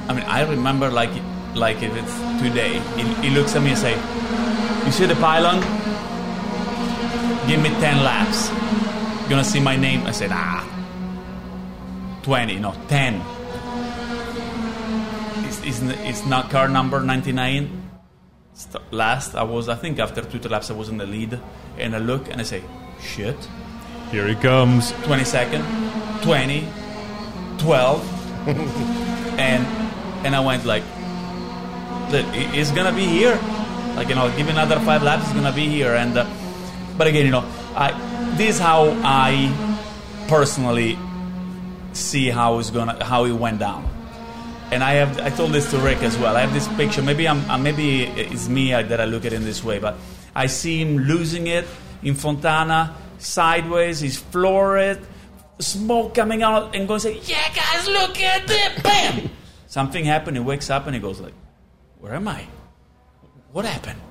I 0.08 0.14
mean, 0.14 0.24
I 0.26 0.48
remember 0.50 0.90
like 0.90 1.12
like 1.56 1.82
if 1.82 1.96
it's 1.96 2.16
today. 2.42 2.80
He, 2.96 3.28
he 3.28 3.30
looks 3.32 3.56
at 3.56 3.62
me 3.64 3.70
and 3.72 3.78
say, 3.80 3.94
"You 4.88 4.94
see 4.94 5.06
the 5.06 5.16
pylon? 5.16 5.60
Give 7.46 7.62
me 7.62 7.70
ten 7.84 8.04
laps. 8.04 8.50
You're 9.20 9.30
gonna 9.32 9.44
see 9.44 9.60
my 9.60 9.76
name." 9.76 10.08
I 10.08 10.12
said, 10.12 10.32
"Ah, 10.32 10.64
twenty, 12.24 12.58
no, 12.58 12.72
ten. 12.88 13.22
It's, 15.46 15.60
it's, 15.68 15.82
it's 16.08 16.26
not 16.26 16.50
car 16.50 16.70
number 16.70 17.02
ninety 17.02 17.34
nine. 17.34 17.84
Last, 18.92 19.36
I 19.36 19.44
was, 19.44 19.68
I 19.68 19.76
think, 19.76 20.00
after 20.00 20.24
two 20.24 20.40
laps, 20.48 20.72
I 20.72 20.74
was 20.74 20.88
in 20.88 20.98
the 20.98 21.06
lead, 21.06 21.38
and 21.78 21.94
I 21.94 22.00
look 22.00 22.32
and 22.32 22.40
I 22.40 22.46
say, 22.46 22.64
"Shit." 23.02 23.36
Here 24.10 24.26
he 24.26 24.36
comes. 24.36 24.94
20 25.04 25.26
second, 25.26 25.66
20, 26.24 26.66
12, 27.58 28.48
and 29.38 29.68
and 30.26 30.34
I 30.34 30.40
went 30.40 30.64
like, 30.64 30.84
it's 32.10 32.72
gonna 32.72 32.96
be 32.96 33.06
here. 33.06 33.38
Like 33.98 34.10
you 34.10 34.16
know, 34.16 34.30
give 34.38 34.48
another 34.48 34.80
five 34.82 35.02
laps, 35.02 35.26
he's 35.26 35.34
gonna 35.34 35.52
be 35.52 35.68
here. 35.68 35.96
And 35.96 36.16
uh, 36.16 36.30
but 37.00 37.08
again, 37.08 37.26
you 37.26 37.32
know, 37.32 37.44
I 37.76 37.92
this 38.38 38.56
is 38.56 38.60
how 38.62 38.92
I 39.04 39.50
personally 40.28 41.00
see 41.94 42.30
how 42.30 42.60
it's 42.60 42.70
gonna 42.70 43.04
how 43.04 43.26
it 43.26 43.32
went 43.32 43.58
down. 43.58 43.90
And 44.70 44.84
I 44.84 44.94
have 45.02 45.20
I 45.20 45.32
told 45.32 45.52
this 45.52 45.72
to 45.72 45.80
Ric 45.80 46.04
as 46.04 46.16
well. 46.20 46.36
I 46.36 46.42
have 46.42 46.54
this 46.54 46.68
picture. 46.78 47.02
Maybe 47.02 47.28
I'm 47.28 47.50
uh, 47.50 47.58
maybe 47.58 48.04
it's 48.04 48.48
me 48.48 48.72
uh, 48.72 48.84
that 48.84 49.02
I 49.02 49.06
look 49.06 49.26
at 49.26 49.34
it 49.34 49.38
in 49.38 49.44
this 49.44 49.64
way, 49.64 49.80
but 49.80 49.98
I 50.36 50.46
see 50.46 50.80
him 50.80 51.00
losing 51.00 51.48
it 51.48 51.66
in 52.04 52.14
Fontana 52.14 52.94
sideways. 53.18 54.00
He's 54.00 54.20
floored, 54.20 55.00
smoke 55.58 56.14
coming 56.14 56.44
out, 56.44 56.76
and 56.76 56.88
going 56.88 57.00
to 57.00 57.08
say, 57.08 57.20
"Yeah, 57.24 57.50
guys, 57.50 57.88
look 57.88 58.22
at 58.22 58.44
it!" 58.46 58.84
Bam! 58.84 59.32
Something 59.66 60.06
happened. 60.06 60.38
He 60.38 60.44
wakes 60.44 60.70
up 60.70 60.86
and 60.86 60.94
he 60.94 61.02
goes 61.02 61.20
like, 61.20 61.34
"Where 62.00 62.14
am 62.14 62.28
I? 62.28 62.46
What 63.58 63.66
happened?" 63.66 64.02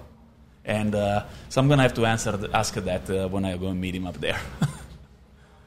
And 0.65 0.93
uh, 0.95 1.23
so 1.49 1.61
I'm 1.61 1.69
gonna 1.69 1.87
have 1.87 1.95
to 1.95 2.05
answer 2.07 2.35
ask 2.53 2.75
that 2.75 3.05
uh, 3.09 3.29
when 3.29 3.45
I 3.45 3.57
go 3.57 3.69
and 3.69 3.81
meet 3.81 3.95
him 3.95 4.07
up 4.11 4.19
there. 4.19 4.41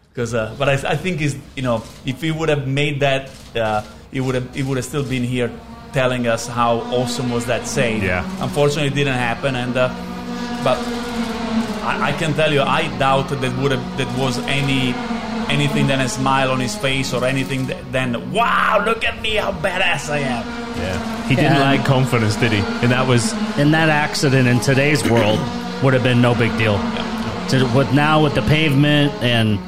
Because, 0.10 0.34
uh, 0.34 0.54
but 0.60 0.68
I, 0.68 0.74
I 0.74 0.96
think 0.98 1.22
is 1.22 1.38
you 1.56 1.62
know 1.62 1.84
if 2.04 2.20
he 2.20 2.32
would 2.32 2.50
have 2.50 2.68
made 2.68 3.00
that, 3.00 3.30
uh, 3.56 3.86
he 4.12 4.20
would 4.20 4.36
have 4.36 4.54
he 4.54 4.63
would 4.63 4.76
have 4.76 4.86
still 4.86 5.08
been 5.08 5.24
here 5.24 5.50
telling 5.94 6.28
us 6.28 6.46
how 6.46 6.80
awesome 6.92 7.32
was 7.32 7.46
that 7.46 7.65
save. 7.68 8.04
Yeah. 8.04 8.28
Unfortunately, 8.44 8.88
it 8.88 8.96
didn't 8.96 9.22
happen, 9.30 9.56
and 9.56 9.78
uh, 9.78 9.88
but 10.63 10.78
I, 11.86 12.10
I 12.10 12.12
can 12.20 12.34
tell 12.34 12.52
you, 12.52 12.62
I 12.62 12.82
doubt 12.98 13.30
that 13.30 13.54
would 13.62 13.72
have 13.72 13.98
that 13.98 14.10
was 14.20 14.39
any 14.39 14.94
anything 15.50 15.88
than 15.88 16.00
a 16.00 16.10
smile 16.10 16.52
on 16.52 16.60
his 16.60 16.76
face 16.76 17.14
or 17.14 17.26
anything 17.26 17.68
th- 17.68 17.78
than 17.92 18.32
wow, 18.32 18.82
look 18.86 19.04
at 19.04 19.22
me, 19.22 19.36
how 19.36 19.52
badass 19.52 20.10
I 20.10 20.20
am. 20.20 20.46
Yeah. 20.78 21.28
He 21.28 21.36
didn't 21.36 21.54
Yeah. 21.54 21.60
lack 21.60 21.86
confidence, 21.86 22.36
did 22.36 22.52
he? 22.52 22.60
And 22.82 22.92
that 22.92 23.08
was 23.08 23.34
And 23.58 23.74
that 23.74 23.90
accident 23.90 24.48
in 24.48 24.60
today's 24.60 25.04
world 25.10 25.40
would 25.84 25.94
have 25.94 26.04
been 26.04 26.22
no 26.22 26.34
big 26.36 26.56
deal. 26.58 26.78
To, 27.50 27.66
with 27.76 27.92
now 27.94 28.24
with 28.24 28.36
the 28.36 28.42
pavement 28.44 29.12
and 29.24 29.60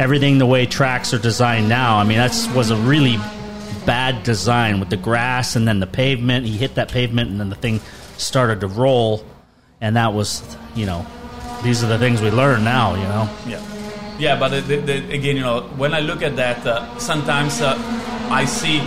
everything 0.00 0.38
the 0.38 0.46
way 0.46 0.66
tracks 0.66 1.12
are 1.12 1.18
designed 1.18 1.68
now, 1.68 1.98
I 1.98 2.04
mean 2.04 2.18
that 2.18 2.32
was 2.54 2.70
a 2.70 2.76
really 2.76 3.18
bad 3.86 4.22
design 4.22 4.80
with 4.80 4.88
the 4.88 4.96
grass 4.96 5.56
and 5.56 5.66
then 5.68 5.80
the 5.80 5.86
pavement. 5.86 6.46
He 6.46 6.56
hit 6.56 6.76
that 6.76 6.90
pavement 6.90 7.30
and 7.30 7.38
then 7.40 7.50
the 7.50 7.56
thing 7.56 7.80
started 8.16 8.60
to 8.60 8.66
roll, 8.68 9.24
and 9.80 9.96
that 9.96 10.14
was 10.14 10.42
you 10.76 10.86
know 10.86 11.04
these 11.64 11.82
are 11.82 11.88
the 11.88 11.98
things 11.98 12.22
we 12.22 12.30
learn 12.30 12.62
now. 12.64 12.94
You 12.94 13.02
know. 13.02 13.28
Yeah, 13.48 13.60
yeah, 14.18 14.38
but 14.38 14.48
the, 14.50 14.60
the, 14.60 14.76
the, 14.76 15.14
again, 15.14 15.36
you 15.36 15.42
know, 15.42 15.62
when 15.76 15.94
I 15.94 16.00
look 16.00 16.22
at 16.22 16.36
that, 16.36 16.64
uh, 16.66 16.98
sometimes 16.98 17.60
uh, 17.60 17.76
I 18.30 18.44
see, 18.44 18.78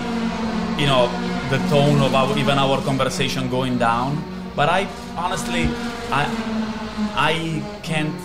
you 0.80 0.88
know, 0.88 1.08
the 1.50 1.58
tone 1.70 2.02
of 2.02 2.13
our 2.13 2.38
even 2.38 2.58
our 2.58 2.82
conversation 2.82 3.50
going 3.50 3.78
down. 3.78 4.24
But 4.56 4.70
I 4.70 4.88
honestly, 5.16 5.68
I 6.12 6.26
I 7.16 7.80
can't 7.84 8.16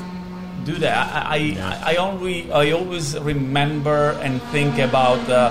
do 0.65 0.79
that. 0.79 1.27
I 1.27 1.57
I, 1.59 1.95
I 1.95 1.97
only 1.97 2.51
I 2.53 2.71
always 2.73 3.19
remember 3.19 4.19
and 4.23 4.41
think 4.51 4.79
about 4.79 5.23
uh, 5.29 5.51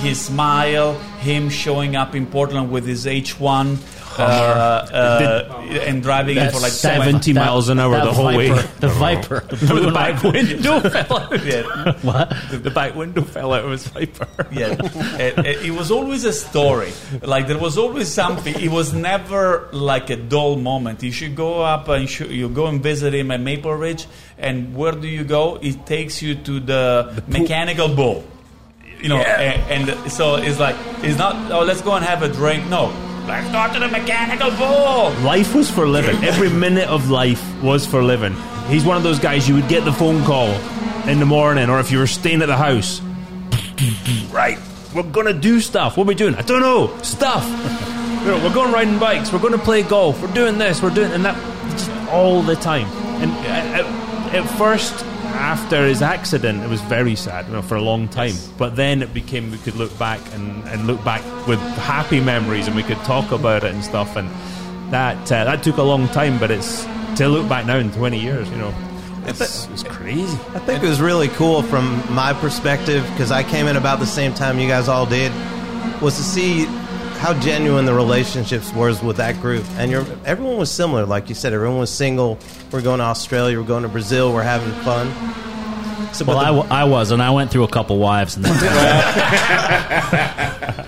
his 0.00 0.20
smile, 0.20 0.94
him 1.20 1.48
showing 1.48 1.96
up 1.96 2.14
in 2.14 2.26
Portland 2.26 2.70
with 2.70 2.86
his 2.86 3.06
H1. 3.06 3.78
Uh, 4.20 4.86
uh, 4.92 5.60
and 5.86 6.02
driving 6.02 6.36
it 6.36 6.52
for 6.52 6.60
like 6.60 6.72
Seventy 6.72 7.32
miles 7.32 7.68
an 7.68 7.78
hour 7.80 7.96
the 8.00 8.12
whole 8.12 8.26
way. 8.26 8.48
The 8.48 8.88
Viper. 8.88 9.40
The 9.50 9.56
blue 9.56 9.80
the 9.80 9.86
and 9.88 9.94
back 9.94 10.22
window 10.22 10.80
fell 10.80 11.18
out. 11.18 11.44
Yeah. 11.44 11.92
What? 12.02 12.34
The 12.50 12.70
back 12.70 12.94
window 12.94 13.22
fell 13.22 13.52
out 13.52 13.64
of 13.64 13.70
his 13.70 13.86
Viper. 13.88 14.26
Yeah, 14.52 14.76
it, 14.80 15.38
it, 15.46 15.66
it 15.66 15.70
was 15.70 15.90
always 15.90 16.24
a 16.24 16.32
story. 16.32 16.92
Like 17.22 17.46
there 17.46 17.58
was 17.58 17.78
always 17.78 18.08
something. 18.08 18.54
It 18.58 18.70
was 18.70 18.92
never 18.92 19.68
like 19.72 20.10
a 20.10 20.16
dull 20.16 20.56
moment. 20.56 21.02
You 21.02 21.12
should 21.12 21.36
go 21.36 21.62
up 21.62 21.88
and 21.88 22.08
sh- 22.08 22.22
you 22.22 22.48
go 22.48 22.66
and 22.66 22.82
visit 22.82 23.14
him 23.14 23.30
at 23.30 23.40
Maple 23.40 23.74
Ridge, 23.74 24.06
and 24.38 24.74
where 24.74 24.92
do 24.92 25.06
you 25.08 25.24
go? 25.24 25.56
It 25.62 25.86
takes 25.86 26.20
you 26.22 26.34
to 26.34 26.60
the, 26.60 27.22
mechanical 27.28 27.88
bull. 27.88 28.24
You 29.00 29.08
know, 29.08 29.20
a- 29.20 29.64
and, 29.70 30.10
so 30.10 30.36
it's 30.36 30.58
like 30.58 30.76
it's 31.02 31.16
not. 31.18 31.50
Oh, 31.52 31.62
let's 31.64 31.80
go 31.82 31.94
and 31.94 32.04
have 32.04 32.22
a 32.22 32.28
drink. 32.28 32.66
No, 32.68 32.90
Let's 33.30 33.50
go 33.52 33.72
to 33.74 33.80
the 33.86 33.88
mechanical 33.88 34.50
bull. 34.50 35.10
Life 35.24 35.54
was 35.54 35.70
for 35.70 35.86
living. 35.86 36.22
Every 36.24 36.50
minute 36.50 36.88
of 36.88 37.10
life 37.10 37.42
was 37.62 37.86
for 37.86 38.02
living. 38.02 38.34
He's 38.66 38.84
one 38.84 38.96
of 38.96 39.02
those 39.02 39.20
guys 39.20 39.48
you 39.48 39.54
would 39.54 39.68
get 39.68 39.84
the 39.84 39.92
phone 39.92 40.24
call 40.24 40.48
in 41.08 41.20
the 41.20 41.26
morning, 41.26 41.70
or 41.70 41.78
if 41.78 41.92
you 41.92 41.98
were 41.98 42.08
staying 42.08 42.42
at 42.42 42.46
the 42.46 42.56
house. 42.56 43.00
Right, 44.30 44.58
we're 44.94 45.02
gonna 45.02 45.32
do 45.32 45.60
stuff. 45.60 45.96
What 45.96 46.04
are 46.04 46.08
we 46.08 46.14
doing? 46.14 46.34
I 46.34 46.42
don't 46.42 46.60
know. 46.60 46.96
Stuff. 47.02 47.44
You 48.20 48.26
know, 48.26 48.44
we're 48.44 48.52
going 48.52 48.70
riding 48.70 48.98
bikes. 48.98 49.32
We're 49.32 49.38
going 49.38 49.54
to 49.54 49.64
play 49.64 49.82
golf. 49.82 50.20
We're 50.20 50.34
doing 50.34 50.58
this. 50.58 50.82
We're 50.82 50.90
doing 50.92 51.10
and 51.12 51.24
that 51.24 51.36
just 51.70 51.90
all 52.10 52.42
the 52.42 52.54
time. 52.54 52.86
And 53.22 53.30
uh, 53.32 53.80
at, 53.80 54.34
at 54.34 54.58
first, 54.58 54.92
after 55.40 55.86
his 55.86 56.02
accident, 56.02 56.62
it 56.62 56.68
was 56.68 56.82
very 56.82 57.16
sad 57.16 57.46
you 57.46 57.52
know, 57.52 57.62
for 57.62 57.76
a 57.76 57.80
long 57.80 58.08
time. 58.08 58.34
But 58.58 58.76
then 58.76 59.02
it 59.02 59.14
became 59.14 59.50
we 59.50 59.56
could 59.58 59.74
look 59.74 59.96
back 59.98 60.20
and, 60.34 60.68
and 60.68 60.86
look 60.86 61.02
back 61.02 61.22
with 61.46 61.58
happy 61.78 62.20
memories, 62.20 62.66
and 62.66 62.76
we 62.76 62.82
could 62.82 62.98
talk 62.98 63.32
about 63.32 63.64
it 63.64 63.72
and 63.72 63.82
stuff. 63.82 64.16
And 64.16 64.28
that 64.92 65.32
uh, 65.32 65.44
that 65.44 65.62
took 65.62 65.78
a 65.78 65.82
long 65.82 66.08
time, 66.08 66.38
but 66.38 66.50
it's 66.50 66.84
to 67.16 67.28
look 67.28 67.48
back 67.48 67.64
now 67.64 67.78
in 67.78 67.90
twenty 67.90 68.20
years, 68.20 68.48
you 68.50 68.56
know. 68.56 68.74
It's, 69.24 69.66
it's 69.68 69.82
crazy. 69.82 70.38
I 70.54 70.58
think 70.60 70.82
it 70.82 70.88
was 70.88 71.00
really 71.00 71.28
cool 71.28 71.62
from 71.62 72.02
my 72.14 72.32
perspective 72.32 73.02
because 73.12 73.30
I 73.30 73.42
came 73.42 73.66
in 73.66 73.76
about 73.76 73.98
the 73.98 74.06
same 74.06 74.34
time 74.34 74.58
you 74.58 74.68
guys 74.68 74.88
all 74.88 75.06
did. 75.06 75.32
Was 76.02 76.16
to 76.16 76.22
see 76.22 76.66
how 77.20 77.38
genuine 77.38 77.84
the 77.84 77.92
relationships 77.92 78.72
was 78.72 79.02
with 79.02 79.18
that 79.18 79.38
group, 79.42 79.64
and 79.76 79.90
you 79.90 79.98
everyone 80.24 80.56
was 80.56 80.70
similar. 80.70 81.04
Like 81.04 81.28
you 81.28 81.34
said, 81.34 81.52
everyone 81.52 81.78
was 81.78 81.90
single. 81.90 82.38
We're 82.72 82.80
going 82.80 82.98
to 82.98 83.04
Australia. 83.04 83.60
We're 83.60 83.66
going 83.66 83.82
to 83.82 83.90
Brazil. 83.90 84.32
We're 84.32 84.42
having 84.42 84.72
fun. 84.82 85.08
So, 86.14 86.24
well, 86.24 86.38
the, 86.38 86.44
I, 86.44 86.46
w- 86.46 86.66
I 86.70 86.84
was, 86.84 87.10
and 87.10 87.22
I 87.22 87.30
went 87.30 87.50
through 87.50 87.64
a 87.64 87.68
couple 87.68 87.98
wives, 87.98 88.36
and 88.36 88.44
then 88.44 88.52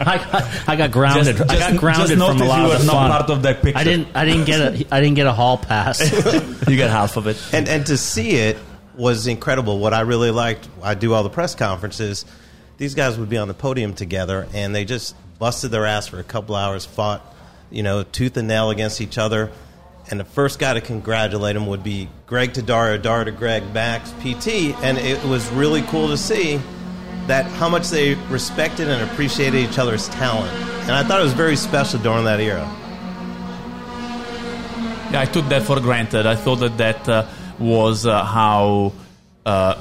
I, 0.05 0.17
got, 0.17 0.69
I 0.69 0.77
got 0.77 0.91
grounded. 0.91 1.37
Just, 1.37 1.51
I 1.51 1.59
got 1.59 1.77
grounded 1.79 2.19
from 2.19 2.41
a 2.41 2.45
lot 2.45 2.73
of 2.73 2.79
fun. 2.83 3.11
Part 3.11 3.31
of 3.31 3.43
that 3.43 3.61
picture. 3.63 3.79
I 3.79 3.85
didn't. 3.85 4.09
I 4.17 4.25
didn't 4.25 4.47
get 4.47 4.61
a. 4.61 4.87
I 4.91 5.01
didn't 5.01 5.17
get 5.17 5.27
a 5.27 5.33
hall 5.33 5.59
pass. 5.59 6.01
you 6.69 6.79
got 6.79 6.91
half 6.91 7.19
of 7.19 7.27
it, 7.27 7.37
and 7.53 7.69
and 7.69 7.85
to 7.87 7.99
see 7.99 8.31
it 8.37 8.57
was 8.97 9.27
incredible. 9.27 9.79
What 9.79 9.93
I 9.93 10.01
really 10.01 10.31
liked, 10.31 10.67
I 10.83 10.95
do 10.95 11.13
all 11.13 11.23
the 11.23 11.31
press 11.31 11.55
conferences. 11.55 12.25
These 12.79 12.95
guys 12.95 13.19
would 13.19 13.29
be 13.29 13.37
on 13.37 13.49
the 13.49 13.55
podium 13.55 13.93
together, 13.95 14.49
and 14.55 14.75
they 14.75 14.87
just 14.87 15.15
busted 15.43 15.73
their 15.73 15.85
ass 15.85 16.07
for 16.07 16.21
a 16.21 16.23
couple 16.23 16.55
hours, 16.55 16.87
fought, 16.87 17.21
you 17.69 17.83
know, 17.83 18.05
tooth 18.05 18.37
and 18.37 18.47
nail 18.47 18.71
against 18.71 19.01
each 19.01 19.19
other. 19.19 19.51
And 20.09 20.21
the 20.21 20.25
first 20.25 20.61
guy 20.61 20.75
to 20.75 20.81
congratulate 20.81 21.57
him 21.57 21.67
would 21.67 21.83
be 21.83 22.09
Greg 22.27 22.55
to 22.55 22.63
Dario, 22.63 22.97
Dario 22.97 23.25
to 23.25 23.33
Greg, 23.33 23.65
Max, 23.75 24.13
PT. 24.21 24.71
And 24.85 24.99
it 24.99 25.21
was 25.25 25.51
really 25.51 25.83
cool 25.83 26.07
to 26.07 26.17
see 26.17 26.61
that 27.27 27.45
how 27.59 27.69
much 27.69 27.89
they 27.89 28.15
respected 28.31 28.87
and 28.87 29.03
appreciated 29.11 29.69
each 29.69 29.81
other's 29.81 30.09
talent. 30.11 30.53
And 30.83 30.93
I 30.93 31.03
thought 31.03 31.19
it 31.19 31.25
was 31.25 31.33
very 31.33 31.57
special 31.57 31.99
during 31.99 32.25
that 32.25 32.39
era. 32.39 32.63
Yeah, 35.11 35.23
I 35.23 35.25
took 35.25 35.49
that 35.49 35.63
for 35.63 35.81
granted. 35.81 36.25
I 36.25 36.37
thought 36.37 36.61
that 36.61 36.79
that 36.79 37.09
uh, 37.09 37.27
was 37.59 38.07
uh, 38.07 38.25
how 38.25 38.93
uh, 39.45 39.75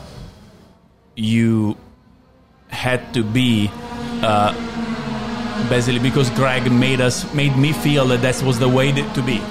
you 1.15 1.77
had 2.69 3.13
to 3.13 3.23
be 3.23 3.69
uh, 4.23 4.55
basically 5.69 5.99
because 5.99 6.29
Greg 6.31 6.71
made 6.71 7.01
us 7.01 7.31
made 7.33 7.55
me 7.57 7.73
feel 7.73 8.07
that 8.07 8.21
that 8.21 8.41
was 8.43 8.59
the 8.59 8.69
way 8.69 8.91
to 8.91 9.21
be. 9.21 9.41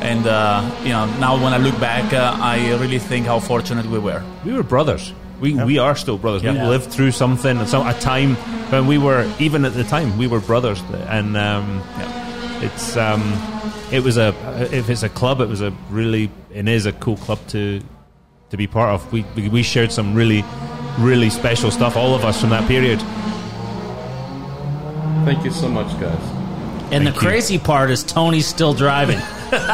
And 0.00 0.26
uh, 0.26 0.62
you 0.82 0.90
know, 0.90 1.06
now 1.18 1.42
when 1.42 1.52
I 1.52 1.58
look 1.58 1.78
back, 1.78 2.12
uh, 2.12 2.36
I 2.40 2.72
really 2.80 2.98
think 2.98 3.26
how 3.26 3.38
fortunate 3.38 3.86
we 3.86 3.98
were. 3.98 4.22
We 4.44 4.52
were 4.52 4.62
brothers. 4.62 5.12
We, 5.40 5.54
we 5.54 5.78
are 5.78 5.96
still 5.96 6.18
brothers. 6.18 6.42
Yeah. 6.42 6.52
We 6.52 6.68
lived 6.68 6.90
through 6.90 7.12
something, 7.12 7.64
some 7.66 7.86
a 7.86 7.94
time 7.94 8.34
when 8.70 8.86
we 8.86 8.98
were 8.98 9.30
even 9.38 9.64
at 9.64 9.72
the 9.72 9.84
time 9.84 10.18
we 10.18 10.26
were 10.26 10.40
brothers, 10.40 10.82
and 11.08 11.36
um, 11.36 11.82
yeah. 11.98 12.62
it's 12.62 12.96
um, 12.96 13.22
it 13.90 14.02
was 14.02 14.18
a 14.18 14.34
if 14.70 14.90
it's 14.90 15.02
a 15.02 15.08
club, 15.08 15.40
it 15.40 15.48
was 15.48 15.62
a 15.62 15.70
really 15.90 16.30
it 16.52 16.68
is 16.68 16.86
a 16.86 16.92
cool 16.92 17.16
club 17.16 17.38
to 17.48 17.80
to 18.50 18.56
be 18.56 18.66
part 18.66 18.90
of. 18.94 19.12
We 19.12 19.24
we 19.48 19.62
shared 19.62 19.92
some 19.92 20.14
really 20.14 20.44
really 20.98 21.30
special 21.30 21.70
stuff, 21.70 21.96
all 21.96 22.14
of 22.14 22.24
us 22.24 22.40
from 22.40 22.50
that 22.50 22.66
period. 22.68 23.00
Thank 25.24 25.44
you 25.44 25.50
so 25.50 25.68
much, 25.68 25.88
guys. 26.00 26.14
And 26.92 27.04
Thank 27.04 27.14
the 27.14 27.20
crazy 27.20 27.58
part 27.58 27.90
is 27.90 28.02
Tony's 28.02 28.46
still 28.46 28.74
driving. 28.74 29.18
Absolutely. 29.52 29.70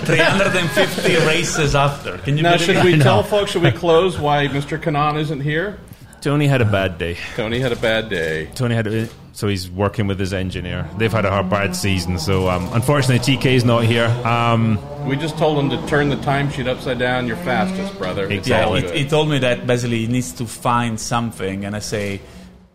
350 0.06 1.16
races 1.26 1.74
after. 1.74 2.18
Can 2.18 2.36
you 2.36 2.42
now, 2.42 2.56
should 2.56 2.84
we 2.84 2.98
tell 2.98 3.22
folks, 3.22 3.50
should 3.52 3.62
we 3.62 3.72
close 3.72 4.18
why 4.18 4.46
Mr. 4.46 4.80
Kanaan 4.80 5.18
isn't 5.18 5.40
here? 5.40 5.78
Tony 6.20 6.46
had 6.46 6.60
a 6.60 6.66
bad 6.66 6.98
day. 6.98 7.16
Tony 7.34 7.58
had 7.58 7.72
a 7.72 7.76
bad 7.76 8.08
day. 8.10 8.46
Tony 8.54 8.74
had 8.74 8.86
a, 8.86 9.08
so 9.32 9.48
he's 9.48 9.70
working 9.70 10.06
with 10.06 10.20
his 10.20 10.34
engineer. 10.34 10.88
They've 10.98 11.10
had 11.10 11.24
a 11.24 11.30
hard 11.30 11.48
bad 11.48 11.74
season, 11.74 12.18
so 12.18 12.50
um, 12.50 12.68
unfortunately 12.72 13.36
TK's 13.36 13.64
not 13.64 13.84
here. 13.84 14.06
Um, 14.24 14.78
we 15.06 15.16
just 15.16 15.38
told 15.38 15.58
him 15.58 15.70
to 15.70 15.86
turn 15.88 16.10
the 16.10 16.16
timesheet 16.16 16.66
upside 16.66 16.98
down. 16.98 17.26
You're 17.26 17.36
fastest, 17.36 17.96
brother. 17.96 18.28
Exactly. 18.28 18.82
Yeah, 18.82 18.92
he, 18.92 19.04
he, 19.04 19.08
told 19.08 19.30
me 19.30 19.38
that 19.38 19.66
basically 19.66 20.00
he 20.00 20.06
needs 20.08 20.32
to 20.32 20.46
find 20.46 21.00
something, 21.00 21.64
and 21.64 21.74
I 21.74 21.78
say 21.78 22.20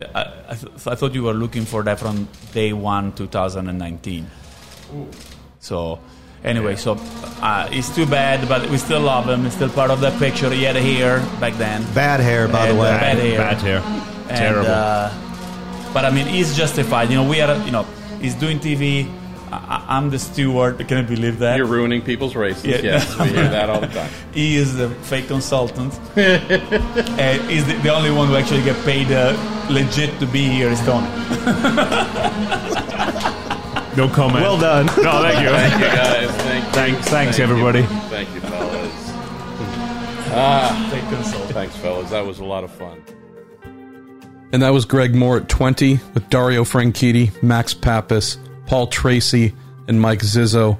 I, 0.02 0.22
I, 0.50 0.56
th- 0.56 0.88
I, 0.88 0.96
thought 0.96 1.14
you 1.14 1.24
were 1.24 1.34
looking 1.34 1.64
for 1.64 1.82
that 1.84 2.00
from 2.00 2.28
day 2.54 2.74
one, 2.74 3.14
2019. 3.14 4.28
Ooh. 4.94 5.08
So, 5.60 6.00
anyway, 6.44 6.76
so 6.76 6.98
uh, 7.42 7.70
it's 7.72 7.96
too 7.96 8.06
bad, 8.06 8.48
but 8.50 8.70
we 8.70 8.78
still 8.78 9.00
love 9.00 9.30
him. 9.30 9.44
He's 9.44 9.54
still 9.54 9.70
part 9.70 9.92
of 9.92 10.02
that 10.02 10.20
picture. 10.20 10.50
He 10.50 10.64
had 10.64 10.76
hair 10.76 11.20
back 11.40 11.54
then. 11.54 11.86
Bad 11.94 12.20
hair, 12.20 12.48
by 12.48 12.68
and, 12.68 12.78
the 12.78 12.82
way. 12.82 12.90
Uh, 12.90 13.00
bad 13.00 13.18
hair. 13.18 13.38
Bad 13.38 13.58
hair. 13.58 13.80
And, 14.28 14.38
Terrible. 14.38 14.70
Uh, 14.70 15.94
but 15.94 16.04
I 16.04 16.10
mean, 16.12 16.28
he's 16.28 16.58
justified. 16.58 17.10
You 17.10 17.16
know, 17.16 17.30
we 17.30 17.40
are. 17.40 17.56
You 17.66 17.72
know, 17.72 17.84
he's 18.20 18.36
doing 18.36 18.60
TV. 18.60 19.10
I, 19.52 19.98
am 19.98 20.10
the 20.10 20.20
steward. 20.20 20.86
Can 20.88 20.98
I 20.98 21.02
believe 21.02 21.40
that? 21.40 21.58
You're 21.58 21.66
ruining 21.68 22.02
people's 22.02 22.36
races. 22.36 22.66
Yeah. 22.66 22.82
Yes, 22.82 23.20
we 23.20 23.28
hear 23.28 23.48
that 23.50 23.70
all 23.70 23.82
the 23.82 23.88
time. 23.88 24.10
he 24.34 24.56
is 24.56 24.76
the 24.76 24.90
fake 24.90 25.28
consultant. 25.28 25.94
and 26.16 27.42
he's 27.50 27.66
the, 27.66 27.74
the, 27.84 27.90
only 27.90 28.12
one 28.12 28.28
who 28.28 28.36
actually 28.36 28.64
get 28.64 28.84
paid 28.86 29.12
uh, 29.12 29.36
legit 29.70 30.20
to 30.20 30.26
be 30.26 30.48
here 30.48 30.70
is 30.70 30.80
Tony. 30.82 31.08
no 33.96 34.10
comment. 34.10 34.42
Well 34.42 34.60
done. 34.60 34.86
No, 34.88 35.22
thank 35.22 35.42
you. 35.42 35.50
thank 35.50 35.74
you, 35.74 35.88
guys. 35.88 36.30
Thank 36.42 36.66
you. 36.66 36.72
Thanks, 36.72 37.10
thanks, 37.10 37.38
thank 37.38 37.50
everybody. 37.50 37.82
You. 37.82 37.88
Thank 37.88 38.34
you, 38.34 38.42
fellas. 38.42 38.92
Ah, 40.38 40.90
fake 40.92 41.08
consultant. 41.10 41.52
Thanks, 41.52 41.76
fellas. 41.78 42.10
That 42.10 42.26
was 42.26 42.40
a 42.40 42.46
lot 42.46 42.64
of 42.64 42.72
fun. 42.72 43.04
And 44.52 44.62
that 44.62 44.70
was 44.70 44.86
Greg 44.86 45.14
Moore 45.14 45.38
at 45.38 45.50
20 45.50 46.00
with 46.14 46.30
Dario 46.30 46.64
Franchitti, 46.64 47.44
Max 47.44 47.74
Papis, 47.74 48.38
Paul 48.66 48.88
Tracy, 48.88 49.54
and 49.88 50.00
Mike 50.00 50.22
Zizzo. 50.22 50.78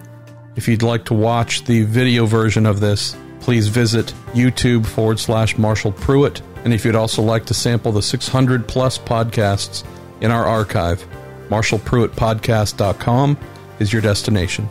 If 0.56 0.68
you'd 0.68 0.84
like 0.84 1.06
to 1.06 1.14
watch 1.14 1.64
the 1.66 1.84
video 1.84 2.26
version 2.26 2.66
of 2.66 2.80
this, 2.80 3.16
please 3.40 3.68
visit 3.68 4.14
YouTube 4.34 4.86
forward 4.86 5.20
slash 5.20 5.58
Marshall 5.58 5.92
Pruett. 5.92 6.42
And 6.64 6.74
if 6.74 6.84
you'd 6.84 6.96
also 6.96 7.22
like 7.22 7.46
to 7.46 7.54
sample 7.54 7.92
the 7.92 8.02
600 8.02 8.68
plus 8.68 8.98
podcasts 8.98 9.84
in 10.22 10.32
our 10.32 10.46
archive, 10.46 11.06
marshallpruettpodcast.com 11.50 13.38
is 13.80 13.94
your 13.94 14.02
destination. 14.02 14.68